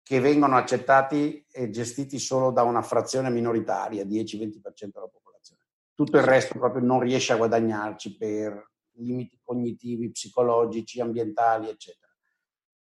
che 0.01 0.19
vengono 0.19 0.57
accettati 0.57 1.45
e 1.51 1.69
gestiti 1.69 2.17
solo 2.17 2.49
da 2.49 2.63
una 2.63 2.81
frazione 2.81 3.29
minoritaria, 3.29 4.03
10-20% 4.03 4.89
della 4.91 5.07
popolazione. 5.07 5.61
Tutto 5.93 6.17
il 6.17 6.23
resto 6.23 6.57
proprio 6.57 6.83
non 6.83 6.99
riesce 6.99 7.33
a 7.33 7.37
guadagnarci 7.37 8.17
per 8.17 8.71
limiti 8.93 9.39
cognitivi, 9.39 10.09
psicologici, 10.09 10.99
ambientali, 10.99 11.69
eccetera. 11.69 12.11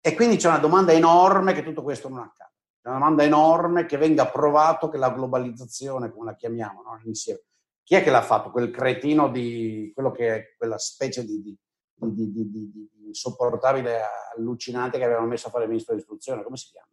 E 0.00 0.14
quindi 0.16 0.34
c'è 0.34 0.48
una 0.48 0.58
domanda 0.58 0.90
enorme 0.90 1.52
che 1.52 1.62
tutto 1.62 1.84
questo 1.84 2.08
non 2.08 2.18
accade. 2.18 2.54
È 2.86 2.88
una 2.88 2.98
domanda 2.98 3.24
enorme 3.24 3.84
che 3.84 3.96
venga 3.96 4.28
provato 4.28 4.88
che 4.88 4.96
la 4.96 5.10
globalizzazione, 5.10 6.12
come 6.12 6.26
la 6.26 6.36
chiamiamo, 6.36 6.82
no? 6.82 7.00
insieme. 7.02 7.40
Chi 7.82 7.96
è 7.96 8.02
che 8.04 8.10
l'ha 8.10 8.22
fatto? 8.22 8.52
Quel 8.52 8.70
cretino 8.70 9.28
di 9.28 9.90
quello 9.92 10.12
che 10.12 10.34
è 10.36 10.54
quella 10.56 10.78
specie 10.78 11.24
di, 11.24 11.42
di, 11.42 11.58
di, 11.96 12.48
di 12.48 12.90
insopportabile, 13.06 14.02
allucinante 14.36 14.98
che 14.98 15.04
avevano 15.04 15.26
messo 15.26 15.48
a 15.48 15.50
fare 15.50 15.64
il 15.64 15.70
ministro 15.70 15.94
dell'istruzione, 15.94 16.44
come 16.44 16.56
si 16.56 16.70
chiama? 16.70 16.86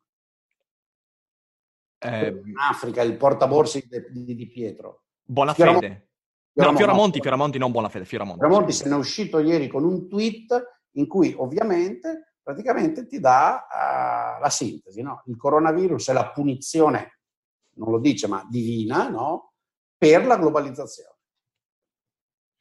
Eh, 2.00 2.42
in 2.44 2.58
Africa, 2.58 3.04
il 3.04 3.16
portaborsi 3.16 3.88
di, 4.10 4.34
di 4.34 4.48
Pietro. 4.48 5.04
Buona 5.24 5.54
fede. 5.54 5.70
Fioramonti. 5.70 6.08
No, 6.54 6.76
Fioramonti, 6.76 7.20
Fioramonti, 7.22 7.58
non 7.60 7.72
buona 7.72 7.90
fede, 7.90 8.06
Fioramonti. 8.06 8.40
Fioramonti 8.40 8.72
se 8.72 8.90
ne 8.90 8.96
è 8.96 8.98
uscito 8.98 9.38
ieri 9.38 9.68
con 9.68 9.84
un 9.84 10.10
tweet 10.10 10.88
in 10.94 11.06
cui 11.06 11.36
ovviamente 11.38 12.33
praticamente 12.44 13.08
ti 13.08 13.20
dà 13.20 13.66
uh, 13.68 14.42
la 14.42 14.50
sintesi. 14.50 15.02
No? 15.02 15.24
Il 15.26 15.38
coronavirus 15.38 16.10
è 16.10 16.14
la 16.14 16.30
punizione, 16.30 17.20
non 17.76 17.90
lo 17.90 18.00
dice, 18.00 18.28
ma 18.28 18.46
divina, 18.50 19.08
no? 19.10 19.54
per 19.98 20.26
la 20.26 20.38
globalizzazione. 20.38 21.12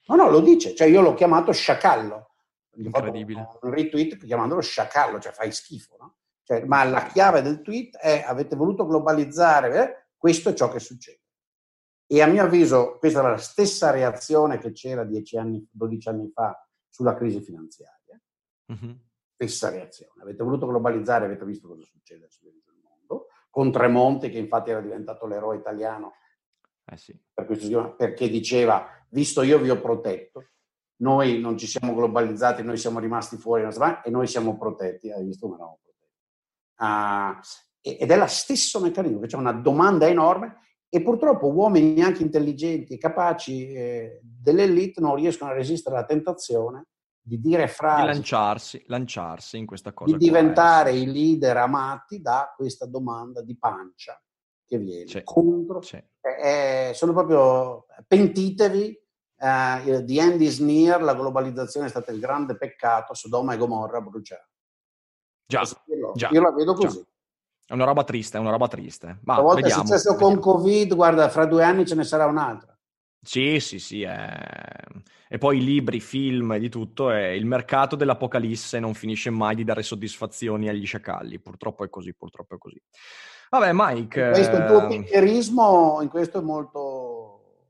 No, 0.06 0.16
no, 0.16 0.30
lo 0.30 0.40
dice, 0.40 0.74
cioè 0.74 0.86
io 0.86 1.00
l'ho 1.00 1.14
chiamato 1.14 1.52
sciacallo. 1.52 2.30
Incredibile. 2.76 3.48
Un 3.60 3.70
retweet 3.70 4.16
chiamandolo 4.24 4.60
sciacallo, 4.60 5.18
cioè 5.20 5.32
fai 5.32 5.52
schifo, 5.52 5.96
no? 5.98 6.16
Cioè, 6.44 6.64
ma 6.64 6.82
la 6.84 7.06
chiave 7.06 7.42
del 7.42 7.60
tweet 7.60 7.96
è 7.98 8.24
avete 8.26 8.56
voluto 8.56 8.86
globalizzare, 8.86 9.82
eh? 9.82 10.06
questo 10.16 10.48
è 10.48 10.54
ciò 10.54 10.70
che 10.70 10.80
succede. 10.80 11.20
E 12.06 12.20
a 12.20 12.26
mio 12.26 12.42
avviso 12.42 12.98
questa 12.98 13.20
era 13.20 13.30
la 13.30 13.38
stessa 13.38 13.90
reazione 13.90 14.58
che 14.58 14.72
c'era 14.72 15.04
10 15.04 15.36
anni, 15.36 15.68
12 15.70 16.08
anni 16.08 16.30
fa 16.32 16.66
sulla 16.88 17.14
crisi 17.14 17.40
finanziaria. 17.40 18.20
Mm-hmm 18.72 18.92
stessa 19.42 19.70
reazione. 19.70 20.22
Avete 20.22 20.42
voluto 20.42 20.66
globalizzare, 20.66 21.24
avete 21.24 21.44
visto 21.44 21.68
cosa 21.68 21.82
succede 21.82 22.28
nel 22.42 22.80
mondo, 22.82 23.26
con 23.50 23.72
Tremonti 23.72 24.30
che 24.30 24.38
infatti 24.38 24.70
era 24.70 24.80
diventato 24.80 25.26
l'eroe 25.26 25.56
italiano, 25.56 26.14
eh 26.84 26.96
sì. 26.96 27.18
per 27.32 27.46
perché 27.96 28.28
diceva, 28.28 28.86
visto 29.10 29.42
io 29.42 29.58
vi 29.58 29.70
ho 29.70 29.80
protetto, 29.80 30.46
noi 31.02 31.40
non 31.40 31.58
ci 31.58 31.66
siamo 31.66 31.94
globalizzati, 31.94 32.62
noi 32.62 32.76
siamo 32.76 33.00
rimasti 33.00 33.36
fuori 33.36 33.66
e 34.04 34.10
noi 34.10 34.26
siamo 34.26 34.56
protetti, 34.56 35.10
hai 35.10 35.24
visto 35.24 35.46
come 35.46 35.56
eravamo 35.56 35.80
protetti. 35.82 36.00
Uh, 36.78 37.40
ed 37.80 38.10
è 38.10 38.16
lo 38.16 38.26
stesso 38.26 38.80
meccanismo, 38.80 39.20
c'è 39.20 39.36
una 39.36 39.52
domanda 39.52 40.06
enorme 40.06 40.58
e 40.88 41.02
purtroppo 41.02 41.50
uomini 41.50 42.00
anche 42.02 42.22
intelligenti 42.22 42.94
e 42.94 42.98
capaci 42.98 43.72
eh, 43.72 44.20
dell'elite 44.22 45.00
non 45.00 45.16
riescono 45.16 45.50
a 45.50 45.54
resistere 45.54 45.96
alla 45.96 46.04
tentazione 46.04 46.86
di 47.24 47.40
dire 47.40 47.68
frasi, 47.68 48.00
di 48.00 48.06
lanciarsi, 48.06 48.84
lanciarsi 48.86 49.56
in 49.56 49.66
questa 49.66 49.92
cosa. 49.92 50.10
Di 50.10 50.24
diventare 50.24 50.90
eh, 50.90 50.98
i 50.98 51.06
leader 51.06 51.56
amati 51.56 52.20
da 52.20 52.52
questa 52.54 52.86
domanda 52.86 53.42
di 53.42 53.56
pancia 53.56 54.20
che 54.64 54.78
viene 54.78 55.04
c'è, 55.04 55.22
contro. 55.22 55.78
C'è. 55.78 56.04
Eh, 56.20 56.92
sono 56.94 57.12
proprio 57.12 57.86
pentitevi, 58.06 59.00
The 59.36 60.04
End 60.20 60.40
is 60.40 60.58
Near, 60.58 61.02
la 61.02 61.14
globalizzazione 61.14 61.86
è 61.86 61.90
stato 61.90 62.10
il 62.10 62.18
grande 62.18 62.56
peccato, 62.56 63.14
Sodoma 63.14 63.54
e 63.54 63.56
Gomorra 63.56 64.00
bruciare. 64.00 64.48
Già, 65.46 65.62
già, 66.14 66.28
io 66.30 66.40
la 66.40 66.52
vedo 66.52 66.74
così. 66.74 66.98
Già. 66.98 67.06
È 67.66 67.74
una 67.74 67.84
roba 67.84 68.04
triste, 68.04 68.36
è 68.36 68.40
una 68.40 68.50
roba 68.50 68.68
triste. 68.68 69.20
Ma 69.24 69.34
Una 69.34 69.42
volta 69.42 69.60
vediamo, 69.60 69.82
è 69.82 69.86
successo 69.86 70.12
vediamo. 70.12 70.40
con 70.40 70.40
Covid, 70.40 70.94
guarda, 70.94 71.28
fra 71.28 71.46
due 71.46 71.62
anni 71.62 71.86
ce 71.86 71.94
ne 71.94 72.04
sarà 72.04 72.26
un'altra. 72.26 72.71
Sì, 73.22 73.60
sì, 73.60 73.78
sì. 73.78 74.02
è- 74.02 74.84
E 75.28 75.38
poi 75.38 75.64
libri, 75.64 75.98
film 76.00 76.52
e 76.52 76.58
di 76.58 76.68
tutto. 76.68 77.10
E 77.10 77.36
il 77.36 77.46
mercato 77.46 77.96
dell'apocalisse 77.96 78.78
non 78.78 78.92
finisce 78.92 79.30
mai 79.30 79.54
di 79.54 79.64
dare 79.64 79.82
soddisfazioni 79.82 80.68
agli 80.68 80.84
sciacalli. 80.84 81.38
Purtroppo 81.40 81.84
è 81.84 81.88
così, 81.88 82.12
purtroppo 82.12 82.56
è 82.56 82.58
così. 82.58 82.78
Vabbè, 83.48 83.70
Mike. 83.72 84.20
In 84.20 84.30
questo 84.32 84.56
il 84.56 84.66
tuo 84.66 84.80
ehm, 84.82 84.88
pincherismo, 84.88 86.00
in 86.02 86.08
questo 86.10 86.38
è 86.40 86.42
molto... 86.42 87.68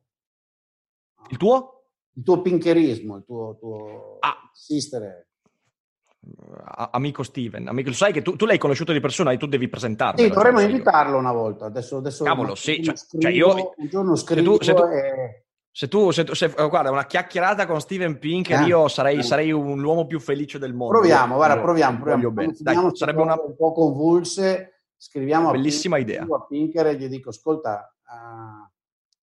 il 1.28 1.36
tuo? 1.36 1.84
Il 2.14 2.24
tuo 2.24 2.42
pincherismo, 2.42 3.16
il 3.18 3.24
tuo, 3.24 3.56
tuo 3.58 4.16
Ah. 4.20 4.38
insistere. 4.48 5.28
A- 6.64 6.90
Amico 6.92 7.22
Steven, 7.24 7.66
amico, 7.66 7.88
lo 7.88 7.94
sai 7.96 8.12
che 8.12 8.22
tu, 8.22 8.36
tu 8.36 8.46
l'hai 8.46 8.58
conosciuto 8.58 8.92
di 8.92 9.00
persona 9.00 9.32
e 9.32 9.36
tu 9.38 9.46
devi 9.46 9.68
presentarlo. 9.68 10.20
Sì, 10.22 10.28
dovremmo 10.28 10.60
invitarlo 10.60 11.18
una 11.18 11.32
volta. 11.32 11.66
Adesso, 11.66 11.96
adesso 11.96 12.22
Cavolo, 12.24 12.54
sì, 12.54 12.82
cioè- 12.82 12.94
cioè 13.18 13.30
io- 13.32 13.50
scrivo- 13.50 13.74
un 13.76 13.88
giorno 13.88 14.14
se 14.14 14.24
tu- 14.24 14.32
scrivo 14.34 14.62
se 14.62 14.74
tu- 14.74 14.82
e... 14.84 15.44
Se 15.74 15.88
tu, 15.88 16.10
se 16.10 16.22
tu- 16.24 16.34
se- 16.34 16.52
eh, 16.56 16.68
guarda, 16.68 16.90
una 16.90 17.06
chiacchierata 17.06 17.66
con 17.66 17.80
Steven 17.80 18.18
Pinker, 18.18 18.60
Eh. 18.60 18.66
io 18.66 18.88
sarei, 18.88 19.18
Eh. 19.18 19.22
sarei 19.22 19.50
un, 19.52 19.80
l'uomo 19.80 20.06
più 20.06 20.20
felice 20.20 20.58
del 20.58 20.74
mondo. 20.74 20.98
Proviamo, 20.98 21.34
guarda, 21.36 21.58
proviamo, 21.60 21.98
proviamo. 22.02 22.52
Dai, 22.58 22.76
sarebbe 22.92 23.22
una 23.22 23.40
un 23.42 23.56
po' 23.56 23.72
convulse, 23.72 24.82
scriviamo 24.96 25.48
a 25.48 25.52
bellissima 25.52 25.96
Pinker, 25.96 26.12
idea. 26.14 26.24
scrivo 26.26 26.36
a 26.42 26.46
Pinker 26.46 26.86
e 26.88 26.96
gli 26.96 27.08
dico, 27.08 27.30
ascolta, 27.30 27.94
ah, 28.04 28.70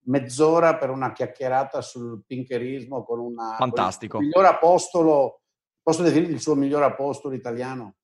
mezz'ora 0.05 0.77
per 0.77 0.89
una 0.89 1.11
chiacchierata 1.11 1.79
sul 1.81 2.23
pinkerismo 2.25 3.03
con 3.03 3.19
una... 3.19 3.53
Fantastico. 3.57 4.17
con 4.17 4.25
il 4.25 4.31
miglior 4.35 4.51
apostolo, 4.51 5.40
posso 5.81 6.03
definire 6.03 6.31
il 6.31 6.41
suo 6.41 6.55
miglior 6.55 6.83
apostolo 6.83 7.33
italiano? 7.35 7.95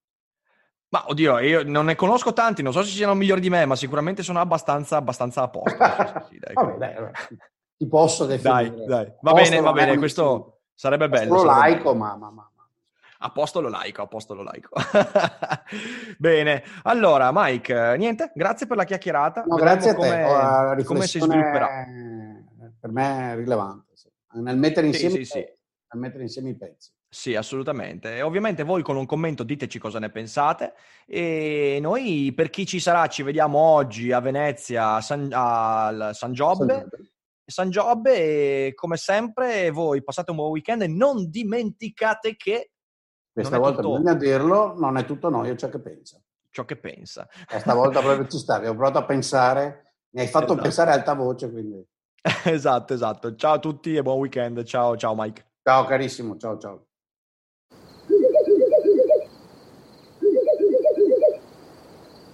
Ma 0.90 1.04
oddio, 1.08 1.40
io 1.40 1.64
non 1.64 1.86
ne 1.86 1.96
conosco 1.96 2.32
tanti, 2.32 2.62
non 2.62 2.72
so 2.72 2.82
se 2.82 2.92
siano 2.92 3.14
migliori 3.14 3.42
di 3.42 3.50
me, 3.50 3.66
ma 3.66 3.76
sicuramente 3.76 4.24
sono 4.24 4.40
abbastanza, 4.40 4.96
abbastanza 4.96 5.42
a 5.42 5.50
posto. 5.50 5.78
Sì, 6.30 6.40
dai. 6.40 6.54
Vabbè, 6.56 6.78
dai, 6.78 7.12
ti 7.78 7.88
posso 7.88 8.26
Dai, 8.26 8.38
definire. 8.70 8.86
dai, 8.86 9.06
va 9.22 9.32
Apostolo 9.32 9.50
bene, 9.50 9.62
va 9.62 9.72
bene, 9.74 9.98
questo 9.98 10.60
sarebbe 10.74 11.10
bello. 11.10 11.38
Solo 11.38 11.52
sarebbe 11.52 11.70
laico, 11.70 11.92
bello. 11.92 12.04
ma, 12.04 12.16
ma, 12.16 12.30
ma. 12.32 12.52
Apostolo 13.20 13.68
laico, 13.68 14.04
apostolo 14.04 14.44
laico. 14.44 14.70
Bene, 16.20 16.64
allora 16.84 17.32
Mike, 17.34 17.96
niente, 17.98 18.32
grazie 18.36 18.68
per 18.68 18.78
la 18.78 18.84
chiacchierata. 18.84 19.44
No, 19.48 19.56
grazie 19.56 19.90
a 19.92 19.96
te, 19.96 20.00
come- 20.00 20.84
come 20.84 21.08
si 21.08 21.20
svilupperà. 21.20 21.68
per 22.80 22.92
me 22.92 23.32
è 23.32 23.36
rilevante. 23.36 23.96
sì. 23.96 24.08
Nel 24.34 24.58
mettere 24.58 24.86
insieme, 24.86 25.16
nel 25.16 26.00
mettere 26.00 26.24
insieme 26.24 26.50
i 26.50 26.56
pezzi. 26.56 26.92
Sì, 27.10 27.36
assolutamente. 27.36 28.16
E 28.18 28.22
ovviamente 28.22 28.64
voi 28.64 28.84
con 28.84 28.98
un 28.98 29.06
commento 29.06 29.44
diteci 29.44 29.80
cosa 29.80 29.98
ne 29.98 30.10
pensate 30.10 30.74
e 31.06 31.80
noi 31.82 32.34
per 32.36 32.50
chi 32.50 32.66
ci 32.66 32.80
sarà 32.82 33.08
ci 33.08 33.24
vediamo 33.24 33.58
oggi 33.60 34.12
a 34.12 34.20
Venezia 34.20 34.96
a 34.96 35.02
San, 35.02 35.30
al 35.32 36.10
San 36.14 36.34
Giobbe, 36.34 36.88
San 37.46 37.70
Giobbe 37.70 38.68
e 38.68 38.74
come 38.76 38.98
sempre 38.98 39.72
voi 39.72 40.04
passate 40.04 40.32
un 40.32 40.38
buon 40.38 40.50
weekend 40.52 40.82
e 40.82 40.88
non 40.88 41.30
dimenticate 41.30 42.36
che 42.36 42.72
Questa 43.32 43.58
volta 43.58 43.82
tutto 43.82 43.98
bisogna 44.00 44.14
dirlo, 44.16 44.74
non 44.78 44.98
è 44.98 45.06
tutto 45.06 45.30
noi, 45.30 45.50
è 45.50 45.56
ciò 45.56 45.70
che 45.70 45.80
pensa. 45.80 46.20
ciò 46.50 46.66
che 46.66 46.76
pensa. 46.76 47.26
E 47.50 47.60
stavolta 47.60 48.02
proprio 48.02 48.28
ci 48.28 48.38
stavi, 48.38 48.68
ho 48.68 48.74
provato 48.74 48.98
a 48.98 49.06
pensare, 49.06 49.96
mi 50.10 50.22
hai 50.22 50.28
fatto 50.28 50.46
Esatto. 50.48 50.62
pensare 50.62 50.92
a 50.92 50.94
alta 50.96 51.14
voce, 51.14 51.50
quindi 51.50 51.82
esatto, 52.46 52.94
esatto. 52.94 53.34
Ciao 53.36 53.54
a 53.54 53.60
tutti 53.60 53.96
e 53.96 54.02
buon 54.02 54.18
weekend. 54.20 54.62
Ciao, 54.64 54.98
ciao 54.98 55.16
Mike. 55.16 55.46
ciao 55.64 55.86
carissimo, 55.86 56.36
ciao 56.36 56.58
ciao. 56.58 56.87